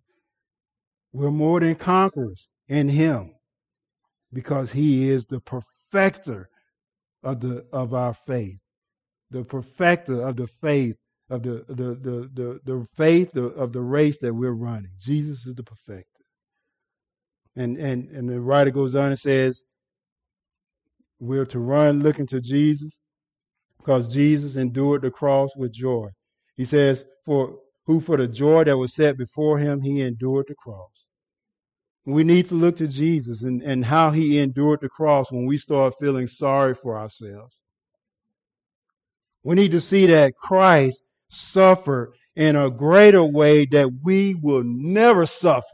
We're 1.14 1.32
more 1.32 1.62
than 1.62 1.76
conquerors 1.76 2.50
in 2.68 2.90
him 2.90 3.34
because 4.34 4.74
he 4.74 5.10
is 5.10 5.28
the 5.28 5.40
perfecter 5.40 6.50
of 7.24 7.40
the 7.40 7.66
of 7.72 7.94
our 7.94 8.14
faith 8.14 8.60
the 9.32 9.44
perfecter 9.44 10.22
of 10.22 10.36
the 10.36 10.48
faith 10.62 10.96
of 11.30 11.44
the 11.44 11.66
the 11.68 11.96
the 11.96 12.30
the, 12.34 12.60
the 12.66 12.86
faith 12.96 13.36
of 13.36 13.74
the 13.74 13.82
race 13.82 14.18
that 14.22 14.34
we're 14.34 14.52
running. 14.52 14.92
Jesus 15.00 15.46
is 15.46 15.56
the 15.56 15.64
perfecter. 15.64 16.08
And 17.56 17.78
and 17.78 18.10
and 18.10 18.30
the 18.30 18.40
writer 18.40 18.72
goes 18.72 18.96
on 18.96 19.12
and 19.12 19.20
says 19.20 19.64
we're 21.20 21.46
to 21.46 21.60
run 21.60 22.02
looking 22.02 22.28
to 22.28 22.42
jesus 22.42 22.98
because 23.78 24.14
jesus 24.14 24.56
endured 24.58 25.02
the 25.02 25.12
cross 25.12 25.52
with 25.56 25.74
joy. 25.74 26.10
He 26.58 26.66
says 26.66 27.06
for 27.26 27.58
who 27.86 28.00
for 28.00 28.18
the 28.18 28.28
joy 28.28 28.64
that 28.66 28.78
was 28.78 28.94
set 28.94 29.18
before 29.18 29.60
him 29.60 29.82
he 29.82 30.02
endured 30.02 30.46
the 30.48 30.56
cross. 30.56 31.06
We 32.06 32.24
need 32.24 32.50
to 32.50 32.56
look 32.56 32.78
to 32.78 32.88
Jesus 32.88 33.44
and, 33.44 33.62
and 33.62 33.86
how 33.86 34.12
he 34.12 34.40
endured 34.40 34.80
the 34.82 34.90
cross 34.90 35.32
when 35.32 35.46
we 35.46 35.58
start 35.58 35.94
feeling 36.02 36.28
sorry 36.28 36.76
for 36.76 36.98
ourselves. 36.98 37.60
We 39.44 39.56
need 39.56 39.72
to 39.72 39.82
see 39.82 40.06
that 40.08 40.36
Christ 40.36 41.02
suffered 41.34 42.14
in 42.36 42.56
a 42.56 42.70
greater 42.70 43.24
way 43.24 43.66
that 43.68 43.90
we 44.04 44.36
will 44.36 44.64
never 44.64 45.26
suffer. 45.26 45.66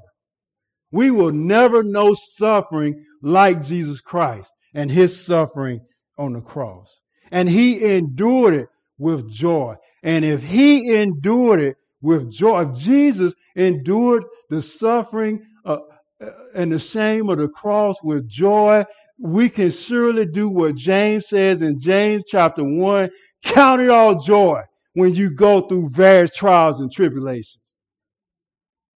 We 0.91 1.12
will 1.12 1.32
never 1.32 1.84
know 1.84 2.16
suffering 2.36 3.05
like 3.22 3.66
Jesus 3.66 4.01
Christ 4.01 4.51
and 4.74 4.91
his 4.91 5.26
suffering 5.26 5.82
on 6.18 6.34
the 6.34 6.41
cross. 6.41 6.89
And 7.32 7.47
he 7.47 7.95
endured 7.95 8.55
it 8.55 8.70
with 8.97 9.30
joy. 9.30 9.76
And 10.03 10.26
if 10.26 10.41
he 10.43 10.95
endured 10.95 11.60
it 11.60 11.78
with 12.01 12.32
joy, 12.32 12.64
if 12.64 12.78
Jesus 12.78 13.34
endured 13.55 14.24
the 14.49 14.62
suffering 14.62 15.45
uh, 15.64 15.78
and 16.55 16.72
the 16.72 16.80
shame 16.80 17.30
of 17.30 17.38
the 17.38 17.47
cross 17.47 18.01
with 18.03 18.28
joy, 18.28 18.84
we 19.20 19.49
can 19.49 19.72
surely 19.72 20.26
do 20.26 20.49
what 20.49 20.76
James 20.76 21.28
says 21.28 21.62
in 21.62 21.80
James 21.80 22.24
chapter 22.26 22.64
1 22.64 23.10
count 23.43 23.82
it 23.82 23.89
all 23.89 24.16
joy 24.16 24.64
when 24.93 25.15
you 25.15 25.33
go 25.33 25.61
through 25.61 25.89
various 25.89 26.35
trials 26.35 26.81
and 26.81 26.91
tribulations. 26.91 27.63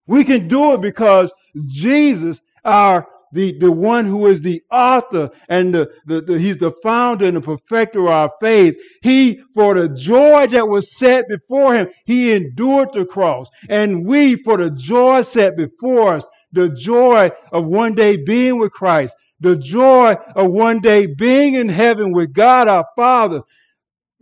We 0.06 0.24
can 0.24 0.48
do 0.48 0.74
it 0.74 0.80
because 0.80 1.32
Jesus, 1.68 2.42
our 2.64 3.06
the, 3.32 3.58
the 3.58 3.72
one 3.72 4.04
who 4.04 4.26
is 4.26 4.42
the 4.42 4.62
author 4.70 5.30
and 5.48 5.74
the, 5.74 5.90
the, 6.06 6.20
the, 6.20 6.38
he's 6.38 6.58
the 6.58 6.72
founder 6.82 7.26
and 7.26 7.36
the 7.36 7.40
perfecter 7.40 8.00
of 8.00 8.08
our 8.08 8.30
faith. 8.40 8.76
He, 9.02 9.40
for 9.54 9.74
the 9.74 9.88
joy 9.88 10.46
that 10.48 10.68
was 10.68 10.96
set 10.96 11.28
before 11.28 11.74
him, 11.74 11.88
he 12.04 12.32
endured 12.32 12.92
the 12.92 13.06
cross. 13.06 13.48
And 13.68 14.06
we, 14.06 14.36
for 14.36 14.58
the 14.58 14.70
joy 14.70 15.22
set 15.22 15.56
before 15.56 16.16
us, 16.16 16.28
the 16.52 16.68
joy 16.68 17.30
of 17.52 17.64
one 17.64 17.94
day 17.94 18.16
being 18.18 18.58
with 18.58 18.72
Christ, 18.72 19.14
the 19.40 19.56
joy 19.56 20.14
of 20.36 20.50
one 20.50 20.80
day 20.80 21.06
being 21.06 21.54
in 21.54 21.68
heaven 21.68 22.12
with 22.12 22.32
God 22.34 22.68
our 22.68 22.86
Father, 22.94 23.42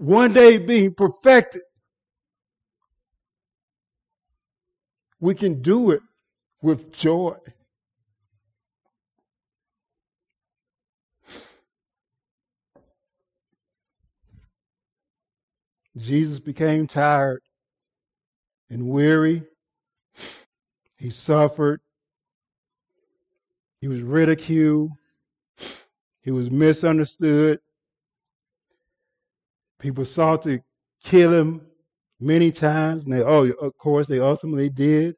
one 0.00 0.32
day 0.32 0.56
being 0.56 0.94
perfected. 0.94 1.60
We 5.20 5.34
can 5.34 5.60
do 5.60 5.90
it 5.90 6.00
with 6.62 6.90
joy. 6.90 7.36
Jesus 15.98 16.38
became 16.38 16.86
tired 16.86 17.42
and 18.70 18.88
weary. 18.88 19.42
He 20.96 21.10
suffered. 21.10 21.82
He 23.82 23.88
was 23.88 24.00
ridiculed. 24.00 24.92
He 26.22 26.30
was 26.30 26.50
misunderstood. 26.50 27.60
People 29.80 30.04
sought 30.04 30.42
to 30.44 30.60
kill 31.02 31.32
him 31.32 31.62
many 32.20 32.52
times. 32.52 33.04
And 33.04 33.12
they, 33.12 33.22
oh, 33.22 33.50
of 33.50 33.76
course, 33.78 34.06
they 34.06 34.20
ultimately 34.20 34.68
did. 34.68 35.16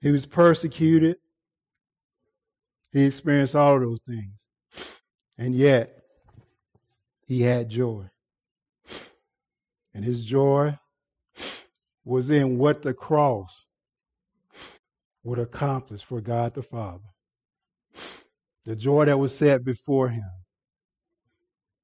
He 0.00 0.10
was 0.10 0.26
persecuted. 0.26 1.16
He 2.92 3.04
experienced 3.04 3.54
all 3.54 3.76
of 3.76 3.82
those 3.82 4.00
things. 4.06 4.32
And 5.38 5.54
yet, 5.54 6.02
he 7.26 7.42
had 7.42 7.68
joy. 7.68 8.04
And 9.94 10.04
his 10.04 10.24
joy 10.24 10.78
was 12.04 12.30
in 12.30 12.58
what 12.58 12.82
the 12.82 12.94
cross 12.94 13.66
would 15.22 15.38
accomplish 15.38 16.02
for 16.02 16.20
God 16.20 16.54
the 16.54 16.62
Father. 16.62 17.04
The 18.64 18.74
joy 18.74 19.04
that 19.04 19.18
was 19.18 19.36
set 19.36 19.64
before 19.64 20.08
him. 20.08 20.24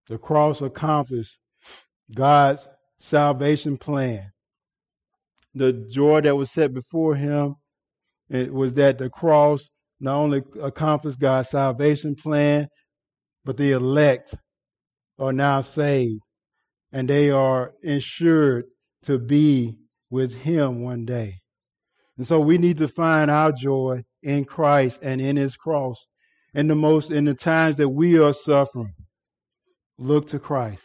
The 0.09 0.19
cross 0.19 0.63
accomplished 0.63 1.39
God's 2.15 2.69
salvation 2.99 3.77
plan. 3.77 4.31
The 5.55 5.73
joy 5.73 6.21
that 6.21 6.37
was 6.37 6.51
set 6.51 6.73
before 6.73 7.15
him 7.15 7.57
it 8.29 8.53
was 8.53 8.75
that 8.75 8.99
the 8.99 9.09
cross 9.09 9.69
not 10.01 10.17
only 10.17 10.43
accomplished 10.61 11.21
God's 11.21 11.51
salvation 11.51 12.15
plan, 12.15 12.69
but 13.45 13.57
the 13.57 13.73
elect 13.73 14.35
are 15.19 15.33
now 15.33 15.61
saved 15.61 16.21
and 16.93 17.09
they 17.09 17.31
are 17.31 17.73
insured 17.83 18.65
to 19.05 19.19
be 19.19 19.77
with 20.11 20.33
him 20.33 20.83
one 20.83 21.05
day. 21.05 21.41
And 22.19 22.27
so 22.27 22.41
we 22.41 22.59
need 22.59 22.79
to 22.79 22.89
find 22.89 23.31
our 23.31 23.53
joy 23.53 24.03
in 24.23 24.45
Christ 24.45 25.01
and 25.03 25.21
in 25.21 25.37
his 25.37 25.57
cross. 25.57 26.05
In 26.55 26.69
the 26.69 26.75
most 26.75 27.11
in 27.11 27.25
the 27.25 27.35
times 27.35 27.77
that 27.77 27.91
we 27.91 28.19
are 28.19 28.33
suffering, 28.33 28.95
look 29.99 30.29
to 30.29 30.39
Christ. 30.39 30.83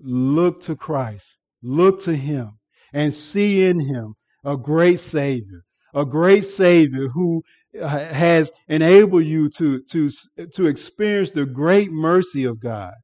Look 0.00 0.62
to 0.64 0.76
Christ. 0.76 1.36
Look 1.62 2.02
to 2.04 2.14
him 2.14 2.52
and 2.92 3.12
see 3.12 3.64
in 3.64 3.80
him 3.80 4.14
a 4.44 4.56
great 4.56 5.00
savior, 5.00 5.64
a 5.94 6.04
great 6.04 6.44
savior 6.44 7.08
who 7.08 7.42
has 7.80 8.52
enabled 8.68 9.24
you 9.24 9.48
to, 9.50 9.80
to, 9.90 10.10
to 10.54 10.66
experience 10.66 11.30
the 11.30 11.46
great 11.46 11.90
mercy 11.90 12.44
of 12.44 12.60
God, 12.60 12.94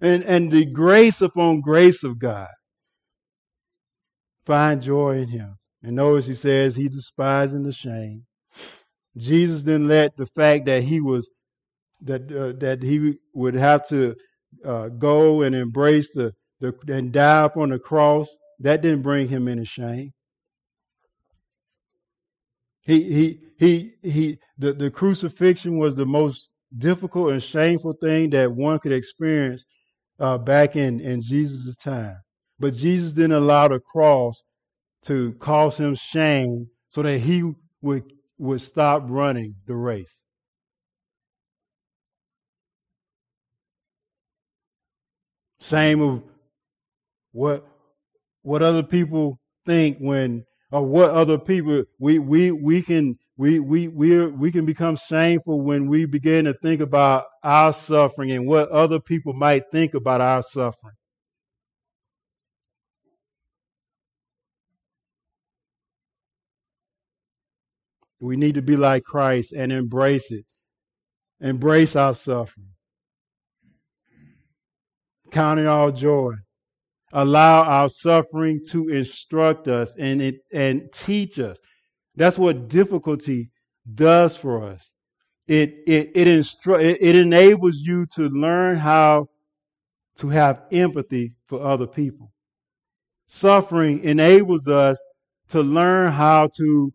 and, 0.00 0.24
and 0.24 0.50
the 0.50 0.64
grace 0.64 1.20
upon 1.20 1.60
grace 1.60 2.02
of 2.02 2.18
God. 2.18 2.48
Find 4.44 4.82
joy 4.82 5.18
in 5.18 5.28
him. 5.28 5.56
And 5.82 5.96
notice 5.96 6.26
he 6.26 6.34
says 6.34 6.74
he 6.74 6.88
despising 6.88 7.62
the 7.62 7.72
shame. 7.72 8.24
Jesus 9.16 9.62
didn't 9.62 9.88
let 9.88 10.16
the 10.16 10.26
fact 10.26 10.66
that 10.66 10.82
he 10.82 11.00
was 11.00 11.30
that 12.02 12.30
uh, 12.30 12.58
that 12.58 12.82
he 12.82 13.14
would 13.32 13.54
have 13.54 13.88
to 13.88 14.14
uh, 14.64 14.88
go 14.88 15.42
and 15.42 15.54
embrace 15.54 16.10
the, 16.12 16.32
the 16.60 16.74
and 16.88 17.12
die 17.12 17.44
upon 17.44 17.70
the 17.70 17.78
cross 17.78 18.28
that 18.60 18.82
didn't 18.82 19.02
bring 19.02 19.28
him 19.28 19.48
any 19.48 19.64
shame. 19.64 20.12
He 22.82 23.02
he 23.02 23.40
he 23.58 23.92
he 24.02 24.38
the, 24.58 24.72
the 24.72 24.90
crucifixion 24.90 25.78
was 25.78 25.96
the 25.96 26.06
most 26.06 26.52
difficult 26.78 27.32
and 27.32 27.42
shameful 27.42 27.94
thing 28.02 28.30
that 28.30 28.52
one 28.52 28.78
could 28.78 28.92
experience 28.92 29.64
uh, 30.20 30.38
back 30.38 30.76
in 30.76 31.00
in 31.00 31.20
Jesus' 31.20 31.76
time. 31.76 32.16
But 32.58 32.74
Jesus 32.74 33.12
didn't 33.12 33.32
allow 33.32 33.68
the 33.68 33.80
cross 33.80 34.42
to 35.06 35.32
cause 35.34 35.78
him 35.78 35.94
shame 35.94 36.68
so 36.88 37.02
that 37.02 37.18
he 37.18 37.52
would 37.82 38.04
would 38.38 38.60
stop 38.60 39.02
running 39.06 39.54
the 39.66 39.74
race. 39.74 40.14
Same 45.60 46.00
of 46.02 46.22
what 47.32 47.66
what 48.42 48.62
other 48.62 48.82
people 48.82 49.38
think 49.64 49.98
when 49.98 50.44
or 50.70 50.86
what 50.86 51.10
other 51.10 51.38
people 51.38 51.84
we 51.98 52.18
we 52.18 52.50
we 52.50 52.82
can 52.82 53.16
we 53.36 53.60
we 53.60 53.88
we 53.88 54.26
we 54.26 54.52
can 54.52 54.64
become 54.66 54.96
shameful 54.96 55.60
when 55.60 55.88
we 55.88 56.06
begin 56.06 56.44
to 56.46 56.54
think 56.62 56.80
about 56.80 57.24
our 57.42 57.72
suffering 57.72 58.30
and 58.30 58.46
what 58.46 58.68
other 58.70 59.00
people 59.00 59.32
might 59.32 59.64
think 59.72 59.94
about 59.94 60.20
our 60.20 60.42
suffering. 60.42 60.94
We 68.20 68.36
need 68.36 68.54
to 68.54 68.62
be 68.62 68.76
like 68.76 69.04
Christ 69.04 69.52
and 69.52 69.70
embrace 69.70 70.30
it. 70.30 70.44
Embrace 71.40 71.94
our 71.96 72.14
suffering. 72.14 72.75
Count 75.30 75.60
it 75.60 75.66
all 75.66 75.92
joy. 75.92 76.32
Allow 77.12 77.62
our 77.62 77.88
suffering 77.88 78.60
to 78.70 78.88
instruct 78.88 79.68
us 79.68 79.94
and, 79.98 80.20
it, 80.20 80.36
and 80.52 80.88
teach 80.92 81.38
us. 81.38 81.56
That's 82.16 82.38
what 82.38 82.68
difficulty 82.68 83.50
does 83.94 84.36
for 84.36 84.64
us. 84.64 84.90
It, 85.46 85.76
it, 85.86 86.10
it, 86.14 86.26
instru- 86.26 86.82
it, 86.82 86.98
it 87.00 87.16
enables 87.16 87.76
you 87.76 88.06
to 88.16 88.28
learn 88.28 88.76
how 88.76 89.28
to 90.18 90.28
have 90.28 90.62
empathy 90.72 91.34
for 91.46 91.64
other 91.64 91.86
people. 91.86 92.32
Suffering 93.28 94.02
enables 94.02 94.66
us 94.66 94.98
to 95.50 95.62
learn 95.62 96.10
how 96.10 96.48
to 96.56 96.92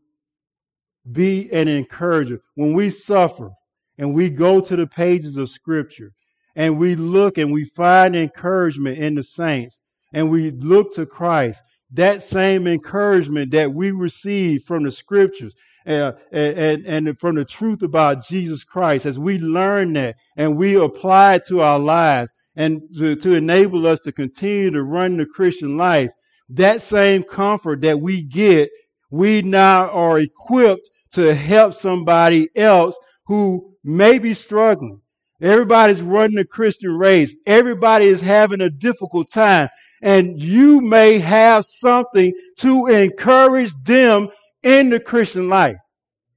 be 1.11 1.51
an 1.51 1.67
encourager. 1.67 2.39
When 2.55 2.73
we 2.73 2.89
suffer 2.89 3.49
and 3.97 4.13
we 4.13 4.29
go 4.29 4.59
to 4.61 4.75
the 4.75 4.88
pages 4.88 5.38
of 5.38 5.49
Scripture 5.49 6.11
and 6.56 6.78
we 6.78 6.95
look 6.95 7.38
and 7.38 7.52
we 7.52 7.66
find 7.66 8.16
encouragement 8.16 8.97
in 8.97 9.16
the 9.16 9.24
saints 9.24 9.80
and 10.14 10.30
we 10.30 10.52
look 10.52 10.93
to 10.95 11.06
Christ, 11.06 11.62
that 11.91 12.22
same 12.22 12.68
encouragement 12.68 13.52
that 13.52 13.74
we 13.74 13.91
receive 13.91 14.64
from 14.64 14.84
the 14.84 14.91
Scriptures 14.91 15.54
uh, 15.88 16.12
and, 16.32 16.86
and 16.86 17.20
from 17.20 17.36
the 17.36 17.45
truth 17.45 17.82
about 17.82 18.26
Jesus 18.26 18.64
Christ, 18.64 19.06
as 19.06 19.18
we 19.18 19.39
learn 19.39 19.93
that 19.93 20.16
and 20.38 20.58
we 20.58 20.76
apply 20.76 21.36
it 21.36 21.47
to 21.47 21.62
our 21.62 21.80
lives 21.80 22.32
and 22.56 22.82
to, 22.97 23.16
to 23.16 23.34
enable 23.34 23.88
us 23.88 24.02
to 24.02 24.12
continue 24.12 24.72
to 24.72 24.84
run 24.84 25.18
the 25.18 25.26
Christian 25.26 25.78
life, 25.78 26.12
that 26.49 26.82
same 26.82 27.24
comfort 27.24 27.82
that 27.82 27.99
we 27.99 28.22
get 28.22 28.70
we 29.12 29.41
now 29.41 29.89
are 29.89 30.20
equipped 30.20 30.89
to 31.12 31.36
help 31.36 31.74
somebody 31.74 32.49
else 32.56 32.97
who 33.26 33.76
may 33.84 34.18
be 34.18 34.34
struggling. 34.34 35.01
Everybody's 35.41 36.01
running 36.01 36.37
a 36.37 36.45
Christian 36.45 36.97
race. 36.97 37.33
Everybody 37.45 38.05
is 38.05 38.21
having 38.21 38.61
a 38.61 38.69
difficult 38.69 39.31
time. 39.31 39.69
And 40.01 40.41
you 40.41 40.81
may 40.81 41.19
have 41.19 41.65
something 41.65 42.33
to 42.59 42.87
encourage 42.87 43.73
them 43.83 44.29
in 44.63 44.89
the 44.89 44.99
Christian 44.99 45.49
life. 45.49 45.77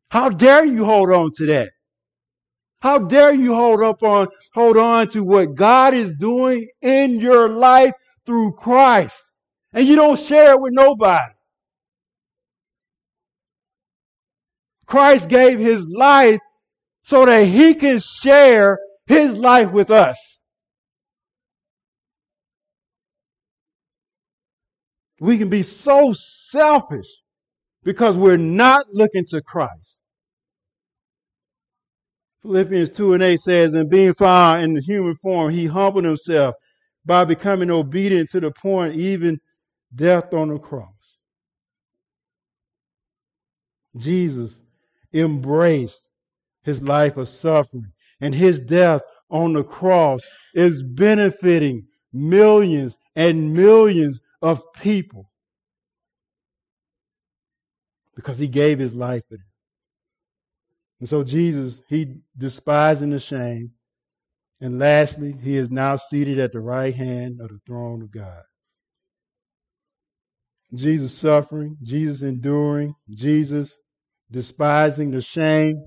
How 0.09 0.29
dare 0.29 0.65
you 0.65 0.85
hold 0.85 1.11
on 1.11 1.33
to 1.37 1.47
that? 1.47 1.73
How 2.81 2.99
dare 2.99 3.35
you 3.35 3.55
hold 3.55 3.83
up 3.83 4.03
on, 4.03 4.29
hold 4.53 4.77
on 4.77 5.09
to 5.09 5.25
what 5.25 5.55
God 5.55 5.95
is 5.95 6.13
doing 6.19 6.69
in 6.83 7.19
your 7.19 7.49
life 7.49 7.95
through 8.27 8.53
Christ 8.53 9.25
and 9.75 9.87
you 9.87 9.97
don't 9.97 10.19
share 10.19 10.53
it 10.53 10.61
with 10.61 10.73
nobody. 10.73 11.35
Christ 14.87 15.29
gave 15.29 15.59
his 15.59 15.89
life 15.89 16.41
so 17.03 17.27
that 17.27 17.45
he 17.47 17.75
can 17.75 17.99
share 17.99 18.79
his 19.07 19.35
life 19.37 19.71
with 19.71 19.91
us. 19.91 20.41
We 25.21 25.39
can 25.39 25.49
be 25.49 25.63
so 25.63 26.13
selfish 26.13 27.09
because 27.83 28.17
we're 28.17 28.37
not 28.37 28.87
looking 28.93 29.25
to 29.27 29.41
Christ. 29.43 29.99
Philippians 32.43 32.91
2 32.91 33.15
and 33.15 33.23
8 33.23 33.41
says, 33.41 33.75
And 33.75 33.89
being 33.89 34.13
found 34.15 34.63
in 34.63 34.75
the 34.75 34.83
human 34.83 35.17
form, 35.17 35.51
he 35.53 35.67
humbled 35.67 36.05
himself 36.05 36.55
by 37.07 37.25
becoming 37.25 37.71
obedient 37.71 38.31
to 38.31 38.41
the 38.41 38.51
point, 38.51 38.97
even 38.97 39.39
death 39.95 40.35
on 40.35 40.49
the 40.49 40.59
cross. 40.59 40.89
Jesus 43.97 44.59
embraced 45.13 46.09
his 46.65 46.83
life 46.83 47.17
of 47.17 47.29
suffering 47.29 47.94
and 48.25 48.35
his 48.35 48.59
death 48.59 49.03
on 49.29 49.53
the 49.53 49.63
cross 49.63 50.23
is 50.55 50.83
benefiting 50.83 51.87
millions 52.11 52.97
and 53.15 53.53
millions 53.53 54.19
of 54.41 54.63
people 54.73 55.31
because 58.17 58.39
he 58.39 58.49
gave 58.49 58.79
his 58.79 58.95
life 58.95 59.23
for 59.29 59.37
them. 59.37 59.47
And 61.01 61.09
so 61.09 61.23
Jesus, 61.23 61.83
he 61.91 62.17
despising 62.39 63.11
the 63.11 63.21
shame. 63.21 63.73
And 64.63 64.79
lastly, 64.79 65.37
he 65.43 65.59
is 65.59 65.71
now 65.71 65.97
seated 65.97 66.39
at 66.39 66.53
the 66.53 66.61
right 66.61 66.95
hand 66.95 67.43
of 67.43 67.49
the 67.49 67.61
throne 67.67 68.01
of 68.01 68.11
God. 68.11 68.43
Jesus 70.73 71.13
suffering, 71.13 71.77
Jesus 71.83 72.23
enduring, 72.23 72.95
Jesus 73.11 73.77
despising 74.31 75.11
the 75.11 75.21
shame 75.21 75.85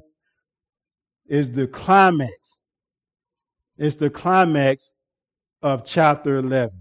is 1.27 1.51
the 1.51 1.67
climax. 1.67 2.31
It's 3.77 3.95
the 3.95 4.09
climax 4.09 4.91
of 5.61 5.85
chapter 5.85 6.37
11. 6.37 6.71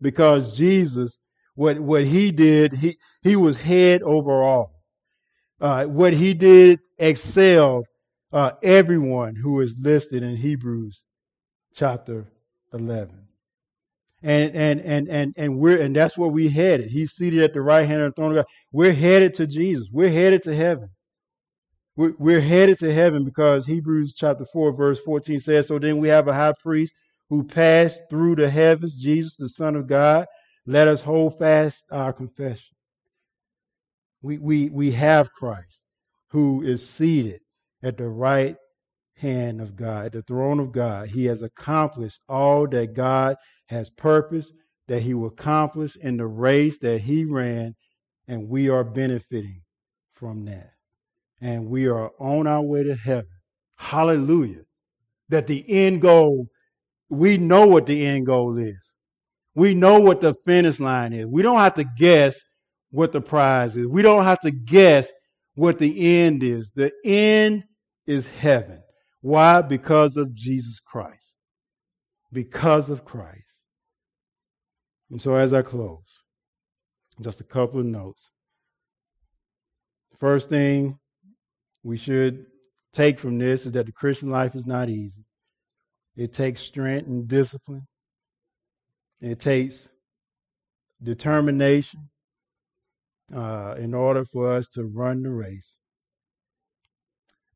Because 0.00 0.56
Jesus, 0.56 1.18
what, 1.54 1.78
what 1.78 2.04
he 2.04 2.32
did, 2.32 2.72
he, 2.74 2.98
he 3.22 3.36
was 3.36 3.56
head 3.56 4.02
over 4.02 4.42
all. 4.42 4.72
Uh, 5.60 5.84
what 5.84 6.12
he 6.12 6.34
did 6.34 6.80
excelled 6.98 7.86
uh, 8.32 8.52
everyone 8.62 9.36
who 9.36 9.60
is 9.60 9.76
listed 9.80 10.22
in 10.22 10.36
Hebrews 10.36 11.04
chapter 11.74 12.26
11 12.72 13.24
and 14.24 14.56
and 14.56 14.80
and 14.80 15.08
and 15.08 15.34
and 15.36 15.58
we're 15.58 15.80
and 15.80 15.94
that's 15.94 16.16
where 16.16 16.30
we 16.30 16.48
headed. 16.48 16.90
He's 16.90 17.12
seated 17.12 17.42
at 17.42 17.52
the 17.52 17.60
right 17.60 17.86
hand 17.86 18.00
of 18.00 18.10
the 18.10 18.14
throne 18.14 18.30
of 18.32 18.36
God. 18.36 18.46
We're 18.72 18.92
headed 18.92 19.34
to 19.34 19.46
Jesus. 19.46 19.86
We're 19.92 20.10
headed 20.10 20.42
to 20.44 20.56
heaven. 20.56 20.88
We're, 21.96 22.40
headed 22.40 22.80
to 22.80 22.92
heaven 22.92 23.24
because 23.24 23.66
Hebrews 23.66 24.14
chapter 24.14 24.44
four 24.52 24.72
verse 24.72 25.00
fourteen 25.00 25.40
says, 25.40 25.68
"So 25.68 25.78
then 25.78 25.98
we 25.98 26.08
have 26.08 26.26
a 26.26 26.34
high 26.34 26.54
priest 26.60 26.92
who 27.30 27.44
passed 27.44 28.02
through 28.10 28.36
the 28.36 28.50
heavens, 28.50 29.00
Jesus, 29.00 29.36
the 29.36 29.48
Son 29.48 29.76
of 29.76 29.86
God. 29.86 30.26
Let 30.66 30.88
us 30.88 31.02
hold 31.02 31.38
fast 31.38 31.84
our 31.92 32.12
confession." 32.12 32.76
We 34.22 34.38
we 34.38 34.70
we 34.70 34.90
have 34.92 35.32
Christ 35.32 35.78
who 36.30 36.62
is 36.62 36.86
seated 36.86 37.40
at 37.82 37.96
the 37.96 38.08
right 38.08 38.56
hand 39.16 39.60
of 39.60 39.76
God, 39.76 40.12
the 40.12 40.22
throne 40.22 40.58
of 40.58 40.72
God. 40.72 41.08
He 41.08 41.26
has 41.26 41.42
accomplished 41.42 42.18
all 42.28 42.66
that 42.68 42.94
God 42.94 43.36
has 43.66 43.88
purpose, 43.90 44.50
that 44.88 45.02
he 45.02 45.14
will 45.14 45.28
accomplish 45.28 45.96
in 45.96 46.16
the 46.16 46.26
race 46.26 46.78
that 46.80 47.02
he 47.02 47.24
ran, 47.24 47.76
and 48.26 48.48
we 48.48 48.68
are 48.68 48.84
benefiting 48.84 49.62
from 50.14 50.44
that. 50.46 50.73
And 51.44 51.68
we 51.68 51.88
are 51.88 52.10
on 52.20 52.48
our 52.48 52.62
way 52.62 52.84
to 52.84 52.96
heaven. 52.96 53.28
Hallelujah. 53.76 54.62
That 55.30 55.46
the 55.48 55.64
end 55.68 56.02
goal, 56.02 56.48
we 57.10 57.38
know 57.38 57.68
what 57.68 57.86
the 57.86 58.06
end 58.06 58.26
goal 58.26 58.58
is. 58.58 58.78
We 59.54 59.74
know 59.74 60.00
what 60.00 60.22
the 60.22 60.34
finish 60.46 60.80
line 60.80 61.12
is. 61.14 61.26
We 61.26 61.42
don't 61.42 61.60
have 61.60 61.74
to 61.74 61.84
guess 61.98 62.36
what 62.92 63.12
the 63.12 63.22
prize 63.22 63.76
is. 63.76 63.86
We 63.88 64.02
don't 64.02 64.24
have 64.24 64.40
to 64.42 64.52
guess 64.52 65.08
what 65.56 65.78
the 65.78 66.22
end 66.22 66.42
is. 66.44 66.72
The 66.76 66.92
end 67.04 67.64
is 68.06 68.26
heaven. 68.26 68.82
Why? 69.22 69.62
Because 69.62 70.16
of 70.16 70.34
Jesus 70.34 70.80
Christ. 70.80 71.34
because 72.32 72.90
of 72.90 73.04
Christ. 73.04 73.44
And 75.10 75.22
so, 75.22 75.34
as 75.34 75.52
I 75.52 75.62
close, 75.62 76.02
just 77.22 77.40
a 77.40 77.44
couple 77.44 77.80
of 77.80 77.86
notes. 77.86 78.22
First 80.20 80.48
thing 80.50 80.98
we 81.84 81.98
should 81.98 82.46
take 82.92 83.18
from 83.18 83.38
this 83.38 83.66
is 83.66 83.72
that 83.72 83.86
the 83.86 83.92
Christian 83.92 84.30
life 84.30 84.56
is 84.56 84.66
not 84.66 84.88
easy. 84.88 85.24
It 86.16 86.32
takes 86.32 86.62
strength 86.62 87.06
and 87.06 87.28
discipline. 87.28 87.86
It 89.20 89.38
takes 89.38 89.88
determination 91.02 92.08
uh, 93.34 93.74
in 93.78 93.94
order 93.94 94.24
for 94.24 94.52
us 94.52 94.68
to 94.68 94.84
run 94.84 95.22
the 95.22 95.30
race. 95.30 95.76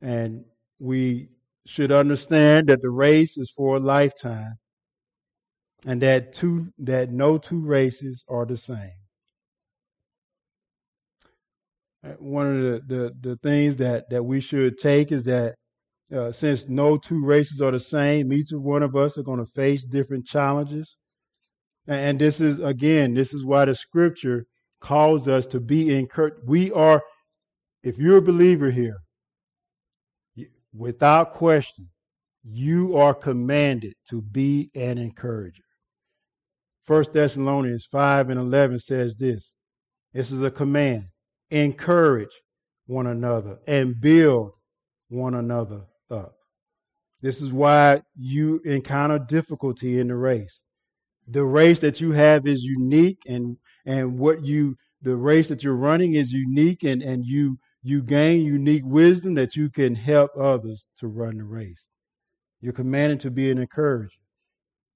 And 0.03 0.45
we 0.79 1.31
should 1.67 1.91
understand 1.91 2.69
that 2.69 2.83
the 2.83 2.91
race 2.91 3.37
is 3.39 3.51
for 3.51 3.77
a 3.77 3.81
lifetime 3.81 4.59
and 5.87 6.03
that 6.03 6.33
two 6.33 6.73
that 6.79 7.11
no 7.11 7.39
two 7.39 7.61
races 7.61 8.25
are 8.29 8.45
the 8.47 8.57
same. 8.57 8.93
Uh, 12.05 12.11
one 12.19 12.47
of 12.47 12.63
the, 12.63 12.83
the, 12.87 13.31
the 13.31 13.37
things 13.37 13.77
that, 13.77 14.09
that 14.11 14.23
we 14.23 14.41
should 14.41 14.79
take 14.79 15.11
is 15.13 15.25
that 15.25 15.55
uh, 16.15 16.33
since 16.33 16.69
no 16.69 16.97
two 16.97 17.25
races 17.25 17.61
are 17.61 17.71
the 17.71 17.81
same, 17.81 18.33
each 18.33 18.49
one 18.51 18.83
of 18.83 18.97
us 18.97 19.19
are 19.19 19.23
going 19.23 19.45
to 19.45 19.53
face 19.53 19.85
different 19.85 20.27
challenges. 20.27 20.97
And 21.87 22.19
this 22.19 22.41
is, 22.41 22.61
again, 22.61 23.15
this 23.15 23.33
is 23.33 23.45
why 23.45 23.65
the 23.65 23.75
scripture 23.75 24.45
calls 24.81 25.27
us 25.27 25.47
to 25.49 25.61
be 25.61 25.95
encouraged. 25.95 26.37
We 26.47 26.71
are, 26.73 27.03
if 27.83 27.99
you're 27.99 28.19
a 28.19 28.23
believer 28.23 28.71
here, 28.71 28.99
without 30.73 31.33
question, 31.33 31.89
you 32.45 32.97
are 32.97 33.15
commanded 33.15 33.95
to 34.09 34.23
be 34.23 34.71
an 34.75 34.99
encourager. 34.99 35.63
First 36.85 37.13
Thessalonians 37.13 37.87
5 37.91 38.31
and 38.31 38.41
11 38.41 38.79
says 38.79 39.17
this. 39.17 39.53
This 40.15 40.31
is 40.31 40.43
a 40.43 40.51
command. 40.51 41.05
Encourage 41.51 42.33
one 42.87 43.07
another 43.07 43.59
and 43.67 44.01
build 44.01 44.53
one 45.09 45.35
another 45.35 45.83
up. 46.11 46.35
This 47.21 47.43
is 47.43 47.53
why 47.53 48.03
you 48.17 48.61
encounter 48.65 49.19
difficulty 49.19 49.99
in 49.99 50.09
the 50.09 50.17
race. 50.17 50.63
The 51.29 51.45
race 51.45 51.81
that 51.81 52.01
you 52.01 52.13
have 52.13 52.47
is 52.47 52.63
unique 52.63 53.23
and 53.27 53.57
and 53.87 54.19
what 54.19 54.45
you 54.45 54.77
the 55.03 55.17
race 55.17 55.49
that 55.49 55.63
you're 55.63 55.77
running 55.77 56.15
is 56.15 56.33
unique 56.33 56.85
and 56.85 57.03
and 57.03 57.25
you 57.25 57.59
you 57.83 58.03
gain 58.03 58.45
unique 58.45 58.85
wisdom 58.85 59.35
that 59.35 59.57
you 59.57 59.71
can 59.71 59.95
help 59.95 60.31
others 60.39 60.87
to 60.99 61.09
run 61.09 61.39
the 61.39 61.45
race. 61.45 61.85
You're 62.61 62.73
commanded 62.73 63.21
to 63.21 63.31
be 63.31 63.51
an 63.51 63.59
encourager. 63.59 64.11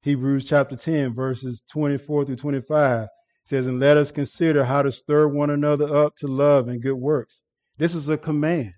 Hebrews 0.03 0.45
chapter 0.47 0.77
10 0.77 1.15
verses 1.15 1.63
24 1.71 2.27
through 2.27 2.37
25 2.37 3.09
says, 3.45 3.66
And 3.66 3.80
let 3.80 3.97
us 3.97 4.11
consider 4.11 4.64
how 4.64 4.82
to 4.82 4.93
stir 4.93 5.28
one 5.28 5.51
another 5.51 5.95
up 5.95 6.16
to 6.18 6.26
love 6.26 6.68
and 6.68 6.82
good 6.82 6.95
works. 6.95 7.40
This 7.78 7.95
is 7.95 8.09
a 8.09 8.16
command. 8.16 8.72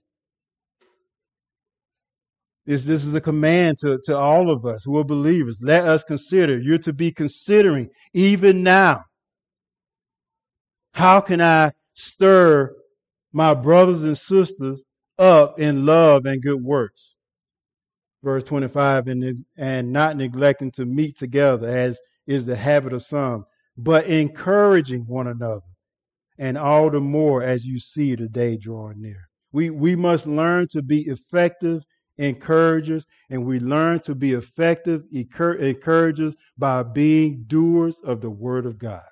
This, 2.67 2.85
this 2.85 3.05
is 3.05 3.15
a 3.15 3.21
command 3.21 3.79
to, 3.79 3.99
to 4.05 4.17
all 4.17 4.51
of 4.51 4.65
us 4.65 4.85
who 4.85 4.97
are 4.99 5.05
believers. 5.05 5.61
Let 5.63 5.87
us 5.87 6.03
consider. 6.03 6.59
You're 6.59 6.79
to 6.79 6.95
be 6.95 7.13
considering 7.13 7.91
even 8.15 8.63
now. 8.63 9.05
How 10.93 11.21
can 11.21 11.43
I 11.43 11.73
stir 11.95 12.75
my 13.33 13.53
brothers 13.53 14.05
and 14.05 14.17
sisters 14.17 14.81
up 15.19 15.59
in 15.61 15.85
love 15.85 16.25
and 16.25 16.43
good 16.43 16.63
works? 16.63 17.15
Verse 18.23 18.45
25, 18.45 19.09
and, 19.09 19.45
and 19.59 19.93
not 19.93 20.17
neglecting 20.17 20.71
to 20.73 20.87
meet 20.87 21.19
together 21.19 21.69
as 21.69 21.99
is 22.27 22.47
the 22.47 22.57
habit 22.57 22.95
of 22.95 23.03
some, 23.03 23.45
but 23.77 24.07
encouraging 24.07 25.05
one 25.07 25.27
another, 25.27 25.61
and 26.39 26.57
all 26.59 26.91
the 26.91 27.01
more 27.01 27.43
as 27.43 27.65
you 27.65 27.79
see 27.79 28.15
the 28.15 28.29
day 28.29 28.57
drawing 28.57 29.01
near. 29.01 29.29
We, 29.53 29.71
we 29.71 29.95
must 29.97 30.27
learn 30.27 30.69
to 30.69 30.83
be 30.83 31.03
effective 31.03 31.85
encouragers, 32.19 33.07
and 33.31 33.45
we 33.45 33.61
learn 33.61 34.01
to 34.01 34.15
be 34.15 34.33
effective 34.33 35.03
encouragers 35.13 36.35
by 36.57 36.83
being 36.83 37.45
doers 37.47 38.01
of 38.05 38.21
the 38.21 38.31
Word 38.31 38.67
of 38.67 38.79
God. 38.79 39.03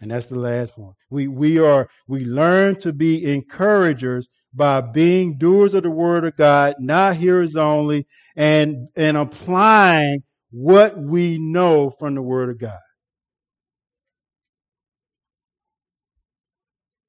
And 0.00 0.10
that's 0.10 0.26
the 0.26 0.38
last 0.38 0.76
one. 0.76 0.92
We, 1.10 1.28
we 1.28 1.58
are, 1.58 1.88
we 2.08 2.24
learn 2.24 2.76
to 2.80 2.92
be 2.92 3.32
encouragers 3.32 4.28
by 4.52 4.80
being 4.80 5.38
doers 5.38 5.74
of 5.74 5.82
the 5.82 5.90
Word 5.90 6.24
of 6.24 6.36
God, 6.36 6.74
not 6.78 7.16
hearers 7.16 7.56
only, 7.56 8.06
and, 8.36 8.88
and 8.96 9.16
applying 9.16 10.22
what 10.50 10.98
we 10.98 11.38
know 11.38 11.90
from 11.98 12.14
the 12.14 12.22
Word 12.22 12.50
of 12.50 12.58
God. 12.58 12.78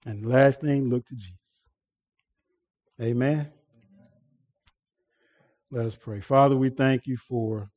And 0.05 0.25
last 0.25 0.61
thing, 0.61 0.89
look 0.89 1.05
to 1.07 1.15
Jesus. 1.15 1.33
Amen. 3.01 3.51
Let 5.71 5.87
us 5.87 5.95
pray. 5.95 6.21
Father, 6.21 6.55
we 6.55 6.69
thank 6.69 7.07
you 7.07 7.17
for 7.17 7.69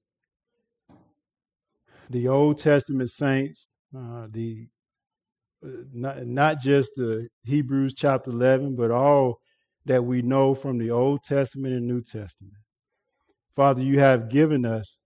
the 2.10 2.28
Old 2.28 2.60
Testament 2.60 3.10
saints, 3.10 3.66
uh, 3.96 4.26
the 4.30 4.68
uh, 5.64 5.68
not, 5.92 6.24
not 6.24 6.60
just 6.60 6.92
the 6.96 7.28
Hebrews 7.44 7.94
chapter 7.94 8.30
11, 8.30 8.76
but 8.76 8.90
all 8.90 9.40
that 9.86 10.04
we 10.04 10.22
know 10.22 10.54
from 10.54 10.78
the 10.78 10.90
Old 10.90 11.24
Testament 11.24 11.74
and 11.74 11.86
New 11.86 12.02
Testament. 12.02 12.54
Father, 13.56 13.82
you 13.82 13.98
have 13.98 14.28
given 14.28 14.64
us 14.64 14.98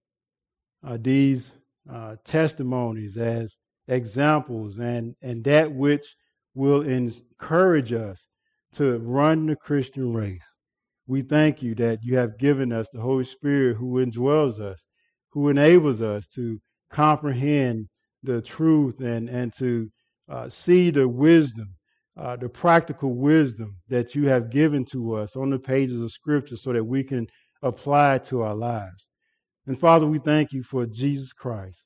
uh, 0.86 0.98
these 1.00 1.52
uh, 1.90 2.16
testimonies 2.24 3.16
as 3.16 3.56
examples 3.88 4.78
and, 4.78 5.14
and 5.22 5.42
that 5.44 5.72
which 5.72 6.04
will 6.54 6.82
encourage 6.82 7.92
us 7.92 8.26
to 8.74 8.98
run 8.98 9.46
the 9.46 9.56
Christian 9.56 10.12
race. 10.12 10.44
We 11.06 11.22
thank 11.22 11.62
you 11.62 11.74
that 11.76 11.98
you 12.02 12.16
have 12.16 12.38
given 12.38 12.72
us 12.72 12.88
the 12.92 13.00
Holy 13.00 13.24
Spirit 13.24 13.76
who 13.76 14.04
indwells 14.04 14.60
us, 14.60 14.86
who 15.30 15.48
enables 15.48 16.00
us 16.00 16.26
to 16.34 16.60
comprehend 16.90 17.88
the 18.22 18.40
truth 18.40 19.00
and, 19.00 19.28
and 19.28 19.52
to 19.58 19.90
uh, 20.28 20.48
see 20.48 20.90
the 20.90 21.08
wisdom, 21.08 21.68
uh, 22.16 22.36
the 22.36 22.48
practical 22.48 23.14
wisdom 23.14 23.76
that 23.88 24.14
you 24.14 24.28
have 24.28 24.50
given 24.50 24.84
to 24.84 25.14
us 25.14 25.36
on 25.36 25.50
the 25.50 25.58
pages 25.58 26.00
of 26.00 26.10
Scripture 26.10 26.56
so 26.56 26.72
that 26.72 26.84
we 26.84 27.02
can 27.02 27.26
apply 27.62 28.16
it 28.16 28.24
to 28.26 28.42
our 28.42 28.54
lives. 28.54 29.06
And 29.66 29.78
Father, 29.78 30.06
we 30.06 30.18
thank 30.18 30.52
you 30.52 30.62
for 30.62 30.86
Jesus 30.86 31.32
Christ, 31.32 31.84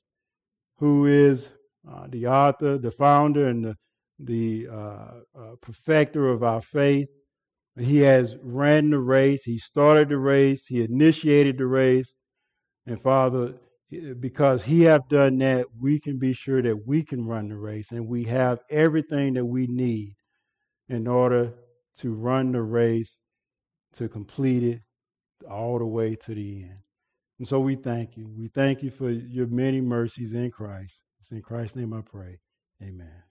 who 0.77 1.05
is 1.05 1.49
uh, 1.89 2.07
the 2.09 2.27
author, 2.27 2.77
the 2.77 2.91
founder, 2.91 3.47
and 3.47 3.63
the 3.63 3.75
the 4.19 4.67
uh, 4.71 5.11
uh, 5.37 5.55
perfecter 5.61 6.29
of 6.29 6.43
our 6.43 6.61
faith. 6.61 7.09
He 7.79 7.99
has 7.99 8.35
ran 8.41 8.89
the 8.89 8.99
race. 8.99 9.43
He 9.43 9.59
started 9.59 10.09
the 10.09 10.17
race. 10.17 10.65
He 10.65 10.83
initiated 10.83 11.57
the 11.57 11.67
race. 11.67 12.11
And 12.87 13.01
Father, 13.01 13.55
because 14.19 14.63
he 14.63 14.81
have 14.83 15.07
done 15.09 15.37
that, 15.39 15.67
we 15.79 15.99
can 15.99 16.17
be 16.17 16.33
sure 16.33 16.61
that 16.61 16.87
we 16.87 17.03
can 17.03 17.25
run 17.25 17.49
the 17.49 17.57
race 17.57 17.91
and 17.91 18.07
we 18.07 18.23
have 18.25 18.59
everything 18.69 19.33
that 19.33 19.45
we 19.45 19.67
need 19.67 20.15
in 20.89 21.07
order 21.07 21.53
to 21.99 22.13
run 22.13 22.51
the 22.51 22.61
race, 22.61 23.17
to 23.95 24.07
complete 24.09 24.63
it 24.63 24.81
all 25.49 25.79
the 25.79 25.85
way 25.85 26.15
to 26.15 26.33
the 26.35 26.63
end. 26.63 26.79
And 27.39 27.47
so 27.47 27.59
we 27.59 27.75
thank 27.75 28.17
you. 28.17 28.27
We 28.27 28.47
thank 28.49 28.81
you 28.83 28.91
for 28.91 29.09
your 29.09 29.47
many 29.47 29.81
mercies 29.81 30.33
in 30.33 30.51
Christ. 30.51 31.01
It's 31.21 31.31
in 31.31 31.41
Christ's 31.41 31.75
name 31.75 31.93
I 31.93 32.01
pray. 32.01 32.39
Amen. 32.81 33.26